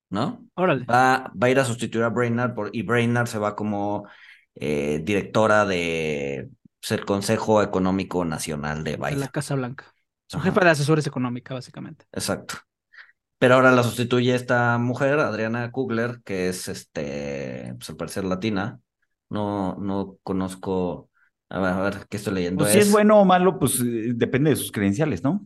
¿no? 0.10 0.46
Órale. 0.56 0.88
Va, 0.90 1.32
va 1.42 1.48
a 1.48 1.50
ir 1.50 1.60
a 1.60 1.66
sustituir 1.66 2.04
a 2.04 2.10
Brainard 2.10 2.54
por, 2.54 2.70
y 2.76 2.82
Brainard 2.84 3.28
se 3.28 3.40
va 3.40 3.56
como 3.56 4.08
eh, 4.56 5.02
directora 5.04 5.66
de 5.66 6.50
pues, 6.80 6.92
el 6.92 7.06
Consejo 7.06 7.62
Económico 7.64 8.26
Nacional 8.26 8.84
de 8.84 8.98
De 8.98 8.98
Biden. 8.98 9.20
la 9.20 9.28
Casa 9.30 9.56
Blanca. 9.56 9.94
Su 10.28 10.40
Ajá, 10.40 10.50
jefa 10.50 10.64
de 10.64 10.70
asesores 10.72 11.06
económica, 11.08 11.54
básicamente. 11.54 12.06
exacto. 12.12 12.56
Pero 13.40 13.56
ahora 13.56 13.72
la 13.72 13.84
sustituye 13.84 14.36
esta 14.36 14.78
mujer, 14.80 15.20
Adriana 15.20 15.72
Kugler, 15.72 16.22
que 16.26 16.50
es 16.50 16.68
este, 16.70 17.74
pues 17.78 17.90
al 17.90 17.98
parecer 17.98 18.26
latina. 18.26 18.80
No, 19.30 19.76
no 19.78 20.18
conozco. 20.24 21.10
A 21.50 21.60
ver, 21.60 21.74
a 21.74 21.82
ver, 21.82 22.08
¿qué 22.10 22.18
estoy 22.18 22.36
leyendo? 22.36 22.64
Pues 22.64 22.74
si 22.74 22.80
es 22.80 22.92
bueno 22.92 23.20
o 23.20 23.26
malo, 23.26 23.58
pues 23.60 23.80
eh, 23.82 24.14
depende 24.16 24.52
de 24.52 24.56
sus 24.56 24.72
credenciales, 24.72 25.24
¿no? 25.24 25.46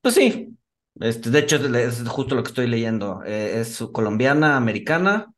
Pues 0.00 0.14
sí. 0.14 0.56
Este, 1.00 1.30
de 1.30 1.38
hecho, 1.40 1.56
es, 1.76 2.08
justo 2.08 2.34
lo 2.34 2.42
que 2.42 2.48
estoy 2.48 2.66
leyendo. 2.68 3.22
Eh, 3.24 3.60
es 3.60 3.78
colombiana, 3.92 4.56
americana. 4.56 5.32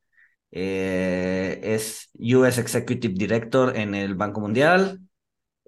eh, 0.51 1.61
es 1.63 2.11
US 2.15 2.59
Executive 2.59 3.15
Director 3.15 3.77
en 3.77 3.95
el 3.95 4.15
Banco 4.15 4.41
Mundial. 4.41 5.01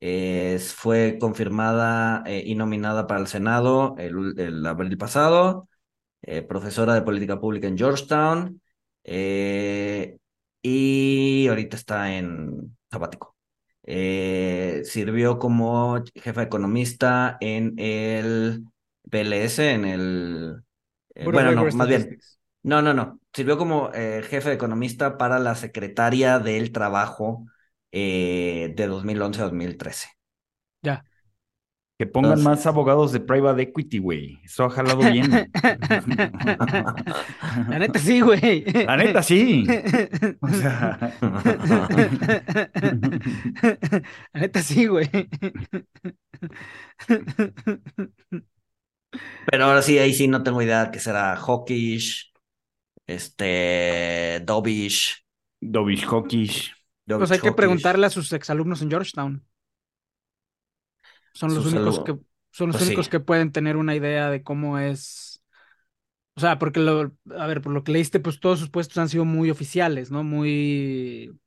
Eh, 0.01 0.59
fue 0.61 1.19
confirmada 1.21 2.25
y 2.27 2.55
nominada 2.55 3.07
para 3.07 3.21
el 3.21 3.27
Senado 3.27 3.95
el, 3.99 4.67
abril 4.67 4.97
pasado. 4.99 5.69
profesora 6.49 6.95
de 6.95 7.03
política 7.03 7.41
pública 7.41 7.69
en 7.69 7.79
Georgetown. 7.79 8.61
y 10.63 11.49
ahorita 11.49 11.77
está 11.77 12.17
en 12.17 12.77
sabático. 12.91 13.37
Sirvió 14.85 15.39
como 15.39 16.03
jefa 16.15 16.43
economista 16.43 17.37
en 17.41 17.75
el 17.79 18.65
PLS, 19.11 19.59
en 19.59 19.85
el... 19.85 20.63
eh, 21.15 21.25
bueno, 21.25 21.53
no, 21.53 21.65
más 21.77 21.89
bien. 21.89 22.19
No, 22.63 22.83
no, 22.83 22.95
no. 22.95 23.21
Sirvió 23.33 23.57
como 23.59 23.91
eh, 23.95 24.23
jefe 24.29 24.51
de 24.51 24.55
economista 24.57 25.17
para 25.19 25.39
la 25.39 25.55
Secretaria 25.55 26.39
del 26.39 26.73
Trabajo 26.73 27.47
eh, 27.93 28.73
de 28.77 28.87
2011 28.87 29.41
a 29.41 29.45
2013. 29.45 30.09
Ya. 30.83 31.05
Que 31.99 32.07
pongan 32.07 32.31
Entonces- 32.33 32.45
más 32.47 32.67
abogados 32.67 33.13
de 33.13 33.21
private 33.21 33.61
equity, 33.63 33.99
güey. 33.99 34.41
Eso 34.43 34.65
ha 34.65 34.71
jalado 34.71 34.99
bien. 35.01 35.31
La 37.69 37.79
neta 37.79 37.99
sí, 37.99 38.21
güey. 38.23 38.65
La 38.87 38.97
neta, 38.97 39.23
sí. 39.23 39.67
O 40.41 40.49
sea, 40.49 40.99
La 44.33 44.41
neta 44.41 44.63
sí, 44.63 44.87
güey. 44.87 45.11
Pero 49.45 49.65
ahora 49.65 49.83
sí, 49.83 49.99
ahí 49.99 50.15
sí 50.15 50.29
no 50.29 50.43
tengo 50.43 50.63
idea 50.63 50.91
que 50.91 51.01
será 51.01 51.37
Hawkish, 51.37 52.33
este, 53.07 54.41
Dobish. 54.45 55.25
Dovish 55.61 56.07
Hawkish. 56.07 56.73
Pues 57.17 57.31
hay 57.31 57.41
que 57.41 57.53
preguntarle 57.53 58.07
a 58.07 58.11
sus 58.11 58.33
exalumnos 58.33 58.83
en 58.83 58.91
Georgetown. 58.91 59.45
Son 61.33 61.55
los 61.55 61.65
Sus 61.65 61.67
únicos 61.67 62.01
alumnos. 62.01 62.01
que 62.01 62.19
son 62.53 62.69
los 62.69 62.81
Pues 62.81 62.83
únicos 62.83 63.09
sí. 63.09 63.09
que 63.09 63.21
pueden 63.21 63.53
tener 63.53 63.77
una 63.77 63.95
idea 63.95 64.31
de 64.31 64.43
cómo 64.43 64.79
es. 64.79 65.43
O 66.37 66.41
sea, 66.41 66.59
porque 66.59 66.81
lo, 66.81 67.13
a 67.37 67.47
ver, 67.47 67.63
por 67.63 67.73
lo 67.73 67.85
que 67.85 67.93
leíste, 67.93 68.21
pues 68.21 68.41
todos 68.41 68.61
sus 68.61 68.71
puestos 68.71 68.99
han 68.99 69.09
sido 69.11 69.25
muy 69.27 69.51
oficiales, 69.51 70.11
¿no? 70.11 70.25
Muy, 70.25 71.39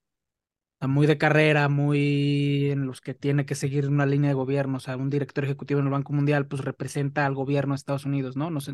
muy 0.87 1.07
de 1.07 1.17
carrera, 1.17 1.69
muy 1.69 2.69
en 2.71 2.85
los 2.85 3.01
que 3.01 3.13
tiene 3.13 3.45
que 3.45 3.55
seguir 3.55 3.87
una 3.89 4.05
línea 4.05 4.29
de 4.29 4.33
gobierno. 4.35 4.77
O 4.77 4.79
sea, 4.79 4.97
un 4.97 5.09
director 5.09 5.43
ejecutivo 5.45 5.79
en 5.79 5.87
el 5.87 5.91
Banco 5.91 6.13
Mundial, 6.13 6.47
pues 6.47 6.63
representa 6.63 7.25
al 7.25 7.35
gobierno 7.35 7.73
de 7.73 7.77
Estados 7.77 8.05
Unidos, 8.05 8.35
¿no? 8.37 8.49
No 8.51 8.61
sé, 8.61 8.73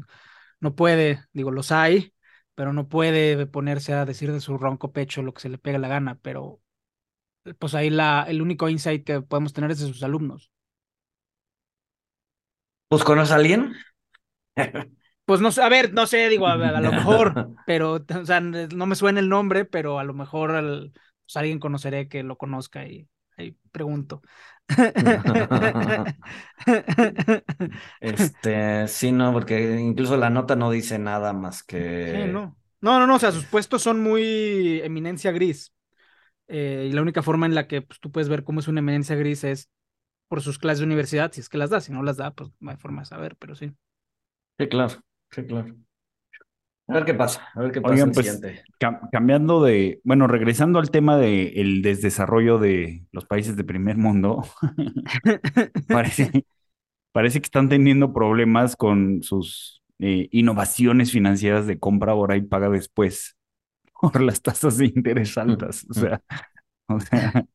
no 0.61 0.75
puede, 0.75 1.25
digo, 1.33 1.51
los 1.51 1.71
hay, 1.71 2.13
pero 2.55 2.73
no 2.73 2.89
puede 2.89 3.45
ponerse 3.47 3.93
a 3.93 4.05
decir 4.05 4.31
de 4.33 4.41
su 4.41 4.57
ronco 4.57 4.93
pecho 4.93 5.23
lo 5.23 5.33
que 5.33 5.41
se 5.41 5.49
le 5.49 5.57
pega 5.59 5.79
la 5.79 5.89
gana, 5.89 6.19
pero 6.21 6.61
pues 7.59 7.75
ahí 7.75 7.89
la, 7.89 8.23
el 8.27 8.41
único 8.41 8.69
insight 8.69 9.05
que 9.05 9.21
podemos 9.21 9.53
tener 9.53 9.71
es 9.71 9.79
de 9.79 9.87
sus 9.87 10.03
alumnos. 10.03 10.51
Pues 12.87 13.03
conoces 13.03 13.31
a 13.31 13.35
alguien. 13.35 13.73
Pues 15.25 15.41
no 15.41 15.51
sé, 15.51 15.61
a 15.61 15.69
ver, 15.69 15.93
no 15.93 16.07
sé, 16.07 16.27
digo, 16.29 16.47
a, 16.47 16.53
a 16.53 16.81
lo 16.81 16.91
mejor, 16.93 17.41
pero, 17.65 17.93
o 18.21 18.25
sea, 18.25 18.39
no 18.41 18.85
me 18.87 18.95
suena 18.95 19.19
el 19.19 19.29
nombre, 19.29 19.65
pero 19.65 19.99
a 19.99 20.03
lo 20.03 20.13
mejor 20.13 20.51
al- 20.55 20.91
pues, 21.29 21.37
alguien 21.37 21.59
conoceré 21.59 22.07
que 22.09 22.23
lo 22.23 22.37
conozca 22.37 22.87
y 22.87 23.07
ahí 23.37 23.55
pregunto. 23.71 24.23
Este, 28.01 28.87
sí, 28.87 29.11
no, 29.11 29.31
porque 29.31 29.79
incluso 29.79 30.17
la 30.17 30.31
nota 30.31 30.55
no 30.55 30.71
dice 30.71 30.97
nada 30.97 31.33
más 31.33 31.61
que. 31.61 32.13
Sí, 32.13 32.31
no. 32.31 32.57
No, 32.81 32.97
no, 32.97 33.05
no, 33.05 33.15
o 33.15 33.19
sea, 33.19 33.31
sus 33.31 33.45
puestos 33.45 33.83
son 33.83 34.01
muy 34.01 34.81
eminencia 34.83 35.31
gris. 35.31 35.73
Eh, 36.47 36.87
y 36.89 36.93
la 36.93 37.01
única 37.03 37.21
forma 37.21 37.45
en 37.45 37.53
la 37.53 37.67
que 37.67 37.83
pues, 37.83 37.99
tú 37.99 38.11
puedes 38.11 38.29
ver 38.29 38.43
cómo 38.43 38.59
es 38.59 38.67
una 38.67 38.79
eminencia 38.79 39.15
gris 39.15 39.43
es 39.43 39.69
por 40.27 40.41
sus 40.41 40.57
clases 40.59 40.79
de 40.79 40.85
universidad, 40.85 41.31
si 41.31 41.41
es 41.41 41.49
que 41.49 41.57
las 41.59 41.69
da, 41.69 41.81
si 41.81 41.91
no 41.91 42.03
las 42.03 42.17
da, 42.17 42.31
pues 42.31 42.49
no 42.59 42.71
hay 42.71 42.77
forma 42.77 43.01
de 43.01 43.05
saber, 43.07 43.35
pero 43.37 43.55
sí. 43.55 43.73
Sí, 44.57 44.67
claro, 44.67 45.01
sí, 45.31 45.45
claro. 45.45 45.75
A 46.89 46.93
ver 46.95 47.05
qué 47.05 47.13
pasa, 47.13 47.47
a 47.53 47.61
ver 47.61 47.71
qué 47.71 47.81
pasa 47.81 47.93
Oigan, 47.93 48.11
pues. 48.11 48.41
Cam- 48.79 49.09
cambiando 49.11 49.63
de, 49.63 50.01
bueno, 50.03 50.25
regresando 50.27 50.79
al 50.79 50.89
tema 50.89 51.17
del 51.17 51.83
desdesarrollo 51.83 52.57
de 52.57 53.05
los 53.11 53.25
países 53.25 53.55
de 53.55 53.63
primer 53.63 53.95
mundo, 53.97 54.43
parece, 55.87 56.45
parece 57.11 57.41
que 57.41 57.45
están 57.45 57.69
teniendo 57.69 58.11
problemas 58.11 58.75
con 58.75 59.21
sus 59.21 59.83
eh, 59.99 60.29
innovaciones 60.31 61.11
financieras 61.11 61.67
de 61.67 61.77
compra 61.79 62.13
ahora 62.13 62.37
y 62.37 62.41
paga 62.41 62.69
después 62.69 63.37
por 64.01 64.19
las 64.21 64.41
tasas 64.41 64.77
de 64.77 64.87
interés 64.87 65.37
altas. 65.37 65.85
O 65.89 65.93
sea, 65.93 66.21
o 66.87 66.99
sea, 66.99 67.45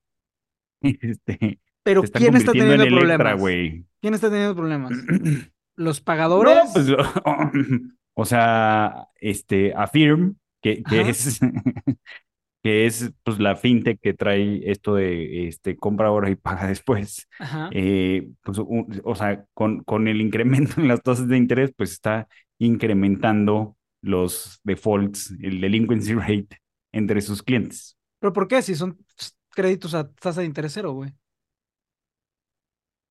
este, 0.81 1.59
Pero 1.83 2.07
se 2.07 2.13
¿quién 2.13 2.37
está 2.37 2.53
teniendo 2.53 2.85
Electra, 2.85 2.99
problemas? 2.99 3.41
güey. 3.41 3.85
¿Quién 4.01 4.15
está 4.15 4.29
teniendo 4.31 4.55
problemas? 4.55 4.93
¿Los 5.77 6.01
pagadores? 6.01 6.55
No, 6.55 6.73
pues, 6.73 6.87
o 8.15 8.25
sea, 8.25 9.09
este, 9.21 9.75
Affirm, 9.75 10.37
que, 10.63 10.83
es, 10.91 11.41
que 12.63 12.87
es 12.87 13.13
pues 13.23 13.39
la 13.39 13.57
fintech 13.57 14.01
que 14.01 14.15
trae 14.15 14.71
esto 14.71 14.95
de 14.95 15.49
este, 15.49 15.77
compra 15.77 16.09
ahora 16.09 16.31
y 16.31 16.37
paga 16.37 16.67
después. 16.67 17.29
Eh, 17.73 18.29
pues, 18.43 18.59
un- 18.59 19.01
o 19.05 19.15
sea, 19.15 19.45
con, 19.55 19.83
con 19.85 20.09
el 20.09 20.21
incremento 20.21 20.75
en 20.81 20.89
las 20.89 21.03
tasas 21.03 21.29
de 21.29 21.37
interés, 21.37 21.73
pues 21.77 21.93
está 21.93 22.29
incrementando 22.59 23.77
los 24.01 24.61
defaults, 24.65 25.33
el 25.43 25.61
delinquency 25.61 26.15
rate 26.15 26.61
entre 26.93 27.21
sus 27.21 27.43
clientes. 27.43 27.97
¿Pero 28.21 28.33
por 28.33 28.49
qué? 28.49 28.63
Si 28.63 28.75
son 28.75 28.99
créditos 29.51 29.95
a 29.95 30.11
tasa 30.13 30.41
de 30.41 30.47
interés 30.47 30.73
cero, 30.73 30.93
güey. 30.93 31.13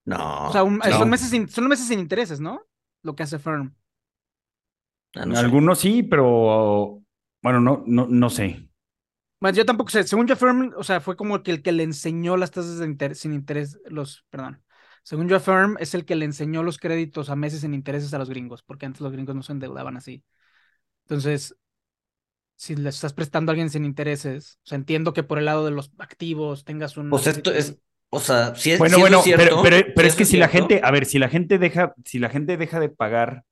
No. 0.05 0.47
O 0.49 0.51
sea, 0.51 0.63
un- 0.63 0.79
no. 0.79 0.97
son, 0.99 1.09
meses 1.09 1.29
sin, 1.29 1.47
son 1.47 1.67
meses 1.67 1.87
sin 1.87 1.99
intereses, 1.99 2.39
¿no? 2.39 2.61
Lo 3.03 3.15
que 3.15 3.23
hace 3.23 3.39
Firm. 3.39 3.73
Ah, 5.15 5.25
no 5.25 5.35
sé. 5.35 5.41
Algunos 5.41 5.79
sí, 5.79 6.03
pero 6.03 7.01
bueno, 7.41 7.59
no, 7.59 7.83
no, 7.85 8.07
no 8.07 8.29
sé. 8.29 8.67
Bueno, 9.39 9.57
yo 9.57 9.65
tampoco 9.65 9.89
sé. 9.89 10.03
Según 10.05 10.25
yo, 10.27 10.35
Firm, 10.35 10.71
o 10.77 10.83
sea, 10.83 11.01
fue 11.01 11.17
como 11.17 11.43
que 11.43 11.51
el 11.51 11.61
que 11.61 11.73
le 11.73 11.83
enseñó 11.83 12.37
las 12.37 12.51
tasas 12.51 12.79
de 12.79 12.85
interés 12.85 13.19
sin 13.19 13.33
interés, 13.33 13.77
los, 13.85 14.25
perdón. 14.29 14.63
Según 15.03 15.27
yo, 15.27 15.39
Firm 15.39 15.75
es 15.79 15.93
el 15.93 16.05
que 16.05 16.15
le 16.15 16.23
enseñó 16.23 16.63
los 16.63 16.77
créditos 16.77 17.29
a 17.29 17.35
meses 17.35 17.59
sin 17.61 17.73
intereses 17.73 18.13
a 18.13 18.19
los 18.19 18.29
gringos, 18.29 18.63
porque 18.63 18.85
antes 18.85 19.01
los 19.01 19.11
gringos 19.11 19.35
no 19.35 19.43
se 19.43 19.51
endeudaban 19.51 19.97
así. 19.97 20.23
Entonces, 21.05 21.55
si 22.55 22.77
le 22.77 22.87
estás 22.87 23.11
prestando 23.11 23.51
a 23.51 23.53
alguien 23.53 23.69
sin 23.69 23.83
intereses, 23.83 24.59
o 24.63 24.69
sea, 24.69 24.77
entiendo 24.77 25.13
que 25.13 25.23
por 25.23 25.39
el 25.39 25.45
lado 25.45 25.65
de 25.65 25.71
los 25.71 25.91
activos 25.97 26.63
tengas 26.63 26.95
un. 26.95 27.09
Pues 27.09 27.27
esto 27.27 27.51
es, 27.51 27.77
o 28.09 28.21
sea, 28.21 28.55
si 28.55 28.71
es, 28.71 28.79
Bueno, 28.79 28.95
si 28.95 29.01
bueno, 29.01 29.17
es 29.17 29.23
cierto, 29.25 29.43
pero, 29.43 29.61
pero, 29.63 29.93
pero 29.93 30.07
si 30.07 30.11
es 30.11 30.15
que 30.15 30.25
si 30.25 30.37
la 30.37 30.47
gente, 30.47 30.79
a 30.81 30.91
ver, 30.91 31.05
si 31.05 31.19
la 31.19 31.27
gente 31.27 31.57
deja, 31.57 31.93
si 32.05 32.19
la 32.19 32.29
gente 32.29 32.55
deja 32.55 32.79
de 32.79 32.87
pagar, 32.87 33.43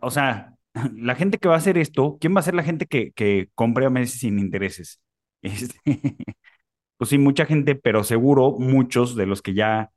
o 0.00 0.12
sea, 0.12 0.53
la 0.94 1.14
gente 1.14 1.38
que 1.38 1.48
va 1.48 1.54
a 1.54 1.58
hacer 1.58 1.78
esto, 1.78 2.18
¿quién 2.20 2.34
va 2.36 2.40
a 2.40 2.42
ser 2.42 2.54
la 2.54 2.62
gente 2.64 2.86
que, 2.86 3.12
que 3.12 3.48
compre 3.54 3.86
a 3.86 3.90
meses 3.90 4.20
sin 4.20 4.38
intereses? 4.38 5.00
Este, 5.44 5.78
pues 6.96 7.10
sí, 7.10 7.18
mucha 7.18 7.46
gente, 7.46 7.74
pero 7.74 8.04
seguro 8.04 8.52
muchos 8.58 9.16
de 9.16 9.26
los 9.26 9.42
que 9.42 9.54
ya 9.54 9.90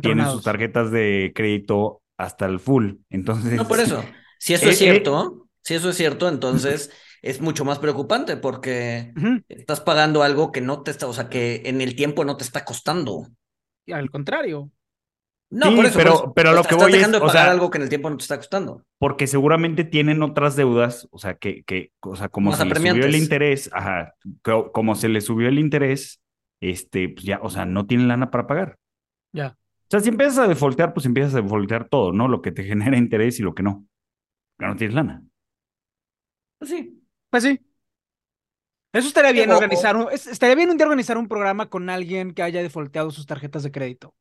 tienen 0.00 0.26
sus 0.28 0.42
tarjetas 0.44 0.90
de 0.90 1.32
crédito 1.34 2.02
hasta 2.18 2.46
el 2.46 2.60
full. 2.60 2.94
Entonces, 3.10 3.62
No, 3.62 3.68
por 3.68 3.80
eso. 3.80 4.02
Si 4.38 4.54
eso 4.54 4.68
Eh, 4.68 4.70
es 4.70 4.76
eh. 4.76 4.76
cierto, 4.78 5.48
si 5.62 5.74
eso 5.74 5.90
es 5.90 5.96
cierto, 5.96 6.26
entonces 6.28 6.90
es 7.20 7.40
mucho 7.42 7.64
más 7.66 7.78
preocupante 7.78 8.38
porque 8.38 9.12
estás 9.48 9.80
pagando 9.80 10.22
algo 10.22 10.50
que 10.50 10.62
no 10.62 10.82
te 10.82 10.90
está, 10.90 11.06
o 11.06 11.12
sea, 11.12 11.28
que 11.28 11.62
en 11.66 11.82
el 11.82 11.94
tiempo 11.94 12.24
no 12.24 12.36
te 12.38 12.44
está 12.44 12.64
costando. 12.64 13.26
Y 13.86 13.92
al 13.92 14.10
contrario. 14.10 14.70
No, 15.52 15.66
Sí, 15.70 15.76
por 15.76 15.84
eso. 15.86 15.98
pero- 15.98 16.10
por 16.12 16.20
eso. 16.24 16.32
pero 16.34 16.50
O 16.50 16.52
lo 16.54 16.62
que 16.62 16.68
estás 16.68 16.78
voy 16.78 16.90
es, 16.92 16.96
dejando 16.98 17.18
de 17.18 17.24
o 17.24 17.26
pagar 17.26 17.44
sea, 17.46 17.50
algo 17.52 17.70
que 17.70 17.78
en 17.78 17.82
el 17.82 17.88
tiempo 17.88 18.08
no 18.10 18.16
te 18.16 18.22
está 18.22 18.36
costando. 18.36 18.84
porque 18.98 19.26
seguramente 19.26 19.82
tienen 19.84 20.22
otras 20.22 20.54
deudas, 20.56 21.08
o 21.10 21.18
sea, 21.18 21.34
que, 21.34 21.64
que 21.64 21.92
o 22.02 22.14
sea, 22.14 22.28
como 22.28 22.50
Más 22.50 22.58
se 22.60 22.66
les 22.66 22.78
subió 22.78 23.04
el 23.06 23.16
interés, 23.16 23.70
ajá, 23.72 24.14
co- 24.42 24.70
como 24.72 24.94
se 24.94 25.08
les 25.08 25.24
subió 25.24 25.48
el 25.48 25.58
interés, 25.58 26.20
este, 26.62 27.08
pues 27.08 27.24
ya, 27.24 27.40
o 27.42 27.50
sea, 27.50 27.64
no 27.66 27.86
tienen 27.86 28.06
lana 28.08 28.30
para 28.30 28.46
pagar. 28.46 28.78
Ya. 29.32 29.56
O 29.58 29.90
sea, 29.90 29.98
si 30.00 30.08
empiezas 30.10 30.38
a 30.38 30.46
defaultear, 30.46 30.94
pues 30.94 31.04
empiezas 31.06 31.34
a 31.34 31.40
defaultear 31.42 31.88
todo, 31.88 32.12
¿no? 32.12 32.28
Lo 32.28 32.42
que 32.42 32.52
te 32.52 32.62
genera 32.94 32.96
interés 32.96 33.40
y 33.40 33.42
lo 33.42 33.54
que 33.54 33.64
no. 33.64 33.84
Ya 34.60 34.68
no 34.68 34.76
tienes 34.76 34.94
lana. 34.94 35.22
Pues 36.58 36.70
sí. 36.70 37.02
Pues 37.30 37.42
sí. 37.42 37.60
Eso 38.92 39.08
estaría 39.08 39.32
bien 39.32 39.50
organizar. 39.50 39.96
un- 39.96 40.08
es- 40.12 40.26
estaría 40.26 40.54
bien 40.54 40.70
un 40.70 40.76
día 40.76 40.86
organizar 40.86 41.16
un 41.18 41.28
programa 41.28 41.68
con 41.70 41.88
alguien 41.90 42.34
que 42.34 42.42
haya 42.42 42.62
defaulteado 42.62 43.10
sus 43.10 43.26
tarjetas 43.26 43.62
de 43.62 43.70
crédito. 43.72 44.14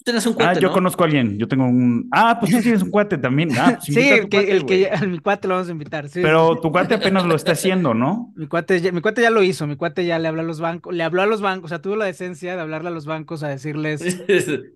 Tú 0.00 0.04
tienes 0.04 0.24
un 0.26 0.32
Ah, 0.32 0.36
cuate, 0.36 0.60
yo 0.62 0.68
¿no? 0.68 0.72
conozco 0.74 1.02
a 1.02 1.06
alguien. 1.06 1.38
Yo 1.38 1.46
tengo 1.46 1.66
un. 1.66 2.08
Ah, 2.10 2.38
pues 2.40 2.52
tú 2.52 2.58
tienes 2.62 2.82
un 2.82 2.88
cuate 2.90 3.18
también. 3.18 3.50
Ah, 3.58 3.74
pues 3.76 3.84
Sí, 3.94 4.08
el 4.08 4.28
que, 4.30 4.38
cuate, 4.38 4.52
el 4.52 4.64
que 4.64 4.80
ya- 4.80 5.00
mi 5.06 5.18
cuate 5.18 5.46
lo 5.46 5.54
vamos 5.54 5.68
a 5.68 5.72
invitar. 5.72 6.08
sí, 6.08 6.20
Pero 6.22 6.58
tu 6.58 6.72
cuate 6.72 6.94
apenas 6.94 7.26
lo 7.26 7.34
está 7.36 7.52
haciendo, 7.52 7.92
¿no? 7.92 8.32
Mi 8.36 8.46
cuate, 8.46 8.80
ya, 8.80 8.92
mi 8.92 9.02
cuate 9.02 9.20
ya 9.20 9.28
lo 9.30 9.42
hizo, 9.42 9.66
mi 9.66 9.76
cuate 9.76 10.06
ya 10.06 10.18
le 10.18 10.28
habló 10.28 10.40
a 10.40 10.44
los 10.44 10.58
bancos, 10.58 10.94
le 10.94 11.02
habló 11.02 11.20
a 11.20 11.26
los 11.26 11.42
bancos, 11.42 11.66
o 11.66 11.68
sea, 11.68 11.82
tuvo 11.82 11.96
la 11.96 12.06
decencia 12.06 12.54
de 12.56 12.62
hablarle 12.62 12.88
a 12.88 12.92
los 12.92 13.04
bancos 13.04 13.42
a 13.42 13.48
decirles, 13.48 14.00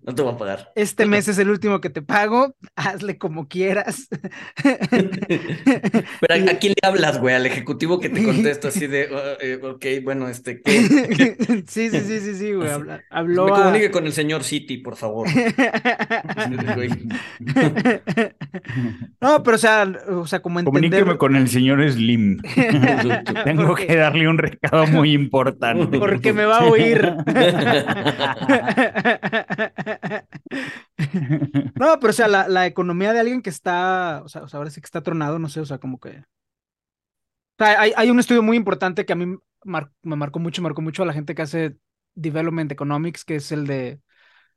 No 0.03 0.13
te 0.13 0.21
voy 0.21 0.33
a 0.33 0.37
pagar. 0.37 0.69
este 0.75 1.07
mes 1.07 1.27
es 1.27 1.39
el 1.39 1.49
último 1.49 1.81
que 1.81 1.89
te 1.89 2.03
pago, 2.03 2.55
hazle 2.75 3.17
como 3.17 3.47
quieras. 3.47 4.07
Pero 4.61 6.33
¿a, 6.33 6.51
a 6.51 6.59
quién 6.59 6.73
le 6.79 6.87
hablas, 6.87 7.19
güey? 7.19 7.33
Al 7.35 7.45
ejecutivo 7.45 7.99
que 7.99 8.09
te 8.09 8.23
contesta 8.23 8.67
así 8.67 8.85
de, 8.87 9.09
"Ah, 9.11 9.37
eh, 9.41 9.59
ok, 9.63 9.85
bueno, 10.03 10.27
este, 10.29 10.61
¿qué? 10.61 11.63
Sí, 11.67 11.89
sí, 11.89 11.99
sí, 12.01 12.19
sí, 12.19 12.35
sí, 12.35 12.53
güey. 12.53 12.69
habla- 12.69 12.97
Me 12.97 13.03
habló 13.09 13.53
a... 13.55 13.57
comunique 13.63 13.91
con 13.91 14.05
el 14.05 14.13
señor 14.13 14.43
City, 14.43 14.77
por 14.77 14.95
favor. 14.95 15.14
No, 19.21 19.43
pero 19.43 19.55
o 19.55 19.57
sea, 19.57 19.83
o 20.09 20.27
sea, 20.27 20.41
como 20.41 20.59
entender... 20.59 20.81
Comuníqueme 20.89 21.17
con 21.17 21.35
el 21.35 21.47
señor 21.47 21.87
Slim. 21.89 22.39
Tengo 23.43 23.67
Porque- 23.67 23.87
que 23.87 23.95
darle 23.95 24.27
un 24.27 24.37
recado 24.37 24.87
muy 24.87 25.13
importante. 25.13 25.97
Porque 25.99 26.33
me 26.33 26.45
va 26.45 26.59
a 26.59 26.65
oír. 26.65 27.13
No, 31.79 31.99
pero 31.99 32.09
o 32.11 32.13
sea, 32.13 32.27
la, 32.27 32.47
la 32.47 32.65
economía 32.65 33.13
de 33.13 33.19
alguien 33.19 33.41
que 33.41 33.49
está, 33.49 34.21
o 34.23 34.29
sea, 34.29 34.43
o 34.43 34.47
sea, 34.47 34.57
ahora 34.57 34.69
sí 34.69 34.81
que 34.81 34.85
está 34.85 35.01
tronado, 35.01 35.39
no 35.39 35.49
sé, 35.49 35.59
o 35.59 35.65
sea, 35.65 35.77
como 35.77 35.99
que... 35.99 36.23
O 37.57 37.63
sea, 37.63 37.79
hay, 37.79 37.93
hay 37.95 38.09
un 38.09 38.19
estudio 38.19 38.43
muy 38.43 38.57
importante 38.57 39.05
que 39.05 39.13
a 39.13 39.15
mí 39.15 39.37
mar- 39.63 39.91
me 40.03 40.15
marcó 40.15 40.39
mucho, 40.39 40.61
marcó 40.61 40.81
mucho 40.81 41.03
a 41.03 41.05
la 41.05 41.13
gente 41.13 41.35
que 41.35 41.41
hace 41.41 41.77
Development 42.15 42.71
Economics, 42.71 43.23
que 43.23 43.35
es 43.37 43.51
el 43.51 43.65
de 43.67 44.01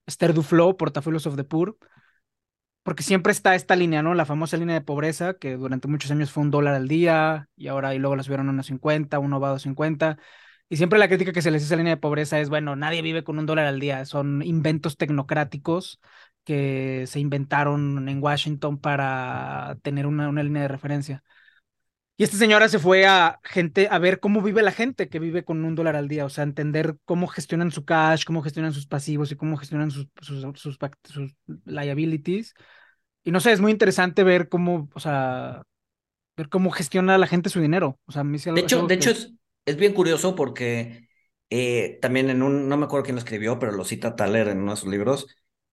Esther 0.08 0.34
Duflo, 0.34 0.76
Portfolios 0.76 1.26
of 1.28 1.36
the 1.36 1.44
Poor, 1.44 1.78
porque 2.82 3.02
siempre 3.02 3.32
está 3.32 3.54
esta 3.54 3.76
línea, 3.76 4.02
¿no? 4.02 4.14
La 4.14 4.24
famosa 4.24 4.56
línea 4.56 4.74
de 4.74 4.80
pobreza, 4.80 5.34
que 5.34 5.56
durante 5.56 5.88
muchos 5.88 6.10
años 6.10 6.30
fue 6.30 6.42
un 6.42 6.50
dólar 6.50 6.74
al 6.74 6.88
día, 6.88 7.48
y 7.56 7.68
ahora 7.68 7.94
y 7.94 7.98
luego 7.98 8.16
la 8.16 8.22
subieron 8.22 8.48
a 8.48 8.52
unos 8.52 8.66
50, 8.66 9.18
uno 9.18 9.40
va 9.40 9.48
a 9.48 9.50
250. 9.52 10.18
Y 10.70 10.76
siempre 10.78 10.98
la 10.98 11.08
crítica 11.08 11.32
que 11.32 11.42
se 11.42 11.50
les 11.50 11.62
hace 11.62 11.74
a 11.74 11.76
esa 11.76 11.78
línea 11.78 11.94
de 11.94 12.00
pobreza 12.00 12.40
es, 12.40 12.48
bueno, 12.48 12.76
nadie 12.76 13.02
vive 13.02 13.24
con 13.24 13.38
un 13.38 13.46
dólar 13.46 13.66
al 13.66 13.80
día, 13.80 14.04
son 14.06 14.42
inventos 14.42 14.96
tecnocráticos 14.96 16.00
que 16.44 17.04
se 17.06 17.20
inventaron 17.20 18.08
en 18.08 18.22
Washington 18.22 18.78
para 18.78 19.76
tener 19.82 20.06
una, 20.06 20.28
una 20.28 20.42
línea 20.42 20.62
de 20.62 20.68
referencia. 20.68 21.22
Y 22.20 22.24
esta 22.24 22.36
señora 22.36 22.68
se 22.68 22.80
fue 22.80 23.06
a 23.06 23.38
gente 23.44 23.86
a 23.88 23.98
ver 24.00 24.18
cómo 24.18 24.42
vive 24.42 24.60
la 24.60 24.72
gente 24.72 25.08
que 25.08 25.20
vive 25.20 25.44
con 25.44 25.64
un 25.64 25.76
dólar 25.76 25.94
al 25.94 26.08
día, 26.08 26.24
o 26.24 26.28
sea, 26.28 26.42
entender 26.42 26.96
cómo 27.04 27.28
gestionan 27.28 27.70
su 27.70 27.84
cash, 27.84 28.24
cómo 28.24 28.42
gestionan 28.42 28.72
sus 28.72 28.88
pasivos 28.88 29.30
y 29.30 29.36
cómo 29.36 29.56
gestionan 29.56 29.92
sus, 29.92 30.08
sus, 30.20 30.44
sus, 30.60 30.78
liabilities. 31.64 32.54
Y 33.22 33.30
no 33.30 33.38
sé, 33.38 33.52
es 33.52 33.60
muy 33.60 33.70
interesante 33.70 34.24
ver 34.24 34.48
cómo, 34.48 34.88
o 34.94 34.98
sea, 34.98 35.62
ver 36.36 36.48
cómo 36.48 36.72
gestiona 36.72 37.18
la 37.18 37.28
gente 37.28 37.50
su 37.50 37.60
dinero. 37.60 38.00
O 38.06 38.10
sea, 38.10 38.24
De 38.24 38.62
hecho, 38.62 38.82
de 38.82 38.88
que- 38.88 38.94
hecho 38.94 39.10
es, 39.10 39.32
es 39.64 39.76
bien 39.76 39.94
curioso 39.94 40.34
porque 40.34 41.08
eh, 41.50 42.00
también 42.02 42.30
en 42.30 42.42
un, 42.42 42.68
no 42.68 42.76
me 42.76 42.86
acuerdo 42.86 43.04
quién 43.04 43.14
lo 43.14 43.20
escribió, 43.20 43.60
pero 43.60 43.70
lo 43.70 43.84
cita 43.84 44.16
Thaler 44.16 44.48
en 44.48 44.58
uno 44.62 44.72
de 44.72 44.76
sus 44.76 44.90
libros, 44.90 45.28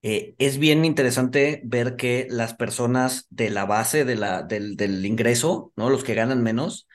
eh, 0.08 0.36
es 0.38 0.60
bien 0.60 0.86
interesante 0.86 1.62
ver 1.64 1.96
que 1.96 2.28
las 2.30 2.54
personas 2.54 3.26
de 3.32 3.50
la 3.50 3.66
base 3.66 4.06
de 4.06 4.16
la, 4.16 4.44
del, 4.44 4.78
del 4.78 5.04
ingreso, 5.04 5.74
¿no? 5.76 5.90
Los 5.90 6.04
que 6.04 6.14
ganan 6.14 6.44
menos, 6.44 6.88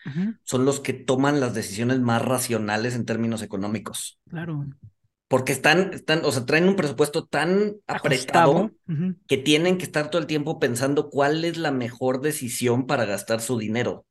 son 0.44 0.64
los 0.64 0.78
que 0.78 0.92
toman 0.92 1.40
las 1.40 1.52
decisiones 1.52 1.98
más 1.98 2.22
racionales 2.22 2.94
en 2.94 3.06
términos 3.06 3.42
económicos. 3.42 4.20
claro. 4.28 4.64
Porque 5.26 5.52
están, 5.52 5.92
están, 5.92 6.24
o 6.24 6.30
sea, 6.30 6.46
traen 6.46 6.68
un 6.68 6.76
presupuesto 6.76 7.24
tan 7.24 7.76
apretado 7.88 8.70
que 9.26 9.36
tienen 9.36 9.78
que 9.78 9.84
estar 9.84 10.08
todo 10.08 10.20
el 10.20 10.28
tiempo 10.28 10.60
pensando 10.60 11.08
cuál 11.08 11.44
es 11.44 11.56
la 11.56 11.72
mejor 11.72 12.20
decisión 12.20 12.86
para 12.86 13.06
gastar 13.06 13.40
su 13.40 13.58
dinero. 13.58 14.06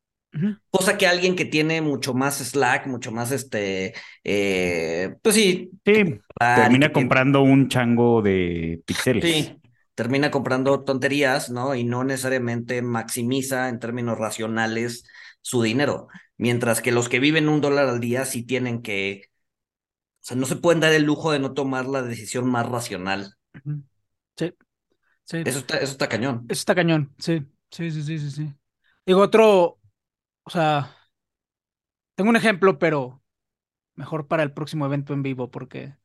Cosa 0.72 0.98
que 0.98 1.08
alguien 1.08 1.36
que 1.36 1.46
tiene 1.46 1.82
mucho 1.82 2.14
más 2.14 2.38
slack, 2.40 2.86
mucho 2.88 3.12
más 3.12 3.32
este, 3.32 3.94
eh, 4.24 5.16
pues 5.24 5.36
sí, 5.36 5.72
termina 6.54 6.92
tiene- 6.92 6.94
comprando 6.94 7.42
un 7.42 7.70
chango 7.70 8.22
de 8.22 8.82
pixeles. 8.86 9.26
Sí, 9.26 9.62
termina 9.96 10.32
comprando 10.32 10.84
tonterías, 10.84 11.50
¿no? 11.50 11.76
Y 11.76 11.84
no 11.84 12.04
necesariamente 12.04 12.82
maximiza 12.82 13.68
en 13.70 13.80
términos 13.80 14.18
racionales 14.18 15.04
su 15.42 15.62
dinero. 15.62 16.08
Mientras 16.38 16.82
que 16.82 16.92
los 16.92 17.10
que 17.10 17.20
viven 17.20 17.50
un 17.50 17.60
dólar 17.62 17.88
al 17.90 18.00
día 18.00 18.26
sí 18.26 18.44
tienen 18.44 18.82
que, 18.82 19.24
o 19.26 20.26
sea, 20.28 20.38
no 20.38 20.46
se 20.46 20.58
pueden 20.58 20.82
dar 20.82 20.94
el 20.94 21.04
lujo 21.04 21.32
de 21.32 21.40
no 21.40 21.54
tomar 21.54 21.88
la 21.88 22.02
decisión 22.04 22.50
más 22.50 22.68
racional. 22.70 23.36
Sí, 24.38 24.54
sí. 25.26 25.38
Eso 25.40 25.60
está, 25.60 25.78
eso 25.78 25.92
está 25.94 26.08
cañón. 26.10 26.46
Eso 26.50 26.60
está 26.62 26.76
cañón, 26.76 27.14
sí, 27.20 27.46
sí, 27.72 27.92
sí, 27.92 28.04
sí, 28.04 28.20
sí, 28.20 28.32
sí. 28.32 28.54
Digo, 29.06 29.22
otro, 29.22 29.79
o 30.50 30.52
sea, 30.52 30.96
tengo 32.16 32.30
un 32.30 32.36
ejemplo, 32.36 32.80
pero 32.80 33.22
mejor 33.96 34.28
para 34.28 34.44
el 34.44 34.54
próximo 34.54 34.88
evento 34.88 35.14
en 35.14 35.24
vivo, 35.24 35.52
porque 35.52 35.96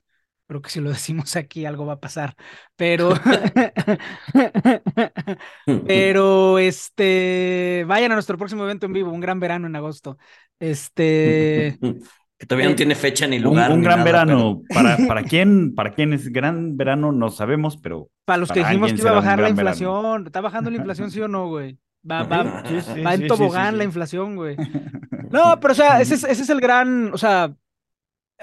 creo 0.49 0.63
que 0.63 0.71
si 0.71 0.81
lo 0.81 0.91
decimos 0.91 1.37
aquí 1.37 1.67
algo 1.67 1.87
va 1.87 1.95
a 1.95 2.01
pasar. 2.01 2.37
Pero, 2.77 3.15
pero, 5.85 6.59
este, 6.59 7.85
vayan 7.87 8.13
a 8.13 8.15
nuestro 8.15 8.39
próximo 8.39 8.65
evento 8.65 8.87
en 8.87 8.93
vivo, 8.93 9.11
un 9.13 9.21
gran 9.21 9.41
verano 9.41 9.67
en 9.67 9.77
agosto. 9.77 10.19
Este, 10.59 11.79
Que 12.37 12.47
todavía 12.47 12.67
no 12.69 12.73
Eh, 12.73 12.75
tiene 12.75 12.95
fecha 12.97 13.27
ni 13.29 13.39
lugar. 13.39 13.71
un 13.73 13.77
ni 13.77 13.83
gran 13.83 13.91
nada, 13.91 14.03
verano. 14.03 14.63
Para, 14.73 14.97
para 15.07 15.23
quién, 15.23 15.73
para 15.75 15.95
quién 15.95 16.13
es 16.13 16.33
gran 16.33 16.77
verano, 16.77 17.13
no 17.13 17.31
sabemos, 17.31 17.77
pero 17.77 18.11
para 18.25 18.39
los 18.39 18.51
que 18.53 18.61
dijimos 18.61 18.93
que 18.93 19.03
iba 19.03 19.11
a 19.11 19.15
bajar 19.15 19.39
la 19.41 19.49
verano. 19.51 19.51
inflación, 19.51 20.27
¿está 20.27 20.41
bajando 20.41 20.71
la 20.71 20.77
inflación, 20.77 21.11
sí 21.11 21.21
o 21.21 21.29
no, 21.29 21.49
güey? 21.49 21.79
Va, 22.11 22.23
va, 22.25 22.63
Sí, 22.69 22.81
sí, 22.83 23.01
va 23.03 23.15
en 23.15 23.27
tobogán 23.27 23.73
sí, 23.73 23.79
la 23.79 23.85
inflación, 23.85 24.37
güey. 24.37 24.57
No, 25.31 25.59
pero 25.61 25.73
o 25.73 25.75
sea, 25.75 26.01
ese 26.01 26.15
es, 26.15 26.25
ese 26.25 26.43
es 26.43 26.51
el 26.51 26.61
gran, 26.61 27.13
o 27.13 27.19
sea, 27.19 27.55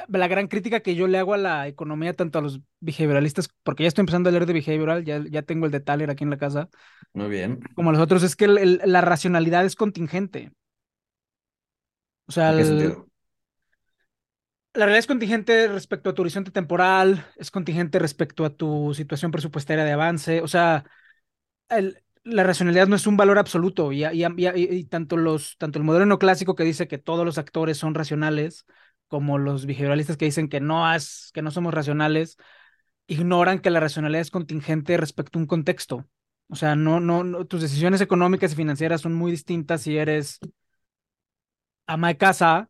la 0.07 0.27
gran 0.27 0.47
crítica 0.47 0.81
que 0.81 0.95
yo 0.95 1.07
le 1.07 1.17
hago 1.19 1.33
a 1.33 1.37
la 1.37 1.67
economía, 1.67 2.15
tanto 2.15 2.39
a 2.39 2.41
los 2.41 2.61
behavioralistas, 2.79 3.49
porque 3.63 3.83
ya 3.83 3.87
estoy 3.89 4.01
empezando 4.03 4.29
a 4.29 4.31
leer 4.31 4.45
de 4.45 4.53
behavioral, 4.53 5.05
ya, 5.05 5.23
ya 5.29 5.43
tengo 5.43 5.65
el 5.65 5.71
de 5.71 5.79
Thaler 5.81 6.09
aquí 6.09 6.23
en 6.23 6.29
la 6.31 6.37
casa, 6.37 6.69
Muy 7.13 7.29
bien. 7.29 7.59
como 7.75 7.89
a 7.89 7.93
los 7.93 8.01
otros, 8.01 8.23
es 8.23 8.35
que 8.35 8.45
el- 8.45 8.57
el- 8.57 8.81
la 8.85 9.01
racionalidad 9.01 9.65
es 9.65 9.75
contingente. 9.75 10.51
O 12.27 12.31
sea, 12.31 12.49
¿En 12.49 12.55
qué 12.55 12.63
el- 12.63 12.67
sentido? 12.67 13.07
la 14.73 14.85
realidad 14.85 14.99
es 14.99 15.07
contingente 15.07 15.67
respecto 15.67 16.09
a 16.09 16.13
tu 16.13 16.21
horizonte 16.21 16.51
temporal, 16.51 17.25
es 17.37 17.51
contingente 17.51 17.99
respecto 17.99 18.45
a 18.45 18.55
tu 18.55 18.93
situación 18.93 19.31
presupuestaria 19.31 19.83
de 19.83 19.91
avance, 19.91 20.41
o 20.41 20.47
sea, 20.47 20.85
el- 21.69 22.03
la 22.23 22.43
racionalidad 22.43 22.87
no 22.87 22.95
es 22.95 23.07
un 23.07 23.17
valor 23.17 23.37
absoluto 23.39 23.91
y, 23.91 24.03
y- 24.05 24.23
y- 24.25 24.47
y- 24.47 24.75
y 24.75 24.83
tanto, 24.85 25.17
los, 25.17 25.57
tanto 25.57 25.79
el 25.79 25.85
modelo 25.85 26.05
neoclásico 26.05 26.55
que 26.55 26.63
dice 26.63 26.87
que 26.87 26.97
todos 26.97 27.25
los 27.25 27.37
actores 27.37 27.77
son 27.77 27.95
racionales, 27.95 28.65
como 29.07 29.37
los 29.37 29.65
behavioralistas 29.65 30.17
que 30.17 30.25
dicen 30.25 30.47
que 30.49 30.59
no, 30.61 30.87
has, 30.87 31.31
que 31.33 31.41
no 31.41 31.51
somos 31.51 31.73
racionales, 31.73 32.37
ignoran 33.07 33.59
que 33.59 33.71
la 33.71 33.79
racionalidad 33.81 34.21
es 34.21 34.31
contingente 34.31 34.97
respecto 34.97 35.39
a 35.39 35.41
un 35.41 35.47
contexto. 35.47 36.07
O 36.49 36.55
sea, 36.55 36.75
no, 36.75 36.99
no, 36.99 37.23
no, 37.23 37.45
tus 37.45 37.61
decisiones 37.61 38.01
económicas 38.01 38.53
y 38.53 38.55
financieras 38.55 39.01
son 39.01 39.13
muy 39.13 39.31
distintas 39.31 39.81
si 39.83 39.97
eres 39.97 40.39
ama 41.87 42.09
de 42.09 42.17
casa, 42.17 42.69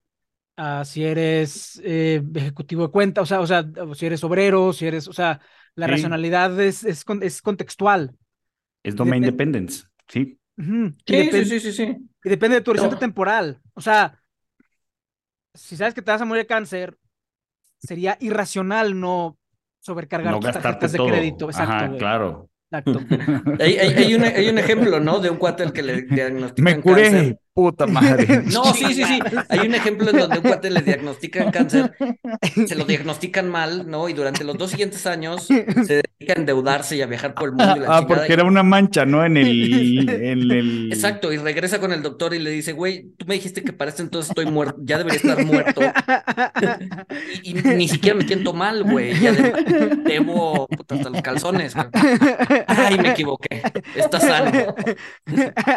si 0.86 1.04
eres 1.06 1.82
eh, 1.84 2.24
ejecutivo 2.36 2.84
de 2.88 2.92
cuenta, 2.92 3.22
o 3.22 3.26
sea, 3.26 3.42
o 3.42 3.48
sea, 3.48 3.66
si 3.96 4.06
eres 4.06 4.24
obrero, 4.24 4.74
si 4.74 4.88
eres, 4.88 5.08
o 5.08 5.14
sea, 5.14 5.42
la 5.76 5.88
Sí. 5.88 5.88
racionalidad 5.88 6.60
es, 6.62 6.84
es, 6.84 7.06
es 7.22 7.42
contextual. 7.42 8.16
Es 8.84 8.96
domain 8.96 9.24
Depen- 9.24 9.26
dependence. 9.26 9.86
Sí. 10.08 10.38
Sí, 11.08 11.30
sí, 11.32 11.46
sí, 11.46 11.60
sí, 11.60 11.72
sí. 11.72 11.98
y 12.24 12.30
depende 12.30 12.58
de 12.58 12.62
tu 12.62 12.72
horizonte 12.72 12.96
No. 12.96 13.00
temporal. 13.00 13.60
O 13.74 13.82
sea, 13.82 14.20
si 15.54 15.76
sabes 15.76 15.94
que 15.94 16.02
te 16.02 16.12
vas 16.12 16.22
a 16.22 16.26
morir 16.26 16.44
de 16.44 16.48
cáncer, 16.48 16.98
sería 17.80 18.18
irracional 18.20 19.00
no 19.00 19.38
sobrecargar 19.80 20.34
No 20.34 20.40
tus 20.40 20.52
tarjetas 20.52 20.92
de 20.92 20.98
todo. 20.98 21.08
crédito. 21.08 21.46
Exacto, 21.50 21.74
Ajá, 21.74 21.98
claro. 21.98 22.50
Exacto. 22.72 23.00
Hay, 23.60 23.78
hay, 23.78 23.90
hay 23.96 24.14
un, 24.16 24.24
hay 24.24 24.50
un 24.50 24.58
ejemplo, 24.60 25.00
¿no? 25.00 25.20
De 25.20 25.30
un 25.30 25.38
cuate 25.38 25.64
al 25.64 25.74
que 25.74 25.82
le 25.84 26.04
diagnostican 26.04 26.64
Me 26.78 26.82
curé, 26.82 27.04
cáncer. 27.04 27.40
Puta 27.54 27.86
madre. 27.88 28.44
No, 28.52 28.74
sí, 28.74 28.86
sí, 28.94 29.04
sí. 29.04 29.20
Hay 29.50 29.60
un 29.68 29.76
ejemplo 29.76 30.10
en 30.10 30.18
donde 30.18 30.38
un 30.38 30.44
cuate 30.44 30.70
le 30.70 30.82
diagnostican 30.82 31.52
cáncer, 31.52 31.92
se 32.68 32.76
lo 32.76 32.86
diagnostican 32.86 33.50
mal, 33.50 33.90
¿no? 33.90 34.10
Y 34.10 34.14
durante 34.14 34.44
los 34.44 34.58
dos 34.58 34.72
siguientes 34.72 35.06
años 35.06 35.46
se 35.46 35.64
dedica 36.20 36.34
a 36.36 36.40
endeudarse 36.40 36.96
y 36.98 37.02
a 37.02 37.06
viajar 37.06 37.34
por 37.34 37.50
el 37.50 37.56
mundo 37.56 37.74
y 37.78 37.80
la 37.82 37.98
Ah, 37.98 38.08
porque 38.08 38.34
era 38.34 38.44
una 38.44 38.64
mancha, 38.64 39.06
¿no? 39.06 39.26
En 39.26 39.38
el, 39.38 40.10
en 40.10 40.52
el... 40.52 40.90
Exacto, 40.94 41.32
y 41.32 41.38
regresa 41.38 41.80
con 41.80 41.92
el 41.94 42.02
doctor 42.02 42.34
y 42.34 42.40
le 42.40 42.50
dice, 42.52 42.72
güey, 42.74 43.12
tú 43.18 43.26
me 43.28 43.36
dijiste 43.36 43.64
que 43.64 43.74
para 43.74 43.90
este 43.90 44.02
entonces 44.02 44.30
estoy 44.30 44.46
muerto, 44.46 44.78
ya 44.84 44.98
debería 44.98 45.18
estar 45.18 45.46
muerto. 45.46 45.82
Y, 47.44 47.52
y 47.60 47.76
ni 47.76 47.88
siquiera 47.88 48.18
me 48.18 48.26
siento 48.26 48.54
mal, 48.54 48.84
güey. 48.84 49.20
Ya 49.20 49.32
de- 49.32 49.96
debo 50.04 50.68
puta, 50.68 50.96
hasta 50.96 51.10
los 51.10 51.22
calzones. 51.22 51.76
güey. 51.76 51.88
Ay, 52.68 52.98
me 52.98 53.10
equivoqué. 53.12 53.62
Está 53.96 54.20
sano. 54.20 54.76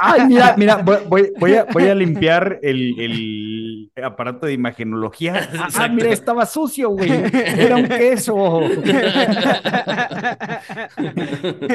Ay, 0.00 0.26
mira, 0.28 0.54
mira, 0.56 0.76
voy, 0.76 0.98
voy, 1.08 1.32
voy 1.38 1.54
a, 1.54 1.64
voy 1.74 1.88
a 1.88 1.94
limpiar 1.94 2.58
el, 2.62 2.98
el 2.98 3.90
aparato 4.02 4.46
de 4.46 4.54
imagenología. 4.54 5.50
Ah, 5.64 5.68
ah, 5.76 5.88
mira, 5.88 6.10
estaba 6.10 6.44
sucio, 6.46 6.90
güey. 6.90 7.10
Era 7.10 7.76
un 7.76 7.86
queso. 7.86 8.34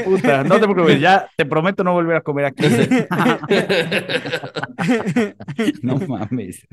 Puta, 0.06 0.44
no 0.44 0.60
te 0.60 0.68
preocupes, 0.68 1.00
ya 1.00 1.30
te 1.36 1.46
prometo 1.46 1.84
no 1.84 1.94
volver 1.94 2.18
a 2.18 2.22
comer 2.22 2.46
aquí. 2.46 2.66
no 5.82 5.98
mames. 6.08 6.68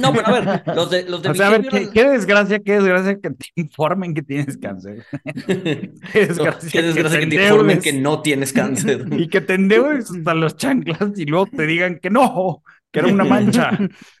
No, 0.00 0.12
pero 0.12 0.26
a 0.26 0.32
ver, 0.32 0.62
los 0.74 0.90
de, 0.90 1.04
los 1.04 1.22
de 1.22 1.28
o 1.30 1.34
sea, 1.34 1.48
a 1.48 1.50
ver, 1.50 1.66
¿qué, 1.68 1.90
qué, 1.92 2.08
desgracia, 2.08 2.60
qué 2.60 2.74
desgracia 2.74 3.18
que 3.20 3.30
te 3.30 3.46
informen 3.56 4.14
que 4.14 4.22
tienes 4.22 4.56
cáncer. 4.56 5.04
qué 5.46 5.92
desgracia, 6.14 6.70
qué 6.70 6.82
desgracia 6.82 7.20
que, 7.20 7.28
que, 7.28 7.36
te 7.36 7.44
informen 7.44 7.80
que 7.80 7.92
no 7.92 8.22
tienes 8.22 8.52
cáncer. 8.52 9.06
y 9.10 9.28
que 9.28 9.40
te 9.40 9.54
endeudes 9.54 10.10
hasta 10.10 10.34
los 10.34 10.56
chanclas 10.56 11.12
y 11.16 11.26
luego 11.26 11.46
te 11.46 11.66
digan 11.66 11.98
que 11.98 12.10
no, 12.10 12.21
que 12.92 13.00
era 13.00 13.08
una 13.08 13.24
mancha. 13.24 13.70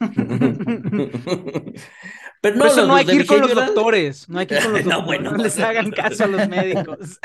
Pero 2.42 2.56
no, 2.56 2.66
eso 2.66 2.86
no 2.86 2.96
hay 2.96 3.06
que 3.06 3.14
ir 3.14 3.24
con 3.24 3.40
los 3.40 3.54
doctores. 3.54 4.28
No 4.28 4.40
hay 4.40 4.46
que 4.46 4.56
ir 4.56 4.62
con 4.62 4.72
los 4.72 4.82
doctores. 4.84 5.00
No, 5.00 5.06
bueno. 5.06 5.30
no 5.30 5.44
les 5.44 5.56
hagan 5.60 5.90
caso 5.92 6.24
a 6.24 6.26
los 6.26 6.48
médicos. 6.48 7.20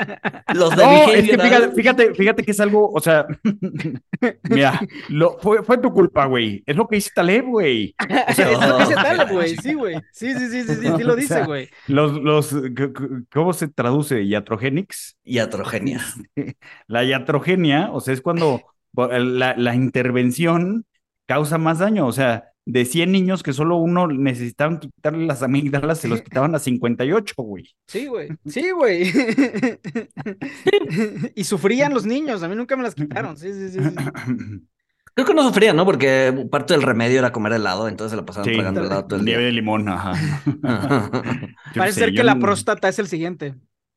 Los 0.54 0.76
de 0.76 0.84
no, 0.84 1.12
es 1.12 1.28
que 1.28 1.38
fíjate, 1.38 1.72
fíjate, 1.72 2.14
fíjate, 2.14 2.42
que 2.44 2.50
es 2.52 2.60
algo, 2.60 2.88
o 2.92 3.00
sea, 3.00 3.26
mira, 4.48 4.80
lo, 5.08 5.36
fue, 5.40 5.64
fue 5.64 5.78
tu 5.78 5.92
culpa, 5.92 6.26
güey. 6.26 6.62
Es 6.64 6.76
lo 6.76 6.86
que 6.86 6.96
dice 6.96 7.10
Taleb, 7.12 7.46
güey. 7.46 7.96
O 8.28 8.32
sea, 8.32 8.52
es 8.52 8.60
lo 8.60 8.76
que 8.76 8.84
dice 8.84 8.94
Taleb, 8.94 9.30
güey. 9.30 9.56
Sí, 9.56 9.74
güey. 9.74 9.96
Sí, 10.12 10.32
sí, 10.34 10.48
sí, 10.50 10.62
sí, 10.62 10.74
sí, 10.76 10.88
sí 10.96 11.02
lo 11.02 11.16
dice, 11.16 11.42
güey. 11.44 11.68
los, 11.88 12.12
los, 12.12 12.54
¿cómo 13.32 13.52
se 13.54 13.66
traduce? 13.66 14.22
¿Iatrogenics? 14.22 15.18
Iatrogenia. 15.24 16.00
La 16.86 17.02
iatrogenia, 17.02 17.90
o 17.90 18.00
sea, 18.00 18.14
es 18.14 18.20
cuando 18.20 18.62
la, 19.06 19.54
la 19.56 19.74
intervención 19.74 20.86
causa 21.26 21.58
más 21.58 21.78
daño, 21.78 22.06
o 22.06 22.12
sea, 22.12 22.52
de 22.68 22.84
100 22.84 23.10
niños 23.10 23.42
que 23.42 23.54
solo 23.54 23.76
uno 23.76 24.06
necesitaban 24.08 24.78
quitarle 24.78 25.26
las 25.26 25.42
amígdalas, 25.42 26.00
se 26.00 26.08
los 26.08 26.20
quitaban 26.20 26.54
a 26.54 26.58
58, 26.58 27.34
güey. 27.38 27.74
Sí, 27.86 28.06
güey. 28.06 28.28
Sí, 28.46 28.70
güey. 28.72 29.10
y 31.34 31.44
sufrían 31.44 31.94
los 31.94 32.04
niños, 32.04 32.42
a 32.42 32.48
mí 32.48 32.54
nunca 32.54 32.76
me 32.76 32.82
las 32.82 32.94
quitaron. 32.94 33.38
Sí, 33.38 33.54
sí, 33.54 33.70
sí. 33.70 33.78
Creo 35.14 35.26
que 35.26 35.34
no 35.34 35.42
sufrían, 35.42 35.76
¿no? 35.76 35.86
Porque 35.86 36.46
parte 36.50 36.74
del 36.74 36.82
remedio 36.82 37.18
era 37.18 37.32
comer 37.32 37.54
helado, 37.54 37.88
entonces 37.88 38.10
se 38.10 38.16
lo 38.16 38.26
pasaban 38.26 38.52
tragando 38.52 38.84
helado 38.84 39.06
todo 39.06 39.18
el 39.18 39.24
día. 39.24 39.36
Nieve 39.36 39.46
de 39.46 39.52
limón, 39.52 39.88
ajá. 39.88 40.12
Parece 41.74 42.00
ser 42.00 42.12
que 42.12 42.22
la 42.22 42.38
próstata 42.38 42.88
es 42.88 42.98
el 42.98 43.08
siguiente 43.08 43.54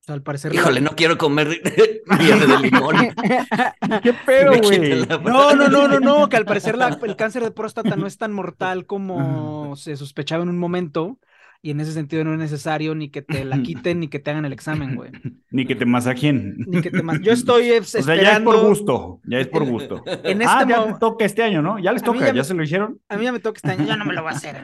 al 0.07 0.23
parecer. 0.23 0.53
Híjole, 0.53 0.81
no 0.81 0.91
quiero 0.91 1.17
comer 1.17 1.47
nieve 2.19 2.47
de 2.47 2.59
limón. 2.59 2.95
¿Qué 4.03 4.13
pedo, 4.25 4.53
güey? 4.61 5.05
No, 5.05 5.55
no, 5.55 5.67
no, 5.67 5.87
no, 5.87 5.99
no, 5.99 6.29
que 6.29 6.37
al 6.37 6.45
parecer 6.45 6.75
el 7.03 7.15
cáncer 7.15 7.43
de 7.43 7.51
próstata 7.51 7.95
no 7.95 8.07
es 8.07 8.17
tan 8.17 8.33
mortal 8.33 8.85
como 8.85 9.75
se 9.75 9.95
sospechaba 9.95 10.43
en 10.43 10.49
un 10.49 10.57
momento. 10.57 11.19
Y 11.63 11.69
en 11.69 11.79
ese 11.79 11.91
sentido 11.93 12.23
no 12.23 12.33
es 12.33 12.39
necesario 12.39 12.95
ni 12.95 13.09
que 13.09 13.21
te 13.21 13.45
la 13.45 13.61
quiten 13.63 13.99
ni 13.99 14.07
que 14.07 14.19
te 14.19 14.31
hagan 14.31 14.45
el 14.45 14.53
examen, 14.53 14.95
güey. 14.95 15.11
Ni 15.53 15.65
que 15.65 15.75
te 15.75 15.85
masajien. 15.85 16.55
Ni 16.65 16.79
que 16.79 16.89
te 16.89 17.01
Yo 17.21 17.33
estoy 17.33 17.71
esperando... 17.71 18.13
O 18.13 18.15
sea, 18.15 18.23
ya 18.23 18.37
es 18.37 18.39
por 18.39 18.65
gusto, 18.65 19.19
ya 19.25 19.39
es 19.39 19.47
por 19.47 19.65
gusto. 19.65 20.01
En 20.23 20.41
este 20.41 20.53
ah, 20.53 20.65
ya 20.65 20.85
te 20.85 20.93
toca 20.97 21.25
este 21.25 21.43
año, 21.43 21.61
¿no? 21.61 21.77
Ya 21.77 21.91
les 21.91 22.01
toca, 22.01 22.33
ya, 22.33 22.45
se 22.45 22.53
lo 22.53 22.63
hicieron. 22.63 23.01
A 23.09 23.17
mí 23.17 23.25
ya 23.25 23.33
me 23.33 23.41
toca 23.41 23.57
este 23.57 23.71
año, 23.71 23.85
yo 23.85 23.97
no 23.97 24.05
me 24.05 24.13
lo 24.13 24.21
voy 24.21 24.31
a 24.31 24.35
hacer. 24.37 24.63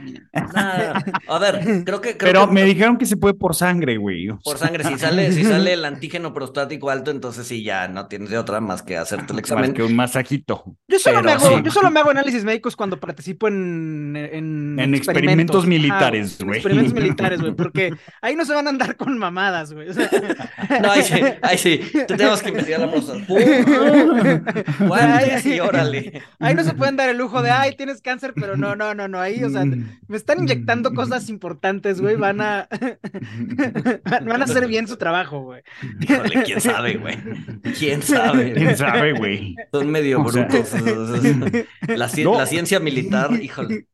A 1.27 1.39
ver, 1.39 1.83
creo 1.83 1.99
que... 1.99 2.15
Pero 2.15 2.47
me 2.47 2.63
dijeron 2.63 2.97
que 2.97 3.05
se 3.05 3.17
puede 3.17 3.33
por 3.33 3.53
sangre, 3.53 3.97
güey. 3.97 4.29
Por 4.45 4.57
sangre, 4.57 4.85
si 4.85 4.97
sale, 4.97 5.33
si 5.33 5.43
sale 5.43 5.73
el 5.73 5.83
antígeno 5.83 6.33
prostático 6.33 6.89
alto, 6.89 7.11
entonces 7.11 7.45
sí, 7.45 7.63
ya 7.63 7.89
no 7.89 8.07
tienes 8.07 8.29
de 8.29 8.37
otra 8.37 8.61
más 8.61 8.81
que 8.81 8.95
hacerte 8.95 9.33
el 9.33 9.39
examen. 9.39 9.71
Más 9.71 9.73
que 9.73 9.83
un 9.83 9.93
masajito. 9.93 10.63
Yo 10.87 10.99
solo, 10.99 11.21
me 11.21 11.33
hago, 11.33 11.61
yo 11.61 11.69
solo 11.69 11.91
me 11.91 11.99
hago 11.99 12.11
análisis 12.11 12.45
médicos 12.45 12.77
cuando 12.77 12.97
participo 12.97 13.49
en... 13.49 14.15
En, 14.15 14.79
en 14.79 14.95
experimentos, 14.95 15.67
militares, 15.67 16.37
güey. 16.41 16.61
militares, 16.93 17.41
güey 17.41 17.53
porque 17.67 17.93
ahí 18.21 18.35
no 18.35 18.45
se 18.45 18.53
van 18.53 18.67
a 18.67 18.69
andar 18.69 18.95
con 18.95 19.17
mamadas, 19.17 19.73
güey. 19.73 19.89
No, 20.81 20.91
ahí 20.91 21.01
sí, 21.01 21.21
ahí 21.41 21.57
sí. 21.57 21.81
tenemos 22.07 22.41
que 22.41 22.49
investigar 22.49 22.81
la 22.81 22.91
próstata. 22.91 23.25
sí, 25.41 25.59
órale. 25.59 26.21
Ahí 26.39 26.53
no 26.53 26.63
se 26.63 26.73
pueden 26.73 26.95
dar 26.95 27.09
el 27.09 27.17
lujo 27.17 27.41
de, 27.41 27.49
ay, 27.49 27.75
tienes 27.75 28.01
cáncer, 28.01 28.33
pero 28.35 28.57
no, 28.57 28.75
no, 28.75 28.93
no, 28.93 29.07
no. 29.07 29.19
Ahí, 29.19 29.43
o 29.43 29.49
sea, 29.49 29.63
me 29.65 30.17
están 30.17 30.39
inyectando 30.39 30.93
cosas 30.93 31.29
importantes, 31.29 32.01
güey. 32.01 32.15
Van 32.15 32.41
a. 32.41 32.67
van 34.25 34.41
a 34.41 34.45
hacer 34.45 34.67
bien 34.67 34.87
su 34.87 34.97
trabajo, 34.97 35.41
güey. 35.41 35.63
Híjole, 36.01 36.43
quién 36.43 36.61
sabe, 36.61 36.97
güey. 36.97 37.17
Quién 37.77 38.01
sabe. 38.01 38.53
Quién 38.53 38.77
sabe, 38.77 39.13
güey. 39.13 39.55
Son 39.71 39.89
medio 39.89 40.23
brutos. 40.23 40.73
La, 41.87 42.09
la 42.13 42.45
ciencia 42.45 42.79
militar, 42.79 43.31
híjole. 43.41 43.87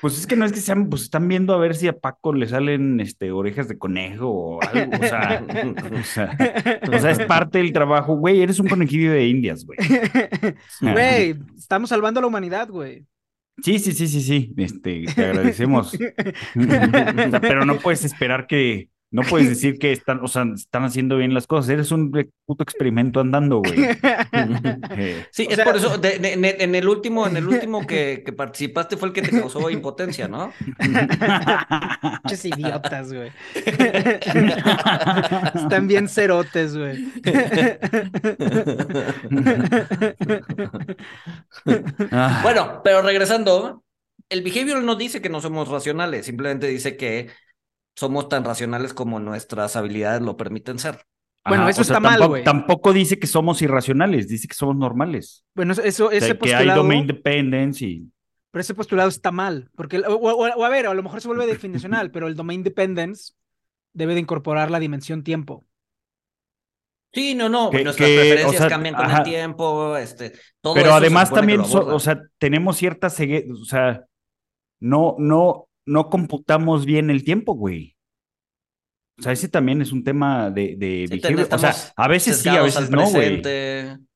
Pues 0.00 0.18
es 0.18 0.26
que 0.26 0.36
no 0.36 0.44
es 0.44 0.52
que 0.52 0.60
sean, 0.60 0.88
pues 0.90 1.02
están 1.02 1.26
viendo 1.26 1.54
a 1.54 1.58
ver 1.58 1.74
si 1.74 1.88
a 1.88 1.98
Paco 1.98 2.34
le 2.34 2.46
salen 2.46 3.00
este, 3.00 3.32
orejas 3.32 3.68
de 3.68 3.78
conejo 3.78 4.28
o 4.28 4.62
algo, 4.62 4.96
o 4.96 5.02
sea, 5.02 5.44
o 6.92 6.98
sea, 6.98 7.10
es 7.10 7.20
parte 7.20 7.58
del 7.58 7.72
trabajo, 7.72 8.16
güey, 8.16 8.42
eres 8.42 8.60
un 8.60 8.68
conejillo 8.68 9.12
de 9.12 9.28
indias, 9.28 9.64
güey. 9.64 9.78
Güey, 10.80 11.36
estamos 11.56 11.90
salvando 11.90 12.20
a 12.20 12.22
la 12.22 12.26
humanidad, 12.26 12.68
güey. 12.68 13.06
Sí, 13.62 13.78
sí, 13.78 13.92
sí, 13.92 14.08
sí, 14.08 14.20
sí, 14.22 14.54
este, 14.56 15.04
te 15.14 15.24
agradecemos. 15.24 15.96
pero 17.40 17.64
no 17.64 17.78
puedes 17.78 18.04
esperar 18.04 18.46
que, 18.46 18.88
no 19.12 19.22
puedes 19.22 19.48
decir 19.48 19.78
que 19.78 19.90
están, 19.90 20.20
o 20.22 20.28
sea, 20.28 20.44
están 20.54 20.84
haciendo 20.84 21.16
bien 21.16 21.34
las 21.34 21.48
cosas. 21.48 21.70
Eres 21.70 21.90
un 21.90 22.12
puto 22.46 22.62
experimento 22.62 23.20
andando, 23.20 23.58
güey. 23.58 23.74
Eh, 24.92 25.26
sí, 25.30 25.46
es 25.48 25.58
por 25.60 25.76
eso. 25.76 25.98
en 26.02 26.74
el 26.74 26.88
último, 26.88 27.26
en 27.26 27.36
el 27.36 27.46
último 27.54 27.86
que, 27.86 28.22
que, 28.24 28.32
participaste 28.32 28.96
fue 28.96 29.08
el 29.08 29.14
que 29.14 29.22
te 29.22 29.30
causó 29.30 29.70
impotencia, 29.70 30.28
¿no? 30.28 30.52
Muchos 32.24 32.44
idiotas, 32.44 33.12
güey. 33.12 33.30
Están 35.54 35.86
bien 35.88 36.08
cerotes, 36.08 36.76
güey. 36.76 37.12
bueno, 42.42 42.80
pero 42.82 43.02
regresando, 43.02 43.84
el 44.28 44.42
behavior 44.42 44.82
no 44.82 44.96
dice 44.96 45.20
que 45.20 45.28
no 45.28 45.40
somos 45.40 45.68
racionales, 45.68 46.26
simplemente 46.26 46.66
dice 46.66 46.96
que 46.96 47.28
somos 48.00 48.30
tan 48.30 48.44
racionales 48.44 48.94
como 48.94 49.20
nuestras 49.20 49.76
habilidades 49.76 50.22
lo 50.22 50.34
permiten 50.38 50.78
ser. 50.78 51.04
Bueno, 51.46 51.68
eso 51.68 51.82
está 51.82 52.00
mal, 52.00 52.26
güey. 52.26 52.42
Tampoco, 52.42 52.94
dice 52.94 53.18
que 53.18 53.26
somos 53.26 53.60
irracionales, 53.60 54.26
dice 54.26 54.48
que 54.48 54.54
somos 54.54 54.74
normales. 54.76 55.44
Bueno, 55.54 55.74
eso, 55.74 56.10
ese 56.10 56.34
postulado. 56.34 56.64
Que 56.64 56.70
hay 56.70 56.76
domain 56.76 57.06
dependence 57.06 57.84
y. 57.84 58.10
Pero 58.50 58.60
ese 58.62 58.74
postulado 58.74 59.10
está 59.10 59.30
mal, 59.30 59.70
porque, 59.76 60.02
o, 60.08 60.64
a 60.64 60.68
ver, 60.70 60.86
a 60.86 60.94
lo 60.94 61.02
mejor 61.02 61.20
se 61.20 61.28
vuelve 61.28 61.46
definicional, 61.46 62.10
pero 62.12 62.26
el 62.26 62.34
domain 62.34 62.62
dependence 62.62 63.34
debe 63.92 64.14
de 64.14 64.20
incorporar 64.20 64.70
la 64.70 64.80
dimensión 64.80 65.22
tiempo. 65.22 65.66
Sí, 67.12 67.34
no, 67.34 67.48
no, 67.48 67.70
que, 67.70 67.84
nuestras 67.84 68.08
preferencias 68.08 68.68
cambian 68.68 68.94
con 68.94 69.10
el 69.10 69.22
tiempo, 69.24 69.96
este, 69.96 70.32
todo 70.60 70.74
Pero 70.74 70.94
además 70.94 71.30
también, 71.30 71.60
o 71.60 72.00
sea, 72.00 72.22
tenemos 72.38 72.76
cierta 72.78 73.10
ceguera, 73.10 73.46
o 73.52 73.64
sea, 73.64 74.04
no, 74.78 75.16
no, 75.18 75.68
no 75.90 76.08
computamos 76.08 76.86
bien 76.86 77.10
el 77.10 77.24
tiempo, 77.24 77.54
güey. 77.54 77.96
O 79.18 79.22
sea, 79.22 79.32
ese 79.32 79.48
también 79.48 79.82
es 79.82 79.90
un 79.90 80.04
tema 80.04 80.50
de, 80.50 80.76
de 80.78 81.48
O 81.50 81.58
sea, 81.58 81.74
a 81.96 82.08
veces 82.08 82.38
sí, 82.38 82.48
a 82.48 82.62
veces 82.62 82.90
no, 82.90 83.10
güey. 83.10 83.42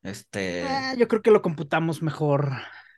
Este... 0.01 0.61
Eh, 0.61 0.95
yo 0.97 1.07
creo 1.09 1.21
que 1.21 1.31
lo 1.31 1.41
computamos 1.41 2.01
mejor. 2.01 2.53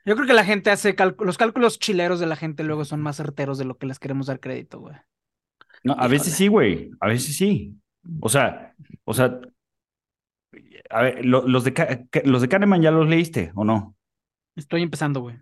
Yo 0.06 0.14
creo 0.14 0.28
que 0.28 0.32
la 0.32 0.44
gente 0.44 0.70
hace 0.70 0.94
los 1.18 1.36
cálculos 1.36 1.80
chileros 1.80 2.20
de 2.20 2.26
la 2.26 2.36
gente 2.36 2.62
luego 2.62 2.84
son 2.84 3.02
más 3.02 3.16
certeros 3.16 3.58
de 3.58 3.64
lo 3.64 3.76
que 3.76 3.86
les 3.86 3.98
queremos 3.98 4.28
dar 4.28 4.38
crédito, 4.38 4.78
güey. 4.78 4.94
No, 5.82 5.94
a 5.98 6.06
veces 6.06 6.34
sí, 6.34 6.46
güey. 6.46 6.92
A 7.00 7.08
veces 7.08 7.36
sí. 7.36 7.74
O 8.20 8.28
sea, 8.28 8.74
o 9.04 9.12
sea, 9.12 9.40
a 10.88 11.02
ver, 11.02 11.26
los 11.26 11.64
de 11.64 12.06
los 12.24 12.42
de 12.42 12.48
Kahneman 12.48 12.80
ya 12.80 12.92
los 12.92 13.08
leíste 13.08 13.50
o 13.56 13.64
no? 13.64 13.96
Estoy 14.54 14.82
empezando, 14.82 15.20
güey 15.20 15.36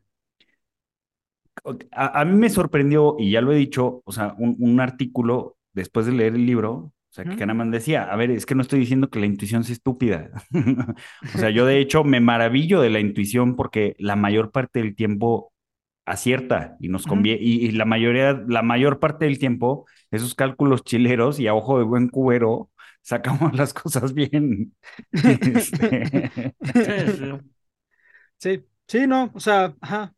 a, 1.92 2.24
mí 2.24 2.36
me 2.36 2.50
sorprendió, 2.50 3.16
y 3.18 3.30
ya 3.30 3.40
lo 3.40 3.52
he 3.52 3.56
dicho, 3.56 4.02
o 4.04 4.12
sea, 4.12 4.34
un, 4.38 4.80
artículo 4.80 5.56
después 5.72 6.06
de 6.06 6.12
leer 6.12 6.34
el 6.34 6.46
libro, 6.46 6.72
o 6.72 6.92
sea, 7.10 7.24
que 7.24 7.36
Kahneman 7.36 7.70
decía, 7.70 8.04
a 8.04 8.16
ver, 8.16 8.30
es 8.30 8.44
que 8.44 8.54
no 8.54 8.62
estoy 8.62 8.80
diciendo 8.80 9.08
que 9.08 9.20
la 9.20 9.26
intuición 9.26 9.64
sea 9.64 9.72
estúpida. 9.72 10.30
o 11.34 11.38
sea, 11.38 11.50
yo 11.50 11.64
de 11.64 11.78
hecho 11.78 12.04
me 12.04 12.20
maravillo 12.20 12.80
de 12.80 12.90
la 12.90 13.00
intuición 13.00 13.56
porque 13.56 13.96
la 13.98 14.16
mayor 14.16 14.52
parte 14.52 14.80
del 14.80 14.94
tiempo 14.94 15.52
acierta 16.06 16.76
y 16.78 16.88
nos 16.88 17.06
conviene, 17.06 17.40
y, 17.42 17.70
la 17.72 17.84
mayoría, 17.84 18.40
la 18.46 18.62
mayor 18.62 19.00
parte 19.00 19.24
del 19.24 19.38
tiempo, 19.38 19.86
esos 20.10 20.34
cálculos 20.34 20.84
chileros 20.84 21.40
y 21.40 21.48
a 21.48 21.54
ojo 21.54 21.78
de 21.78 21.84
buen 21.84 22.08
cubero, 22.08 22.70
sacamos 23.02 23.56
las 23.56 23.74
cosas 23.74 24.14
bien. 24.14 24.74
Este, 25.12 26.54
sí, 28.38 28.64
sí, 28.86 29.06
no, 29.06 29.30
o 29.34 29.40
sea, 29.40 29.74
ajá, 29.80 30.14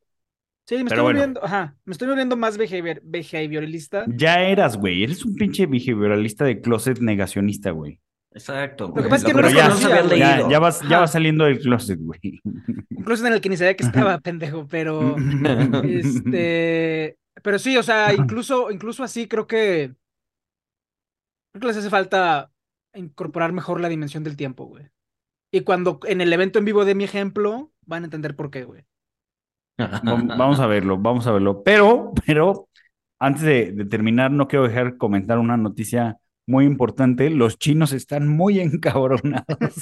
Sí, 0.69 0.75
me 0.77 0.83
estoy, 0.83 1.01
volviendo, 1.01 1.43
ajá, 1.43 1.75
me 1.87 1.93
estoy 1.93 2.09
volviendo 2.09 2.37
más 2.37 2.59
behavioralista. 2.59 4.05
Ya 4.07 4.43
eras, 4.43 4.77
güey. 4.77 5.03
Eres 5.03 5.25
un 5.25 5.35
pinche 5.35 5.64
behavioralista 5.64 6.45
de 6.45 6.61
closet 6.61 6.99
negacionista, 6.99 7.71
güey. 7.71 8.03
Exacto. 8.33 8.89
Lo 8.89 9.03
que 9.03 9.09
pasa 9.09 9.16
es 9.16 9.25
que 9.25 9.33
no 9.33 9.49
ya, 9.49 10.47
ya, 10.47 10.59
vas, 10.59 10.87
ya 10.87 11.01
vas 11.01 11.12
saliendo 11.12 11.47
del 11.47 11.59
closet, 11.59 11.99
güey. 11.99 12.21
Incluso 12.91 13.27
en 13.27 13.33
el 13.33 13.41
que 13.41 13.49
ni 13.49 13.57
sabía 13.57 13.77
que 13.77 13.85
estaba, 13.85 14.19
pendejo, 14.19 14.66
pero 14.69 15.16
este, 15.85 17.16
pero 17.43 17.59
sí, 17.59 17.79
o 17.79 17.83
sea, 17.83 18.12
incluso, 18.12 18.71
incluso 18.71 19.03
así 19.03 19.27
creo 19.27 19.47
que 19.47 19.95
creo 21.53 21.61
que 21.62 21.66
les 21.66 21.79
hace 21.79 21.89
falta 21.89 22.53
incorporar 22.93 23.53
mejor 23.53 23.81
la 23.81 23.89
dimensión 23.89 24.23
del 24.23 24.37
tiempo, 24.37 24.66
güey. 24.66 24.91
Y 25.51 25.62
cuando 25.62 25.99
en 26.05 26.21
el 26.21 26.31
evento 26.31 26.59
en 26.59 26.66
vivo 26.66 26.85
de 26.85 26.95
mi 26.95 27.05
ejemplo, 27.05 27.73
van 27.87 28.03
a 28.03 28.07
entender 28.07 28.37
por 28.37 28.51
qué, 28.51 28.64
güey. 28.64 28.85
Vam- 30.05 30.37
Vamos 30.37 30.61
a 30.61 30.66
verlo, 30.66 30.99
vamos 30.99 31.26
a 31.26 31.33
verlo. 31.33 31.62
Pero, 31.62 32.12
pero, 32.26 32.68
antes 33.18 33.43
de, 33.43 33.72
de 33.72 33.85
terminar, 33.85 34.31
no 34.31 34.49
quiero 34.49 34.66
dejar 34.66 34.93
de 34.93 34.99
comentar 34.99 35.39
una 35.39 35.57
noticia 35.57 36.16
muy 36.47 36.64
importante. 36.64 37.31
Los 37.31 37.59
chinos 37.59 37.93
están 37.93 38.29
muy 38.29 38.61
encabronados 38.61 39.47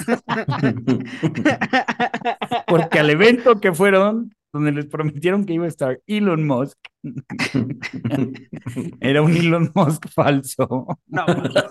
porque 2.67 2.99
al 2.99 3.09
evento 3.09 3.59
que 3.59 3.73
fueron, 3.73 4.33
donde 4.53 4.71
les 4.71 4.85
prometieron 4.85 5.45
que 5.45 5.53
iba 5.53 5.65
a 5.65 5.69
estar 5.69 5.99
Elon 6.07 6.45
Musk, 6.45 6.77
era 8.99 9.21
un 9.21 9.35
Elon 9.35 9.71
Musk 9.75 10.07
falso. 10.09 10.87
No, 11.07 11.25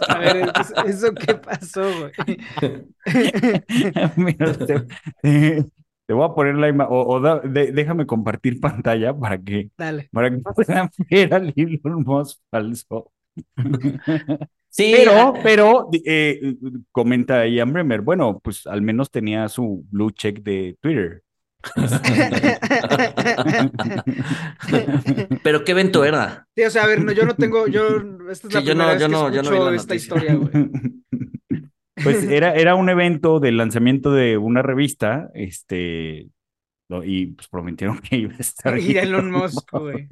a 0.08 0.18
ver, 0.18 0.50
¿eso, 0.60 0.84
eso 0.86 1.14
qué 1.14 1.34
pasó, 1.34 1.82
güey? 1.98 2.38
Mira, 4.16 4.52
te, 4.54 4.80
te- 5.22 5.64
te 6.06 6.14
voy 6.14 6.24
a 6.24 6.34
poner 6.34 6.54
la 6.56 6.68
imagen, 6.68 6.92
o, 6.92 7.02
o 7.16 7.20
da- 7.20 7.40
de- 7.40 7.72
déjame 7.72 8.06
compartir 8.06 8.60
pantalla 8.60 9.14
para 9.16 9.38
que, 9.38 9.70
Dale. 9.76 10.08
para 10.12 10.30
que 10.30 10.38
puedan 10.38 10.90
ver 11.10 11.34
al 11.34 11.52
Elon 11.56 12.02
Musk 12.04 12.38
falso. 12.50 13.10
Sí, 14.68 14.92
Pero, 14.94 15.12
ah, 15.12 15.32
pero, 15.42 15.88
eh, 16.04 16.54
comenta 16.92 17.46
Ian 17.46 17.72
Bremer, 17.72 18.02
bueno, 18.02 18.40
pues 18.42 18.66
al 18.66 18.82
menos 18.82 19.10
tenía 19.10 19.48
su 19.48 19.84
blue 19.90 20.10
check 20.10 20.40
de 20.42 20.76
Twitter. 20.80 21.22
Pero 25.42 25.64
qué 25.64 25.72
evento 25.72 26.04
era. 26.04 26.46
Sí, 26.54 26.62
o 26.64 26.70
sea, 26.70 26.84
a 26.84 26.86
ver, 26.86 27.02
no, 27.02 27.12
yo 27.12 27.24
no 27.24 27.34
tengo, 27.34 27.66
yo, 27.66 27.82
esta 28.30 28.48
es 28.48 28.54
la 28.54 28.60
yo 28.60 28.74
no- 28.74 28.86
vez 28.88 29.00
yo 29.00 29.06
que 29.06 29.12
no- 29.12 29.30
yo 29.32 29.42
no 29.42 29.50
escucho 29.52 29.70
esta 29.72 29.94
historia, 29.94 30.34
güey. 30.34 30.50
Pues 32.06 32.24
era, 32.30 32.54
era 32.54 32.74
un 32.74 32.88
evento 32.88 33.40
de 33.40 33.52
lanzamiento 33.52 34.12
de 34.12 34.38
una 34.38 34.62
revista, 34.62 35.30
este, 35.34 36.28
lo- 36.88 37.04
y 37.04 37.26
pues 37.28 37.48
prometieron 37.48 37.98
que 38.00 38.16
iba 38.16 38.34
a 38.34 38.38
estar 38.38 38.78
Y 38.78 38.96
Elon 38.96 39.30
Musk, 39.30 39.70
güey. 39.72 40.08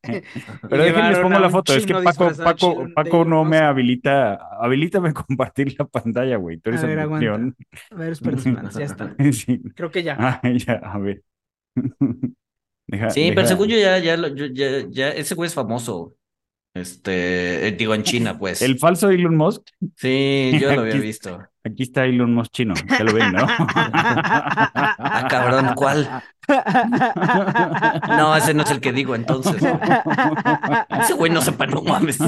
Pero 0.00 0.84
déjenles 0.84 1.18
pongo 1.18 1.38
la 1.38 1.50
foto, 1.50 1.74
es 1.74 1.84
que 1.84 1.92
Paco, 1.94 2.30
Paco, 2.42 2.86
Paco 2.94 3.24
no 3.24 3.44
me 3.44 3.58
ha... 3.58 3.68
habilita, 3.68 4.38
habilítame 4.60 5.10
a 5.10 5.12
compartir 5.12 5.74
la 5.78 5.84
pantalla, 5.86 6.36
güey. 6.36 6.58
Tú 6.58 6.70
eres 6.70 6.82
A 6.84 6.86
ver, 6.86 6.98
aguanta. 7.00 7.54
A 7.90 7.94
ver, 7.96 8.12
espérate, 8.12 8.48
espérate, 8.48 8.78
ya 8.78 8.84
está. 8.84 9.14
Sí. 9.32 9.60
Creo 9.74 9.90
que 9.90 10.02
ya. 10.02 10.16
Ah, 10.18 10.40
ya, 10.66 10.74
a 10.74 10.98
ver. 10.98 11.22
Deja- 12.86 13.10
Sí, 13.10 13.32
pero 13.34 13.46
según 13.46 13.68
yo 13.68 13.76
ya, 13.76 13.98
ya, 13.98 14.16
lo- 14.16 14.28
yo- 14.34 14.46
ya, 14.46 14.86
ya, 14.88 15.08
ese 15.10 15.34
güey 15.34 15.48
es 15.48 15.54
famoso. 15.54 16.14
Este, 16.74 17.68
eh, 17.68 17.72
digo, 17.72 17.94
en 17.94 18.02
China, 18.02 18.38
pues. 18.38 18.62
El 18.62 18.78
falso 18.78 19.10
Elon 19.10 19.36
Musk, 19.36 19.62
Sí, 19.96 20.52
yo 20.60 20.72
lo 20.74 20.80
había 20.82 20.94
Aquí- 20.94 21.02
visto. 21.02 21.38
aquí 21.64 21.82
está 21.82 22.06
Elon 22.06 22.32
Musk 22.34 22.50
chino, 22.52 22.72
ya 22.88 23.04
lo 23.04 23.12
ven, 23.12 23.30
¿no? 23.32 23.46
Ah, 25.04 25.26
cabrón, 25.28 25.72
¿cuál? 25.74 26.08
No, 28.08 28.34
ese 28.36 28.54
no 28.54 28.62
es 28.62 28.70
el 28.70 28.80
que 28.80 28.92
digo 28.92 29.14
entonces. 29.14 29.62
Ese 31.00 31.12
güey 31.14 31.30
no 31.30 31.40
sepa, 31.42 31.66
no 31.66 31.82
mames. 31.82 32.18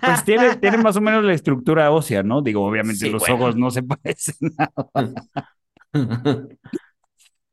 Pues 0.00 0.24
tiene, 0.24 0.56
tiene 0.56 0.78
más 0.78 0.96
o 0.96 1.00
menos 1.00 1.24
la 1.24 1.32
estructura 1.34 1.90
ósea, 1.90 2.22
¿no? 2.22 2.42
Digo, 2.42 2.64
obviamente 2.64 3.06
Sí, 3.06 3.10
los 3.10 3.20
bueno. 3.20 3.34
ojos 3.36 3.56
no 3.56 3.70
se 3.70 3.82
parecen 3.82 4.36
nada. 4.56 4.72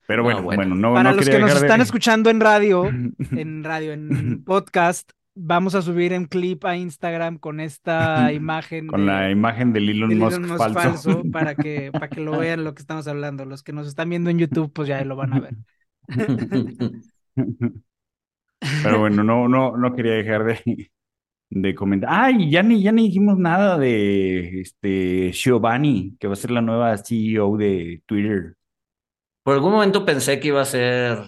Pero 0.10 0.24
No, 0.24 0.24
bueno, 0.24 0.41
bueno. 0.41 0.57
bueno, 0.64 0.76
no, 0.76 0.93
Para 0.95 1.12
no 1.12 1.18
los 1.18 1.30
que 1.30 1.38
nos 1.38 1.53
de- 1.53 1.60
están 1.60 1.82
escuchando 1.82 2.32
en 2.32 2.39
radio, 2.39 2.86
en 3.32 3.64
radio, 3.64 3.93
en 3.93 4.43
podcast, 4.43 5.12
vamos 5.36 5.76
a 5.76 5.84
subir 5.84 6.14
un 6.14 6.26
clip 6.26 6.66
a 6.66 6.76
Instagram 6.76 7.38
con 7.38 7.60
esta 7.60 8.34
imagen 8.34 8.88
Con 8.88 9.01
de, 9.01 9.05
la 9.05 9.30
imagen 9.30 9.72
del 9.72 9.88
Elon 9.88 10.18
Musk, 10.18 10.38
Elon 10.38 10.49
Musk 10.49 10.57
falso. 10.57 10.80
falso 10.80 11.24
para 11.32 11.53
que, 11.53 11.91
para 11.93 12.10
que 12.10 12.22
lo 12.22 12.39
vean 12.39 12.64
lo 12.64 12.74
que 12.74 12.82
estamos 12.82 13.07
hablando. 13.07 13.45
Los 13.45 13.62
que 13.62 13.72
nos 13.72 13.88
están 13.88 14.10
viendo 14.10 14.32
en 14.32 14.39
YouTube, 14.39 14.74
pues 14.74 14.88
ya 14.88 15.05
lo 15.05 15.16
van 15.16 15.34
a 15.34 15.39
ver. 15.41 15.53
Pero 18.84 18.99
bueno, 18.99 19.24
no, 19.24 19.47
no, 19.47 19.78
no 19.78 19.95
quería 19.95 20.14
dejar 20.14 20.43
de, 20.43 20.91
de 21.51 21.76
comentar. 21.76 22.10
Ay, 22.12 22.49
ya 22.49 22.64
ni, 22.64 22.82
ya 22.82 22.91
ni 22.91 23.03
dijimos 23.03 23.38
nada 23.38 23.78
de 23.78 24.62
este 24.62 25.32
Giovanni, 25.34 26.18
que 26.20 26.28
va 26.28 26.34
a 26.34 26.36
ser 26.36 26.51
la 26.51 26.62
nueva 26.62 26.97
CEO 26.97 27.57
de 27.57 28.01
Twitter. 28.05 28.55
Por 29.44 29.56
algún 29.56 29.72
momento 29.72 30.06
pensé 30.06 30.40
que 30.40 30.50
iba 30.50 30.62
a 30.62 30.66
ser 30.66 31.20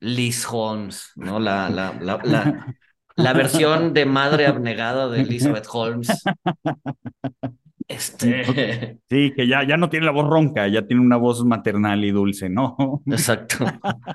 Liz 0.00 0.46
Holmes, 0.50 1.12
¿no? 1.16 1.40
La, 1.40 1.68
la, 1.70 1.96
la, 2.00 2.20
la, 2.24 2.76
la 3.16 3.32
versión 3.32 3.94
de 3.94 4.06
madre 4.06 4.46
abnegada 4.46 5.08
de 5.08 5.22
Elizabeth 5.22 5.66
Holmes. 5.72 6.08
Este, 7.88 8.98
Sí, 9.08 9.32
que 9.36 9.46
ya, 9.46 9.62
ya 9.64 9.76
no 9.76 9.88
tiene 9.88 10.06
la 10.06 10.12
voz 10.12 10.28
ronca, 10.28 10.66
ya 10.66 10.86
tiene 10.86 11.02
una 11.02 11.16
voz 11.16 11.44
maternal 11.44 12.04
y 12.04 12.10
dulce, 12.10 12.48
¿no? 12.48 12.76
exacto. 13.06 13.64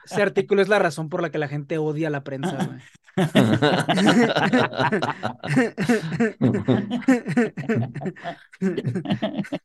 Ese 0.06 0.22
artículo 0.22 0.62
es 0.62 0.68
la 0.68 0.80
razón 0.80 1.10
por 1.10 1.22
la 1.22 1.32
que 1.32 1.38
la 1.38 1.48
gente 1.48 1.78
odia 1.78 2.10
a 2.10 2.12
la 2.12 2.24
prensa, 2.24 2.58
güey. 2.66 2.80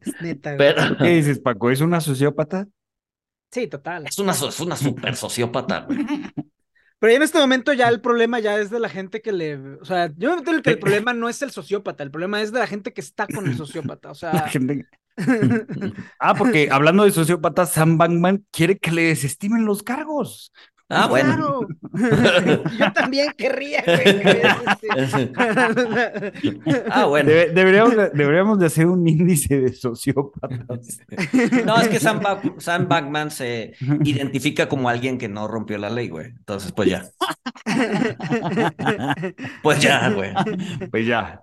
Es 0.00 0.20
neta, 0.20 0.56
güey. 0.56 0.74
Pero 0.74 0.96
¿Qué 0.98 1.08
dices, 1.08 1.38
Paco? 1.38 1.70
¿Es 1.70 1.80
una 1.80 2.00
sociópata? 2.00 2.66
Sí, 3.50 3.66
total. 3.66 4.06
es 4.06 4.18
una, 4.18 4.32
es 4.32 4.60
una 4.60 4.76
super 4.76 5.16
sociópata, 5.16 5.80
güey. 5.80 5.98
Pero 6.98 7.12
ya 7.12 7.16
en 7.16 7.22
este 7.22 7.38
momento 7.38 7.72
ya 7.72 7.88
el 7.88 8.02
problema 8.02 8.40
ya 8.40 8.58
es 8.58 8.68
de 8.68 8.78
la 8.78 8.90
gente 8.90 9.22
que 9.22 9.32
le, 9.32 9.56
o 9.56 9.84
sea, 9.86 10.12
yo 10.18 10.36
me 10.36 10.42
que 10.62 10.70
el 10.70 10.78
problema 10.78 11.14
no 11.14 11.30
es 11.30 11.40
el 11.40 11.50
sociópata, 11.50 12.02
el 12.04 12.10
problema 12.10 12.42
es 12.42 12.52
de 12.52 12.58
la 12.58 12.66
gente 12.66 12.92
que 12.92 13.00
está 13.00 13.26
con 13.26 13.46
el 13.46 13.56
sociópata, 13.56 14.10
o 14.10 14.14
La 14.20 14.32
sea, 14.32 14.48
gente- 14.48 14.86
Ah, 16.18 16.34
porque 16.34 16.68
hablando 16.70 17.04
de 17.04 17.10
sociópatas, 17.10 17.72
Sam 17.72 17.96
Bankman 17.96 18.44
quiere 18.50 18.78
que 18.78 18.90
le 18.90 19.04
desestimen 19.04 19.64
los 19.64 19.82
cargos. 19.82 20.52
Ah, 20.90 21.06
bueno. 21.06 21.60
Yo 22.78 22.92
también 22.92 23.32
querría, 23.36 23.82
güey, 23.86 24.20
Ah, 26.90 27.04
bueno. 27.06 27.30
Debe- 27.30 27.52
deberíamos, 27.52 27.96
de, 27.96 28.10
deberíamos 28.10 28.58
de 28.58 28.66
hacer 28.66 28.86
un 28.86 29.06
índice 29.06 29.60
de 29.60 29.72
sociópatas. 29.72 30.98
No, 31.64 31.80
es 31.80 31.88
que 31.88 32.00
Sam, 32.00 32.20
Back- 32.20 32.58
Sam 32.60 32.88
Backman 32.88 33.30
se 33.30 33.74
identifica 34.04 34.68
como 34.68 34.88
alguien 34.88 35.18
que 35.18 35.28
no 35.28 35.46
rompió 35.48 35.78
la 35.78 35.90
ley, 35.90 36.08
güey. 36.08 36.26
Entonces, 36.26 36.72
pues 36.72 36.88
ya. 36.90 37.04
Pues 39.62 39.80
ya, 39.80 40.10
güey. 40.10 40.32
Pues 40.90 41.06
ya. 41.06 41.40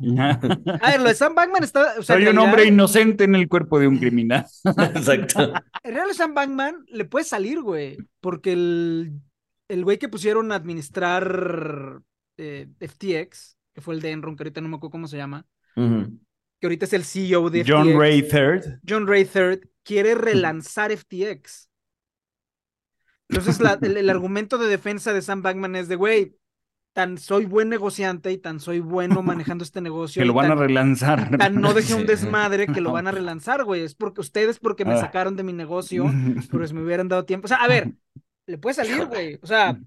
A 0.82 0.92
ver, 0.92 1.02
lo 1.02 1.10
de 1.10 1.16
Sam 1.16 1.36
Bankman 1.36 1.64
está, 1.64 1.94
o 2.00 2.04
sea, 2.04 2.16
Soy 2.16 2.28
un 2.28 2.38
hombre 2.40 2.66
inocente 2.66 3.24
en 3.24 3.36
el 3.36 3.48
cuerpo 3.48 3.80
de 3.80 3.88
un 3.88 3.98
criminal. 3.98 4.46
Exacto. 4.94 5.54
En 5.84 5.94
realidad 5.94 6.14
Sam 6.16 6.34
Bankman 6.34 6.76
le 6.88 7.06
puede 7.06 7.26
salir, 7.26 7.62
güey, 7.62 7.98
porque 8.20 8.54
el, 8.54 9.14
el 9.70 9.84
güey 9.84 9.98
que 9.98 10.10
pusieron 10.10 10.52
a 10.52 10.56
administrar 10.56 12.02
eh, 12.38 12.68
FTX, 12.80 13.58
que 13.74 13.82
fue 13.82 13.96
el 13.96 14.02
de 14.02 14.12
Enron, 14.12 14.36
que 14.36 14.44
ahorita 14.44 14.62
no 14.62 14.70
me 14.70 14.78
acuerdo 14.78 14.92
cómo 14.92 15.08
se 15.08 15.18
llama, 15.18 15.46
que 15.76 16.66
ahorita 16.68 16.86
es 16.86 16.94
el 16.94 17.04
CEO 17.04 17.50
de 17.50 17.64
John 17.68 17.88
FTX, 17.88 17.98
Ray 18.00 18.22
Third. 18.24 18.80
John 18.88 19.08
Ray 19.08 19.26
Third, 19.26 19.60
quiere 19.84 20.16
relanzar 20.16 20.92
FTX. 20.92 21.70
Entonces 23.30 23.60
la- 23.60 23.78
el, 23.82 23.98
el 23.98 24.10
argumento 24.10 24.58
de 24.58 24.68
defensa 24.68 25.14
de 25.14 25.22
Sam 25.22 25.42
Bankman 25.42 25.76
es 25.76 25.88
de, 25.90 25.96
güey, 25.96 26.38
tan 26.94 27.18
soy 27.18 27.46
buen 27.46 27.70
negociante 27.70 28.32
y 28.32 28.38
tan 28.38 28.60
soy 28.60 28.80
bueno 28.80 29.22
manejando 29.22 29.64
este 29.64 29.82
negocio. 29.82 30.20
Que 30.22 30.26
lo 30.26 30.34
van 30.34 30.52
a 30.52 30.56
relanzar. 30.56 31.38
tan 31.38 31.56
no 31.62 31.74
dejé 31.74 31.94
un 31.94 32.06
desmadre 32.08 32.68
que 32.68 32.82
lo 32.82 32.92
van 32.94 33.08
a 33.08 33.12
relanzar, 33.12 33.64
güey. 33.66 33.82
Es 33.82 33.96
porque 33.96 34.22
ustedes 34.22 34.60
porque 34.60 34.86
me 34.86 34.94
Ah. 34.94 35.02
sacaron 35.02 35.36
de 35.36 35.44
mi 35.44 35.54
negocio, 35.54 36.06
pero 36.52 36.66
si 36.68 36.74
me 36.74 36.82
hubieran 36.84 37.08
dado 37.10 37.26
tiempo. 37.26 37.46
O 37.46 37.50
sea, 37.50 37.58
a 37.58 37.68
ver, 37.68 37.94
le 38.48 38.58
puede 38.58 38.74
salir, 38.76 39.06
güey. 39.06 39.40
O 39.42 39.48
sea, 39.48 39.78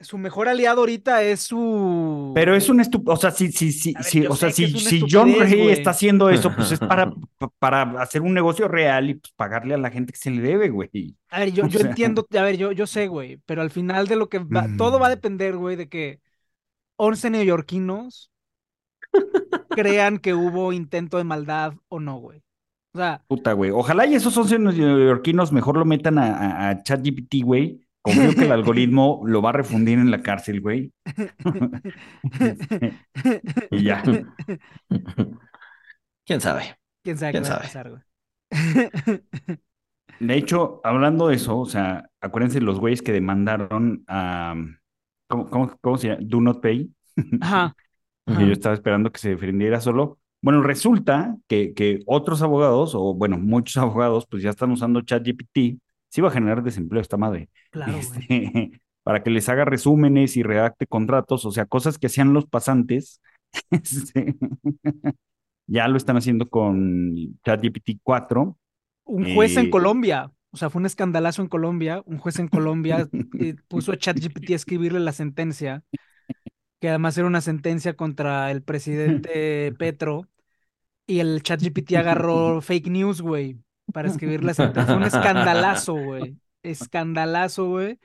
su 0.00 0.18
mejor 0.18 0.48
aliado 0.48 0.80
ahorita 0.80 1.22
es 1.22 1.40
su. 1.42 2.32
Pero 2.34 2.54
es 2.56 2.68
un 2.68 2.80
estúpido, 2.80 3.12
o 3.14 3.16
sea, 3.16 3.30
si, 3.30 3.50
si, 3.52 3.72
si, 3.72 3.94
ver, 3.94 4.04
si- 4.04 4.26
o 4.26 4.34
sea, 4.36 4.50
si, 4.50 4.66
si 4.78 5.04
John 5.08 5.32
güey. 5.32 5.70
está 5.70 5.90
haciendo 5.90 6.28
eso, 6.30 6.52
pues 6.54 6.72
es 6.72 6.78
para, 6.80 7.12
pa- 7.38 7.48
para 7.58 7.82
hacer 8.02 8.22
un 8.22 8.34
negocio 8.34 8.68
real 8.68 9.10
y 9.10 9.14
pues 9.14 9.32
pagarle 9.36 9.74
a 9.74 9.78
la 9.78 9.90
gente 9.90 10.12
que 10.12 10.18
se 10.18 10.30
le 10.30 10.42
debe, 10.42 10.70
güey. 10.70 11.16
A 11.30 11.40
ver, 11.40 11.52
yo, 11.52 11.66
yo 11.68 11.78
sea. 11.78 11.88
entiendo, 11.90 12.26
a 12.36 12.42
ver, 12.42 12.56
yo, 12.56 12.72
yo 12.72 12.86
sé, 12.86 13.06
güey, 13.08 13.38
pero 13.46 13.62
al 13.62 13.70
final 13.70 14.06
de 14.08 14.16
lo 14.16 14.28
que 14.28 14.38
va, 14.40 14.68
Mm. 14.68 14.76
todo 14.76 14.98
va 14.98 15.06
a 15.06 15.10
depender, 15.10 15.56
güey, 15.56 15.76
de 15.76 15.88
que 15.88 16.20
11 16.96 17.30
neoyorquinos 17.30 18.30
crean 19.70 20.18
que 20.18 20.34
hubo 20.34 20.72
intento 20.72 21.18
de 21.18 21.24
maldad 21.24 21.74
o 21.88 22.00
no, 22.00 22.16
güey. 22.18 22.42
O 22.94 22.98
sea, 22.98 23.24
Puta, 23.26 23.52
güey. 23.54 23.70
Ojalá 23.70 24.06
y 24.06 24.14
esos 24.14 24.36
11 24.36 24.58
neoyorquinos 24.58 25.52
mejor 25.52 25.78
lo 25.78 25.84
metan 25.84 26.18
a, 26.18 26.36
a, 26.36 26.68
a 26.70 26.82
ChatGPT, 26.82 27.36
güey, 27.42 27.80
confío 28.02 28.34
que 28.34 28.44
el 28.44 28.52
algoritmo 28.58 29.22
lo 29.24 29.42
va 29.42 29.50
a 29.50 29.52
refundir 29.52 29.98
en 29.98 30.10
la 30.10 30.22
cárcel, 30.22 30.60
güey. 30.60 30.92
y 33.70 33.82
ya. 33.84 34.02
¿Quién 36.24 36.40
sabe? 36.40 36.76
¿Quién 37.02 37.18
sabe 37.18 37.32
¿Quién 37.32 37.42
qué 37.44 37.50
va 37.50 37.56
a 37.56 37.58
sabe? 37.58 37.58
pasar, 37.58 37.90
güey? 37.90 38.02
De 40.18 40.36
hecho, 40.36 40.80
hablando 40.84 41.28
de 41.28 41.36
eso, 41.36 41.58
o 41.58 41.66
sea, 41.66 42.08
acuérdense 42.20 42.60
los 42.60 42.78
güeyes 42.78 43.02
que 43.02 43.12
demandaron 43.12 44.04
a. 44.06 44.54
¿Cómo, 45.28 45.48
cómo, 45.50 45.76
cómo 45.80 45.98
se 45.98 46.08
llama? 46.08 46.20
Do 46.22 46.40
Not 46.40 46.60
Pay. 46.62 46.90
Ajá. 47.40 47.74
que 48.36 48.42
Ajá. 48.42 48.44
yo 48.44 48.52
estaba 48.52 48.74
esperando 48.74 49.10
que 49.10 49.18
se 49.20 49.30
defendiera 49.30 49.80
solo. 49.80 50.18
Bueno, 50.42 50.62
resulta 50.62 51.36
que, 51.48 51.72
que 51.74 52.00
otros 52.06 52.42
abogados, 52.42 52.94
o 52.94 53.14
bueno, 53.14 53.38
muchos 53.38 53.76
abogados, 53.78 54.26
pues 54.28 54.42
ya 54.42 54.50
están 54.50 54.70
usando 54.72 55.00
ChatGPT. 55.02 55.78
Sí 56.12 56.20
va 56.20 56.28
a 56.28 56.32
generar 56.32 56.62
desempleo 56.62 57.02
esta 57.02 57.16
madre. 57.16 57.50
Claro. 57.70 57.98
Este, 57.98 58.72
para 59.04 59.22
que 59.24 59.30
les 59.30 59.48
haga 59.48 59.64
resúmenes 59.64 60.36
y 60.36 60.42
redacte 60.44 60.86
contratos, 60.86 61.44
o 61.46 61.52
sea, 61.52 61.66
cosas 61.66 61.98
que 61.98 62.08
hacían 62.08 62.34
los 62.34 62.46
pasantes. 62.46 63.22
este, 63.70 64.36
ya 65.66 65.88
lo 65.88 65.96
están 65.96 66.18
haciendo 66.18 66.48
con 66.48 67.38
ChatGPT 67.44 68.00
4. 68.02 68.58
Un 69.04 69.24
juez 69.34 69.56
en 69.56 69.66
Eh, 69.66 69.70
Colombia, 69.70 70.32
o 70.52 70.56
sea, 70.56 70.70
fue 70.70 70.80
un 70.80 70.86
escandalazo 70.86 71.42
en 71.42 71.48
Colombia. 71.48 72.02
Un 72.06 72.18
juez 72.18 72.38
en 72.40 72.48
Colombia 72.48 73.08
eh, 73.38 73.56
puso 73.68 73.92
a 73.92 73.98
ChatGPT 73.98 74.50
a 74.52 74.56
escribirle 74.56 75.00
la 75.00 75.12
sentencia, 75.12 75.84
que 76.80 76.88
además 76.90 77.18
era 77.18 77.26
una 77.26 77.40
sentencia 77.42 77.94
contra 77.96 78.50
el 78.52 78.62
presidente 78.62 79.72
Petro, 79.78 80.28
y 81.06 81.20
el 81.20 81.42
ChatGPT 81.42 81.94
agarró 81.94 82.60
fake 82.62 82.88
news, 82.88 83.22
güey, 83.22 83.58
para 83.92 84.08
escribir 84.08 84.44
la 84.44 84.54
sentencia. 84.54 84.94
Fue 84.94 84.96
un 84.96 85.04
escandalazo, 85.04 85.94
güey. 85.94 86.36
Escandalazo, 86.62 87.66
güey. 87.66 87.98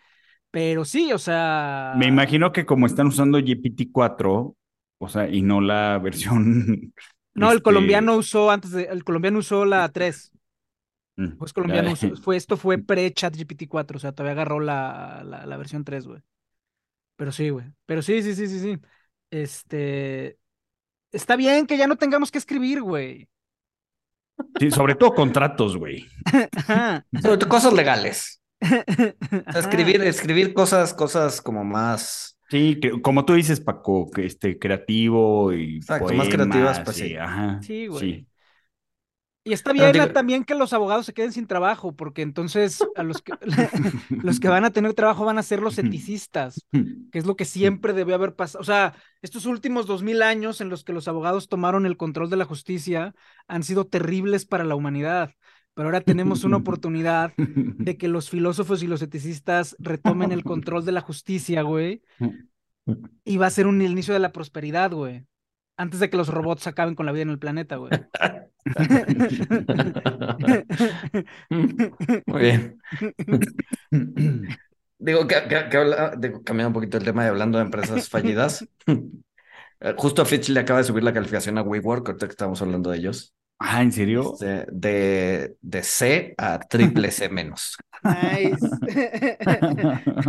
Pero 0.51 0.85
sí, 0.85 1.11
o 1.13 1.17
sea. 1.17 1.93
Me 1.97 2.07
imagino 2.07 2.51
que 2.51 2.65
como 2.65 2.85
están 2.85 3.07
usando 3.07 3.39
GPT-4, 3.39 4.55
o 4.99 5.09
sea, 5.09 5.29
y 5.29 5.41
no 5.41 5.61
la 5.61 5.97
versión... 5.99 6.93
No, 7.33 7.51
el 7.51 7.57
este, 7.57 7.63
colombiano 7.63 8.15
usó 8.15 8.49
antes 8.49 8.71
de. 8.71 8.85
El 8.85 9.03
colombiano 9.03 9.38
usó 9.38 9.63
la 9.63 9.88
3. 9.89 10.31
mm, 11.17 11.38
Pues 11.38 11.53
colombiano 11.53 11.89
ya, 11.89 11.93
usó- 11.93 12.15
fue, 12.21 12.35
esto 12.35 12.57
fue 12.57 12.77
pre-ChatGPT 12.83 13.67
4, 13.67 13.97
o 13.97 13.99
sea, 13.99 14.11
todavía 14.11 14.31
agarró 14.31 14.59
la, 14.59 15.21
la, 15.23 15.45
la 15.45 15.57
versión 15.57 15.83
3, 15.83 16.07
güey. 16.07 16.21
Pero 17.15 17.31
sí, 17.31 17.49
güey. 17.49 17.65
Pero 17.85 18.01
sí, 18.01 18.23
sí, 18.23 18.33
sí, 18.33 18.47
sí, 18.47 18.59
sí. 18.59 18.79
Este. 19.29 20.39
Está 21.11 21.35
bien 21.35 21.67
que 21.67 21.77
ya 21.77 21.88
no 21.88 21.95
tengamos 21.95 22.31
que 22.31 22.38
escribir, 22.39 22.81
güey. 22.81 23.29
Sí, 24.59 24.71
sobre 24.71 24.95
todo 24.95 25.13
contratos, 25.13 25.77
güey. 25.77 26.05
Ajá. 26.55 27.05
Sobre 27.21 27.38
todo 27.38 27.49
cosas 27.49 27.73
legales. 27.73 28.41
O 28.61 28.65
sea, 28.67 29.15
Ajá. 29.45 29.59
escribir, 29.59 30.01
escribir 30.01 30.53
cosas, 30.53 30.93
cosas 30.93 31.41
como 31.41 31.63
más. 31.63 32.38
Sí, 32.49 32.79
que, 32.81 33.01
como 33.01 33.25
tú 33.25 33.33
dices, 33.33 33.59
Paco, 33.59 34.09
que 34.09 34.25
este 34.25 34.57
creativo 34.57 35.51
y 35.53 35.77
Exacto, 35.77 36.13
más 36.13 36.29
creativas, 36.29 36.79
pues 36.79 36.97
y- 36.99 37.07
sí. 37.09 37.15
ajá, 37.15 37.59
Sí, 37.61 37.88
güey. 37.88 37.99
sí. 37.99 38.26
Y 39.47 39.53
está 39.53 39.71
Pero 39.71 39.83
bien 39.91 39.93
digo- 39.93 40.13
también 40.13 40.43
que 40.43 40.55
los 40.55 40.73
abogados 40.73 41.05
se 41.05 41.13
queden 41.13 41.31
sin 41.31 41.47
trabajo, 41.47 41.95
porque 41.95 42.21
entonces 42.21 42.83
a 42.95 43.03
los 43.03 43.21
que, 43.21 43.31
los 44.09 44.39
que 44.41 44.49
van 44.49 44.65
a 44.65 44.71
tener 44.71 44.93
trabajo 44.93 45.23
van 45.23 45.37
a 45.37 45.43
ser 45.43 45.61
los 45.61 45.77
eticistas, 45.77 46.65
que 46.71 47.17
es 47.19 47.25
lo 47.25 47.35
que 47.37 47.45
siempre 47.45 47.93
debió 47.93 48.15
haber 48.15 48.35
pasado. 48.35 48.61
O 48.61 48.65
sea, 48.65 48.93
estos 49.21 49.45
últimos 49.45 49.85
dos 49.87 50.03
mil 50.03 50.21
años 50.21 50.59
en 50.59 50.67
los 50.69 50.83
que 50.83 50.91
los 50.91 51.07
abogados 51.07 51.47
tomaron 51.47 51.85
el 51.85 51.95
control 51.95 52.29
de 52.29 52.35
la 52.37 52.43
justicia 52.45 53.15
han 53.47 53.63
sido 53.63 53.85
terribles 53.87 54.45
para 54.45 54.65
la 54.65 54.75
humanidad. 54.75 55.31
Pero 55.73 55.87
ahora 55.87 56.01
tenemos 56.01 56.43
una 56.43 56.57
oportunidad 56.63 57.33
de 57.37 57.97
que 57.97 58.07
los 58.09 58.29
filósofos 58.29 58.83
y 58.83 58.87
los 58.87 59.01
eticistas 59.01 59.75
retomen 59.79 60.31
el 60.33 60.43
control 60.43 60.83
de 60.83 60.91
la 60.91 61.01
justicia, 61.01 61.61
güey. 61.61 62.01
Y 63.25 63.35
va 63.35 63.47
a 63.47 63.51
ser 63.51 63.67
un 63.67 63.81
inicio 63.81 64.13
de 64.13 64.19
la 64.21 64.31
prosperidad, 64.31 64.91
güey. 64.91 65.25
Antes 65.78 65.99
de 65.99 66.09
que 66.09 66.17
los 66.17 66.30
robots 66.30 66.65
acaben 66.67 66.95
con 66.95 67.05
la 67.05 67.11
vida 67.11 67.23
en 67.23 67.30
el 67.30 67.39
planeta, 67.39 67.75
güey. 67.78 67.91
Muy 72.25 72.41
bien. 72.41 72.80
Digo, 74.99 75.28
que, 75.28 75.36
que- 75.47 75.69
que 75.69 75.78
habla- 75.78 76.13
digo, 76.17 76.41
cambiando 76.43 76.69
un 76.69 76.73
poquito 76.73 76.97
el 76.97 77.03
tema 77.03 77.23
y 77.25 77.28
hablando 77.28 77.59
de 77.59 77.65
empresas 77.65 78.09
fallidas. 78.09 78.67
Justo 79.97 80.23
a 80.23 80.25
Fitch 80.25 80.49
le 80.49 80.59
acaba 80.61 80.80
de 80.80 80.86
subir 80.86 81.03
la 81.03 81.13
calificación 81.13 81.59
a 81.59 81.61
WeWork, 81.61 82.07
ahorita 82.07 82.25
que 82.25 82.32
estamos 82.32 82.59
hablando 82.63 82.89
de 82.89 82.97
ellos. 82.97 83.36
Ah, 83.59 83.84
¿en 83.84 83.91
serio? 83.91 84.34
Este, 84.34 84.65
de, 84.71 85.55
de 85.61 85.84
C 85.84 86.34
a 86.38 86.57
triple 86.59 87.11
C 87.11 87.30
menos. 87.30 87.78
Nice. 88.03 88.57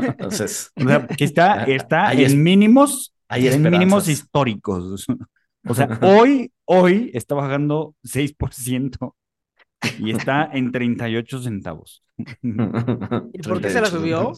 Entonces, 0.08 0.70
O 0.76 0.82
sea, 0.86 1.06
que 1.06 1.24
está, 1.24 1.64
está 1.64 2.08
Hay 2.08 2.24
es- 2.24 2.32
en 2.32 2.42
mínimos, 2.42 3.14
hay 3.28 3.48
en 3.48 3.62
mínimos 3.62 4.08
históricos. 4.08 5.06
O 5.68 5.74
sea, 5.74 5.88
hoy, 6.02 6.52
hoy 6.64 7.10
está 7.14 7.34
bajando 7.34 7.94
6% 8.02 9.16
y 9.98 10.10
está 10.10 10.48
en 10.52 10.72
38 10.72 11.42
centavos. 11.42 12.02
¿Y 12.42 13.38
por 13.42 13.60
qué 13.60 13.70
se 13.70 13.80
la 13.80 13.86
subió? 13.86 14.32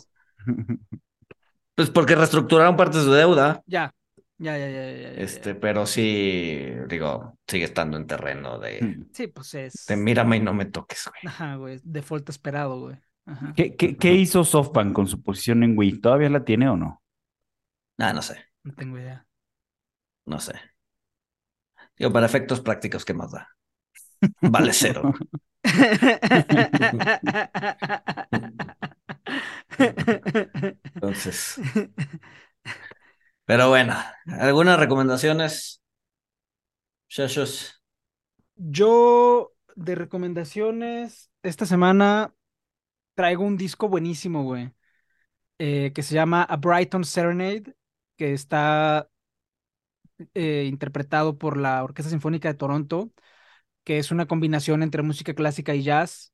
Pues 1.74 1.91
porque 1.91 2.14
reestructuraron 2.14 2.76
parte 2.76 2.99
de 2.99 3.05
su 3.05 3.12
deuda. 3.12 3.62
Ya, 3.66 3.93
ya, 4.39 4.59
ya, 4.59 4.68
ya, 4.68 4.81
ya, 4.91 4.93
ya, 4.93 5.12
ya. 5.12 5.20
Este, 5.22 5.55
pero 5.55 5.87
sí, 5.87 6.66
digo, 6.89 7.39
sigue 7.47 7.64
estando 7.64 7.97
en 7.97 8.07
terreno 8.07 8.59
de, 8.59 9.05
Sí, 9.12 9.28
pues 9.28 9.55
es. 9.55 9.87
de 9.87 9.97
mírame 9.97 10.37
y 10.37 10.41
no 10.41 10.53
me 10.53 10.66
toques, 10.66 11.09
güey. 11.09 11.33
Ajá, 11.33 11.57
güey. 11.57 11.81
Default 11.83 12.28
esperado, 12.28 12.81
güey. 12.81 12.97
Ajá. 13.26 13.53
¿Qué, 13.57 13.76
qué, 13.76 13.97
qué 13.97 14.12
hizo 14.14 14.45
SoftBank 14.45 14.93
con 14.93 15.07
su 15.07 15.22
posición 15.22 15.62
en 15.62 15.76
Wii? 15.78 16.01
¿Todavía 16.01 16.28
la 16.31 16.45
tiene 16.45 16.68
o 16.68 16.76
no? 16.76 17.03
Ah, 17.99 18.12
no 18.12 18.22
sé, 18.22 18.37
No 18.64 18.74
tengo 18.74 18.99
idea. 18.99 19.26
no 20.26 20.39
sé. 20.41 20.55
Digo, 22.01 22.13
para 22.13 22.27
efectos 22.27 22.61
prácticos, 22.63 23.05
¿qué 23.05 23.15
más 23.15 23.31
da? 23.33 23.49
Vale 24.43 24.73
cero. 24.73 25.11
Entonces, 30.95 31.61
pero 33.45 33.69
bueno, 33.69 33.95
¿algunas 34.27 34.79
recomendaciones? 34.79 35.83
Yo, 38.57 39.53
de 39.75 39.95
recomendaciones, 39.95 41.31
esta 41.43 41.67
semana 41.67 42.35
traigo 43.17 43.45
un 43.45 43.59
disco 43.59 43.89
buenísimo, 43.89 44.45
güey. 44.45 44.73
eh, 45.61 45.93
que 45.95 46.05
se 46.05 46.15
llama 46.17 46.45
A 46.45 46.59
Brighton 46.59 47.05
Serenade, 47.05 47.77
que 48.19 48.35
está 48.35 49.10
eh, 50.35 50.64
interpretado 50.68 51.39
por 51.39 51.57
la 51.57 51.83
Orquesta 51.85 52.11
Sinfónica 52.11 52.49
de 52.49 52.55
Toronto, 52.55 53.12
que 53.85 53.99
es 53.99 54.11
una 54.12 54.27
combinación 54.27 54.83
entre 54.83 55.03
música 55.03 55.35
clásica 55.35 55.75
y 55.75 55.83
jazz. 55.85 56.33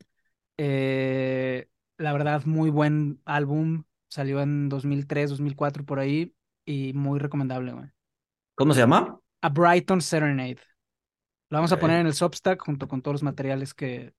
Eh, 0.59 1.68
la 1.99 2.12
verdad, 2.14 2.45
muy 2.47 2.70
buen 2.70 3.20
álbum. 3.26 3.84
Salió 4.09 4.41
en 4.43 4.68
2003, 4.68 5.30
2004 5.30 5.84
por 5.84 5.99
ahí 6.01 6.34
y 6.66 6.93
muy 6.95 7.18
recomendable, 7.20 7.72
güey. 7.72 7.91
¿Cómo 8.55 8.74
se 8.74 8.80
llama? 8.80 9.20
A 9.43 9.49
Brighton 9.49 10.01
Serenade. 10.01 10.59
Lo 11.51 11.59
vamos 11.59 11.72
a 11.72 11.78
poner 11.78 12.01
en 12.01 12.07
el 12.09 12.14
Substack 12.14 12.62
junto 12.62 12.89
con 12.89 13.03
todos 13.03 13.16
los 13.16 13.22
materiales 13.22 13.74
que 13.74 14.14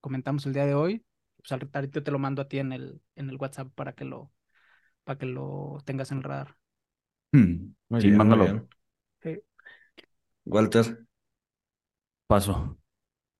comentamos 0.00 0.46
el 0.46 0.54
día 0.54 0.66
de 0.66 0.74
hoy. 0.74 1.04
Pues 1.38 1.52
al- 1.52 1.70
ahorita 1.72 2.02
te 2.04 2.10
lo 2.10 2.18
mando 2.20 2.42
a 2.42 2.48
ti 2.48 2.58
en 2.60 2.72
el, 2.72 3.02
en 3.16 3.30
el 3.30 3.36
WhatsApp 3.36 3.72
para 3.74 3.94
que 3.94 4.04
lo, 4.04 4.32
para 5.04 5.18
que 5.18 5.26
lo 5.26 5.78
tengas 5.86 6.12
en 6.12 6.18
el 6.18 6.24
radar. 6.24 6.56
Hmm, 7.32 7.74
Muy 7.88 8.00
sí, 8.00 8.10
bien, 8.10 8.26
muy 8.26 8.38
mándalo. 8.44 8.46
bien. 8.46 8.68
Walter. 10.48 11.06
Paso. 12.26 12.76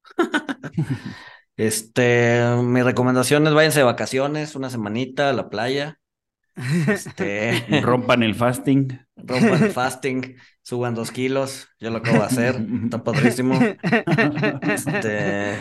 Este, 1.56 2.40
mi 2.62 2.82
recomendación 2.82 3.46
es 3.46 3.54
váyanse 3.54 3.80
de 3.80 3.84
vacaciones, 3.84 4.54
una 4.54 4.70
semanita 4.70 5.28
a 5.30 5.32
la 5.32 5.50
playa. 5.50 5.98
Este, 6.88 7.64
Rompan 7.82 8.22
el 8.22 8.34
fasting. 8.34 8.88
rompan 9.16 9.64
el 9.64 9.70
fasting, 9.72 10.36
suban 10.62 10.94
dos 10.94 11.12
kilos. 11.12 11.68
Yo 11.80 11.90
lo 11.90 11.98
acabo 11.98 12.18
de 12.18 12.24
hacer, 12.24 12.56
está 12.84 13.04
padrísimo. 13.04 13.58
Este, 14.62 15.56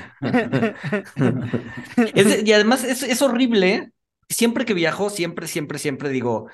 es- 2.15 2.43
y 2.45 2.53
además 2.53 2.83
es, 2.83 3.03
es 3.03 3.21
horrible. 3.21 3.91
Siempre 4.29 4.65
que 4.65 4.73
viajo, 4.73 5.09
siempre, 5.09 5.47
siempre, 5.47 5.79
siempre 5.79 6.09
digo, 6.09 6.49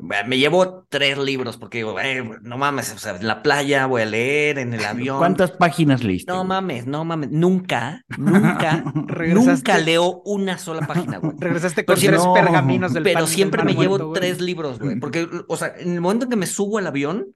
me 0.00 0.38
llevo 0.38 0.86
tres 0.88 1.18
libros 1.18 1.56
porque 1.56 1.78
digo, 1.78 1.98
"Eh, 2.00 2.22
no 2.42 2.56
mames, 2.58 2.92
o 2.94 2.98
sea, 2.98 3.16
en 3.16 3.26
la 3.26 3.42
playa 3.42 3.86
voy 3.86 4.02
a 4.02 4.06
leer, 4.06 4.58
en 4.58 4.74
el 4.74 4.84
avión. 4.84 5.18
¿Cuántas 5.18 5.50
páginas 5.52 6.02
leíste? 6.02 6.32
No 6.32 6.44
mames, 6.44 6.86
no 6.86 7.04
mames, 7.04 7.30
nunca, 7.30 8.02
nunca, 8.18 8.82
nunca 8.84 9.78
leo 9.78 10.22
una 10.24 10.58
sola 10.58 10.86
página, 10.86 11.18
güey. 11.18 11.34
Regresaste 11.38 11.84
Pero 11.84 11.94
con 11.94 12.00
si 12.00 12.06
tres 12.08 12.24
no, 12.24 12.32
pergaminos 12.34 12.92
del 12.92 13.02
Pero 13.02 13.20
del 13.20 13.28
siempre 13.28 13.62
me 13.64 13.74
llevo 13.74 13.98
güey. 13.98 14.20
tres 14.20 14.40
libros, 14.40 14.78
güey. 14.78 14.98
Porque, 14.98 15.28
o 15.48 15.56
sea, 15.56 15.74
en 15.78 15.94
el 15.94 16.00
momento 16.00 16.24
en 16.24 16.30
que 16.30 16.36
me 16.36 16.46
subo 16.46 16.78
al 16.78 16.86
avión, 16.86 17.26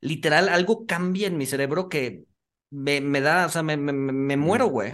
literal, 0.00 0.48
algo 0.48 0.86
cambia 0.86 1.26
en 1.28 1.36
mi 1.38 1.46
cerebro 1.46 1.88
que 1.88 2.24
me, 2.70 3.00
me 3.00 3.20
da, 3.20 3.46
o 3.46 3.48
sea, 3.48 3.62
me, 3.62 3.76
me- 3.76 3.92
me 3.92 4.36
muero, 4.36 4.66
güey. 4.66 4.92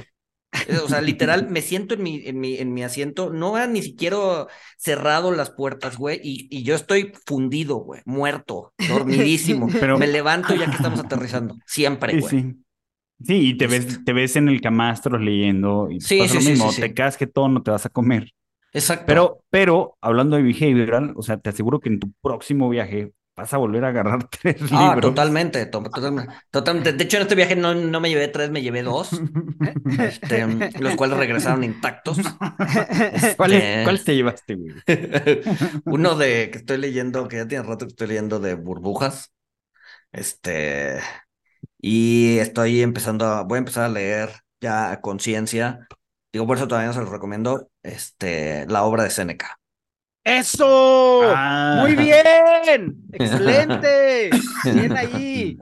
O 0.82 0.88
sea, 0.88 1.00
literal, 1.00 1.48
me 1.50 1.60
siento 1.60 1.94
en 1.94 2.02
mi, 2.02 2.26
en 2.26 2.40
mi, 2.40 2.56
en 2.56 2.72
mi 2.72 2.82
asiento, 2.82 3.30
no 3.30 3.56
han 3.56 3.72
ni 3.74 3.82
siquiera 3.82 4.46
cerrado 4.76 5.30
las 5.32 5.50
puertas, 5.50 5.96
güey, 5.98 6.20
y, 6.22 6.48
y 6.50 6.62
yo 6.62 6.74
estoy 6.74 7.12
fundido, 7.26 7.76
güey, 7.76 8.00
muerto, 8.06 8.72
dormidísimo. 8.88 9.68
Pero- 9.80 9.98
Me 9.98 10.06
levanto 10.06 10.54
ya 10.54 10.66
que 10.66 10.76
estamos 10.76 11.00
aterrizando, 11.00 11.56
siempre, 11.66 12.14
Sí, 12.14 12.20
güey. 12.20 12.30
sí. 12.30 12.54
Sí, 13.24 13.48
y 13.50 13.54
te 13.56 13.66
ves, 13.66 14.04
te 14.04 14.12
ves 14.12 14.36
en 14.36 14.48
el 14.48 14.60
camastro 14.60 15.18
leyendo 15.18 15.88
y 15.90 16.00
Sí, 16.00 16.18
pasa 16.18 16.30
sí, 16.30 16.34
lo 16.36 16.40
sí, 16.42 16.50
mismo, 16.50 16.68
sí, 16.70 16.76
sí. 16.76 16.80
te 16.82 16.94
quedas 16.94 17.16
que 17.16 17.26
todo 17.26 17.48
no 17.48 17.62
te 17.62 17.72
vas 17.72 17.84
a 17.84 17.88
comer. 17.90 18.32
Exacto. 18.72 19.06
Pero, 19.06 19.42
pero, 19.50 19.96
hablando 20.00 20.36
de 20.36 20.42
behavioral, 20.44 21.14
o 21.16 21.22
sea, 21.22 21.36
te 21.38 21.50
aseguro 21.50 21.80
que 21.80 21.88
en 21.88 21.98
tu 21.98 22.12
próximo 22.22 22.68
viaje 22.68 23.12
vas 23.38 23.52
a 23.54 23.58
volver 23.58 23.84
a 23.84 23.88
agarrar 23.88 24.28
tres 24.42 24.70
Ah, 24.70 24.94
libros. 24.94 25.00
totalmente, 25.00 25.66
to- 25.66 25.82
totalmente, 25.82 26.34
totalmente. 26.50 26.92
De 26.92 27.04
hecho, 27.04 27.16
en 27.16 27.22
este 27.22 27.34
viaje 27.34 27.56
no, 27.56 27.74
no 27.74 28.00
me 28.00 28.08
llevé 28.10 28.28
tres, 28.28 28.50
me 28.50 28.62
llevé 28.62 28.82
dos, 28.82 29.24
este, 29.96 30.46
los 30.78 30.94
cuales 30.96 31.18
regresaron 31.18 31.64
intactos. 31.64 32.18
¿Cuáles, 33.36 33.64
Este, 33.64 33.82
cuáles 33.82 34.04
te 34.04 34.14
llevaste, 34.16 34.54
güey? 34.56 34.74
Uno 35.86 36.16
de 36.16 36.50
que 36.50 36.58
estoy 36.58 36.78
leyendo, 36.78 37.28
que 37.28 37.36
ya 37.38 37.48
tiene 37.48 37.64
rato 37.64 37.86
que 37.86 37.90
estoy 37.90 38.08
leyendo 38.08 38.40
de 38.40 38.54
burbujas. 38.54 39.32
Este, 40.12 41.00
y 41.80 42.38
estoy 42.38 42.82
empezando 42.82 43.26
a, 43.26 43.42
voy 43.44 43.56
a 43.56 43.60
empezar 43.60 43.84
a 43.84 43.88
leer 43.90 44.30
ya 44.60 44.92
a 44.92 45.00
conciencia. 45.00 45.88
Digo, 46.32 46.46
por 46.46 46.56
eso 46.58 46.68
todavía 46.68 46.88
no 46.88 46.94
se 46.94 47.00
los 47.00 47.10
recomiendo. 47.10 47.70
Este, 47.82 48.66
la 48.68 48.84
obra 48.84 49.04
de 49.04 49.10
Séneca. 49.10 49.57
¡Eso! 50.28 51.22
Ah. 51.24 51.78
¡Muy 51.80 51.96
bien! 51.96 53.02
¡Excelente! 53.12 54.30
Bien 54.64 54.96
ahí. 54.96 55.58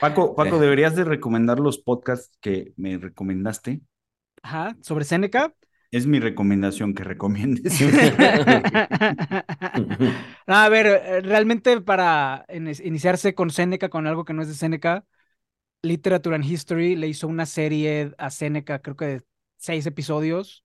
Paco, 0.00 0.34
Paco, 0.34 0.58
deberías 0.58 0.96
de 0.96 1.04
recomendar 1.04 1.60
los 1.60 1.78
podcasts 1.78 2.36
que 2.40 2.72
me 2.76 2.98
recomendaste. 2.98 3.80
Ajá, 4.42 4.76
sobre 4.82 5.04
Seneca. 5.04 5.54
Es 5.90 6.08
mi 6.08 6.18
recomendación 6.18 6.92
que 6.92 7.04
recomiendes. 7.04 7.80
No, 7.80 7.88
a 10.56 10.68
ver, 10.68 11.24
realmente 11.24 11.80
para 11.80 12.44
ini- 12.48 12.84
iniciarse 12.84 13.34
con 13.34 13.50
Seneca, 13.50 13.88
con 13.88 14.08
algo 14.08 14.24
que 14.24 14.32
no 14.32 14.42
es 14.42 14.48
de 14.48 14.54
Seneca, 14.54 15.04
Literature 15.82 16.34
and 16.34 16.44
History 16.44 16.96
le 16.96 17.06
hizo 17.08 17.28
una 17.28 17.46
serie 17.46 18.12
a 18.18 18.30
Seneca, 18.30 18.80
creo 18.80 18.96
que 18.96 19.06
de 19.06 19.22
seis 19.56 19.86
episodios. 19.86 20.64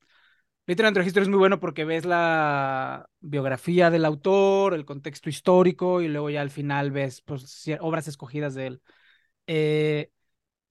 Literature 0.70 0.99
and 0.99 1.07
History 1.07 1.24
es 1.24 1.30
muy 1.30 1.39
bueno 1.39 1.59
porque 1.59 1.84
ves 1.84 2.05
la 2.05 3.09
biografía 3.22 3.89
del 3.89 4.05
autor, 4.05 4.76
el 4.76 4.86
contexto 4.86 5.28
histórico 5.28 5.99
y 5.99 6.07
luego 6.07 6.30
ya 6.30 6.41
al 6.41 6.51
final 6.51 6.91
ves 6.91 7.22
pues, 7.24 7.65
obras 7.80 8.07
escogidas 8.07 8.53
de 8.53 8.67
él. 8.67 8.82
Eh, 9.47 10.11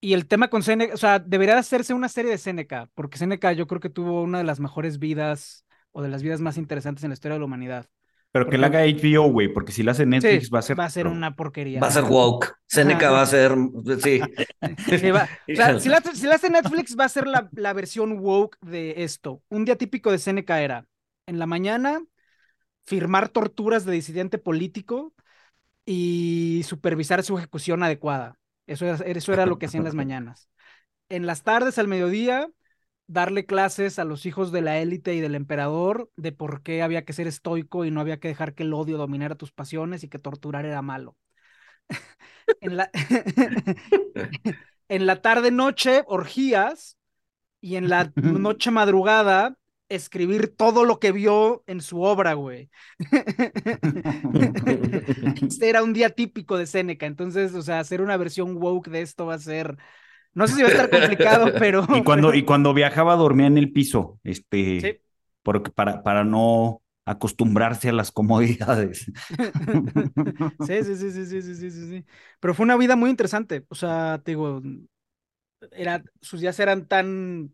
y 0.00 0.14
el 0.14 0.28
tema 0.28 0.50
con 0.50 0.62
Seneca, 0.62 0.94
o 0.94 0.98
sea, 0.98 1.18
debería 1.18 1.54
de 1.54 1.60
hacerse 1.60 1.94
una 1.94 2.08
serie 2.08 2.30
de 2.30 2.38
Seneca, 2.38 2.90
porque 2.94 3.18
Seneca 3.18 3.52
yo 3.52 3.66
creo 3.66 3.80
que 3.80 3.90
tuvo 3.90 4.22
una 4.22 4.38
de 4.38 4.44
las 4.44 4.60
mejores 4.60 5.00
vidas 5.00 5.66
o 5.92 6.02
de 6.02 6.08
las 6.10 6.22
vidas 6.22 6.40
más 6.40 6.58
interesantes 6.58 7.04
en 7.04 7.10
la 7.10 7.14
historia 7.14 7.34
de 7.34 7.40
la 7.40 7.46
humanidad. 7.46 7.88
Pero 8.32 8.48
que 8.50 8.58
la 8.58 8.66
haga 8.68 8.80
HBO, 8.80 9.30
güey, 9.30 9.48
porque 9.52 9.72
si 9.72 9.82
la 9.82 9.92
hace 9.92 10.06
Netflix 10.06 10.46
Sí, 10.46 10.50
va 10.50 10.58
a 10.58 10.62
ser. 10.62 10.78
va 10.78 10.84
a 10.84 10.90
ser 10.90 11.06
una 11.06 11.34
porquería. 11.34 11.80
Va 11.80 11.88
a 11.88 11.90
ser 11.90 12.04
woke. 12.04 12.52
Séneca 12.66 13.06
Ajá. 13.06 13.12
va 13.12 13.22
a 13.22 13.26
ser, 13.26 13.52
sí. 14.02 14.20
Sí, 14.96 15.10
va- 15.10 15.28
si, 15.78 15.88
la, 15.88 16.02
si 16.14 16.26
la 16.26 16.34
hace 16.36 16.50
Netflix, 16.50 16.96
va 16.98 17.04
a 17.04 17.08
ser 17.08 17.26
la, 17.26 17.48
la 17.52 17.72
versión 17.72 18.18
woke 18.20 18.58
de 18.62 19.04
esto. 19.04 19.42
Un 19.48 19.64
día 19.64 19.76
típico 19.76 20.10
de 20.12 20.18
Seneca 20.18 20.60
era, 20.62 20.86
en 21.26 21.38
la 21.38 21.46
mañana, 21.46 22.00
firmar 22.86 23.28
torturas 23.28 23.84
de 23.84 23.92
disidente 23.92 24.38
político 24.38 25.14
y 25.86 26.62
supervisar 26.66 27.22
su 27.24 27.38
ejecución 27.38 27.82
adecuada. 27.82 28.38
Eso 28.66 28.86
era, 28.86 28.96
eso 29.06 29.32
era 29.32 29.46
lo 29.46 29.58
que 29.58 29.66
hacía 29.66 29.78
en 29.78 29.84
las 29.84 29.94
mañanas. 29.96 30.48
En 31.08 31.26
las 31.26 31.42
tardes, 31.44 31.78
al 31.78 31.88
mediodía, 31.88 32.50
darle 33.08 33.44
clases 33.44 33.98
a 33.98 34.04
los 34.04 34.24
hijos 34.26 34.52
de 34.52 34.62
la 34.62 34.78
élite 34.78 35.14
y 35.14 35.20
del 35.20 35.34
emperador 35.34 36.10
de 36.16 36.30
por 36.30 36.62
qué 36.62 36.82
había 36.82 37.04
que 37.04 37.12
ser 37.12 37.26
estoico 37.26 37.84
y 37.84 37.90
no 37.90 38.00
había 38.00 38.20
que 38.20 38.28
dejar 38.28 38.54
que 38.54 38.62
el 38.62 38.72
odio 38.72 38.98
dominara 38.98 39.34
tus 39.34 39.50
pasiones 39.50 40.04
y 40.04 40.08
que 40.08 40.20
torturar 40.20 40.64
era 40.64 40.82
malo. 40.82 41.16
en 42.60 42.76
la, 42.76 42.90
en 44.88 45.06
la 45.06 45.20
tarde 45.20 45.50
noche, 45.50 46.04
orgías, 46.06 46.96
y 47.60 47.76
en 47.76 47.88
la 47.88 48.12
noche 48.14 48.70
madrugada, 48.70 49.56
escribir 49.88 50.54
todo 50.54 50.84
lo 50.84 51.00
que 51.00 51.12
vio 51.12 51.64
en 51.66 51.80
su 51.80 52.02
obra, 52.02 52.34
güey. 52.34 52.70
Este 55.42 55.68
era 55.68 55.82
un 55.82 55.92
día 55.92 56.10
típico 56.10 56.56
de 56.56 56.66
Seneca, 56.66 57.06
entonces, 57.06 57.54
o 57.54 57.62
sea, 57.62 57.80
hacer 57.80 58.00
una 58.00 58.16
versión 58.16 58.56
woke 58.56 58.90
de 58.90 59.02
esto 59.02 59.26
va 59.26 59.34
a 59.34 59.38
ser, 59.38 59.76
no 60.38 60.46
sé 60.46 60.54
si 60.54 60.62
va 60.62 60.68
a 60.68 60.70
estar 60.70 60.88
complicado, 60.88 61.52
pero. 61.58 61.84
Y 61.92 62.04
cuando, 62.04 62.32
y 62.32 62.44
cuando 62.44 62.72
viajaba 62.72 63.16
dormía 63.16 63.48
en 63.48 63.58
el 63.58 63.72
piso, 63.72 64.20
este, 64.22 64.80
¿Sí? 64.80 65.00
porque 65.42 65.72
para, 65.72 66.04
para 66.04 66.22
no 66.22 66.80
acostumbrarse 67.04 67.88
a 67.88 67.92
las 67.92 68.12
comodidades. 68.12 69.10
sí, 70.64 70.84
sí, 70.84 70.94
sí, 70.94 71.10
sí, 71.10 71.26
sí, 71.26 71.42
sí, 71.42 71.70
sí, 71.70 71.70
sí. 71.70 72.04
Pero 72.38 72.54
fue 72.54 72.62
una 72.62 72.76
vida 72.76 72.94
muy 72.94 73.10
interesante. 73.10 73.64
O 73.68 73.74
sea, 73.74 74.20
te 74.22 74.30
digo, 74.30 74.62
era, 75.72 76.04
sus 76.20 76.40
días 76.40 76.60
eran 76.60 76.86
tan 76.86 77.52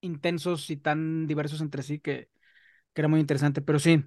intensos 0.00 0.70
y 0.70 0.76
tan 0.76 1.28
diversos 1.28 1.60
entre 1.60 1.84
sí 1.84 2.00
que, 2.00 2.30
era 2.96 3.06
muy 3.06 3.20
interesante. 3.20 3.62
Pero 3.62 3.78
sí, 3.78 4.04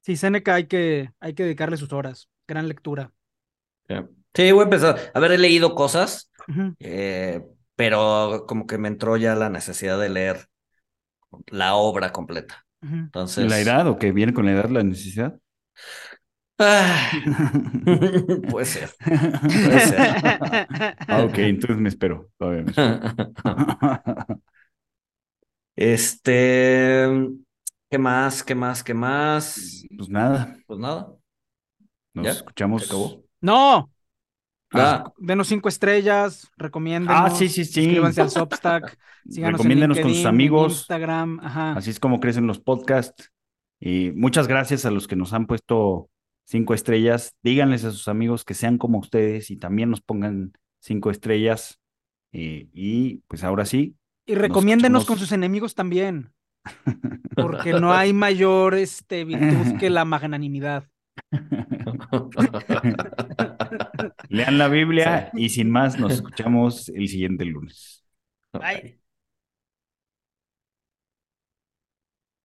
sí, 0.00 0.16
Seneca 0.16 0.54
hay 0.54 0.68
que, 0.68 1.10
hay 1.18 1.34
que 1.34 1.42
dedicarle 1.42 1.76
sus 1.76 1.92
horas. 1.92 2.28
Gran 2.46 2.68
lectura. 2.68 3.12
Sí, 4.32 4.52
voy 4.52 4.60
a 4.60 4.64
empezar. 4.64 5.10
Haber 5.12 5.38
leído 5.40 5.74
cosas, 5.74 6.29
eh, 6.78 7.42
pero 7.76 8.44
como 8.46 8.66
que 8.66 8.78
me 8.78 8.88
entró 8.88 9.16
ya 9.16 9.34
la 9.34 9.50
necesidad 9.50 9.98
de 10.00 10.08
leer 10.08 10.46
la 11.48 11.74
obra 11.74 12.12
completa. 12.12 12.66
Entonces. 12.82 13.50
¿La 13.50 13.58
edad 13.60 13.86
o 13.88 13.98
que 13.98 14.12
viene 14.12 14.32
con 14.34 14.44
la 14.46 14.52
edad 14.52 14.68
la 14.70 14.82
necesidad? 14.84 15.38
Ah, 16.58 17.10
puede 18.50 18.66
ser. 18.66 18.90
Puede 19.62 19.80
ser. 19.80 20.00
Ah, 21.08 21.24
ok, 21.24 21.38
entonces 21.38 21.78
me 21.78 21.88
espero. 21.88 22.30
Todavía 22.38 22.62
me 22.62 22.70
espero. 22.70 23.00
Este, 25.76 27.06
¿qué 27.90 27.98
más? 27.98 28.42
¿Qué 28.44 28.54
más? 28.54 28.82
¿Qué 28.84 28.94
más? 28.94 29.88
Pues 29.96 30.08
nada, 30.08 30.56
Pues 30.66 30.78
nada. 30.80 31.14
nos 32.14 32.26
¿Ya? 32.26 32.32
escuchamos. 32.36 32.82
¿Se 32.82 32.86
acabó? 32.86 33.24
No, 33.40 33.90
Ah, 34.72 35.12
denos 35.18 35.48
cinco 35.48 35.68
estrellas, 35.68 36.48
recomiéndenos. 36.56 37.16
Ah, 37.16 37.30
sí, 37.30 37.48
sí, 37.48 37.64
sí. 37.64 37.82
Suscríbanse 37.82 38.20
al 38.20 38.30
Substack. 38.30 38.98
Síganos 39.28 39.64
en 39.64 39.74
Recomiéndenos 39.74 40.00
con 40.00 40.14
sus 40.14 40.24
LinkedIn, 40.24 40.26
en 40.26 40.26
amigos. 40.26 40.72
Instagram, 40.72 41.40
ajá. 41.40 41.72
Así 41.72 41.90
es 41.90 42.00
como 42.00 42.20
crecen 42.20 42.46
los 42.46 42.60
podcasts. 42.60 43.32
Y 43.80 44.12
muchas 44.14 44.46
gracias 44.46 44.84
a 44.84 44.90
los 44.90 45.08
que 45.08 45.16
nos 45.16 45.32
han 45.32 45.46
puesto 45.46 46.10
cinco 46.44 46.74
estrellas. 46.74 47.34
Díganles 47.42 47.84
a 47.84 47.90
sus 47.90 48.08
amigos 48.08 48.44
que 48.44 48.54
sean 48.54 48.78
como 48.78 48.98
ustedes 48.98 49.50
y 49.50 49.56
también 49.56 49.90
nos 49.90 50.00
pongan 50.00 50.52
cinco 50.80 51.10
estrellas. 51.10 51.78
Eh, 52.32 52.68
y 52.72 53.22
pues 53.28 53.42
ahora 53.42 53.64
sí, 53.64 53.96
Y 54.26 54.34
recomiéndenos 54.36 55.04
con 55.04 55.18
sus 55.18 55.32
enemigos 55.32 55.74
también, 55.74 56.32
porque 57.34 57.72
no 57.72 57.92
hay 57.92 58.12
mayor 58.12 58.74
este, 58.74 59.24
virtud 59.24 59.78
que 59.78 59.90
la 59.90 60.04
magnanimidad. 60.04 60.88
Lean 64.30 64.58
la 64.58 64.68
Biblia 64.68 65.30
y 65.34 65.50
sin 65.50 65.70
más 65.70 65.98
nos 65.98 66.14
escuchamos 66.14 66.88
el 66.90 67.08
siguiente 67.08 67.44
lunes. 67.44 68.04
Bye. 68.52 68.99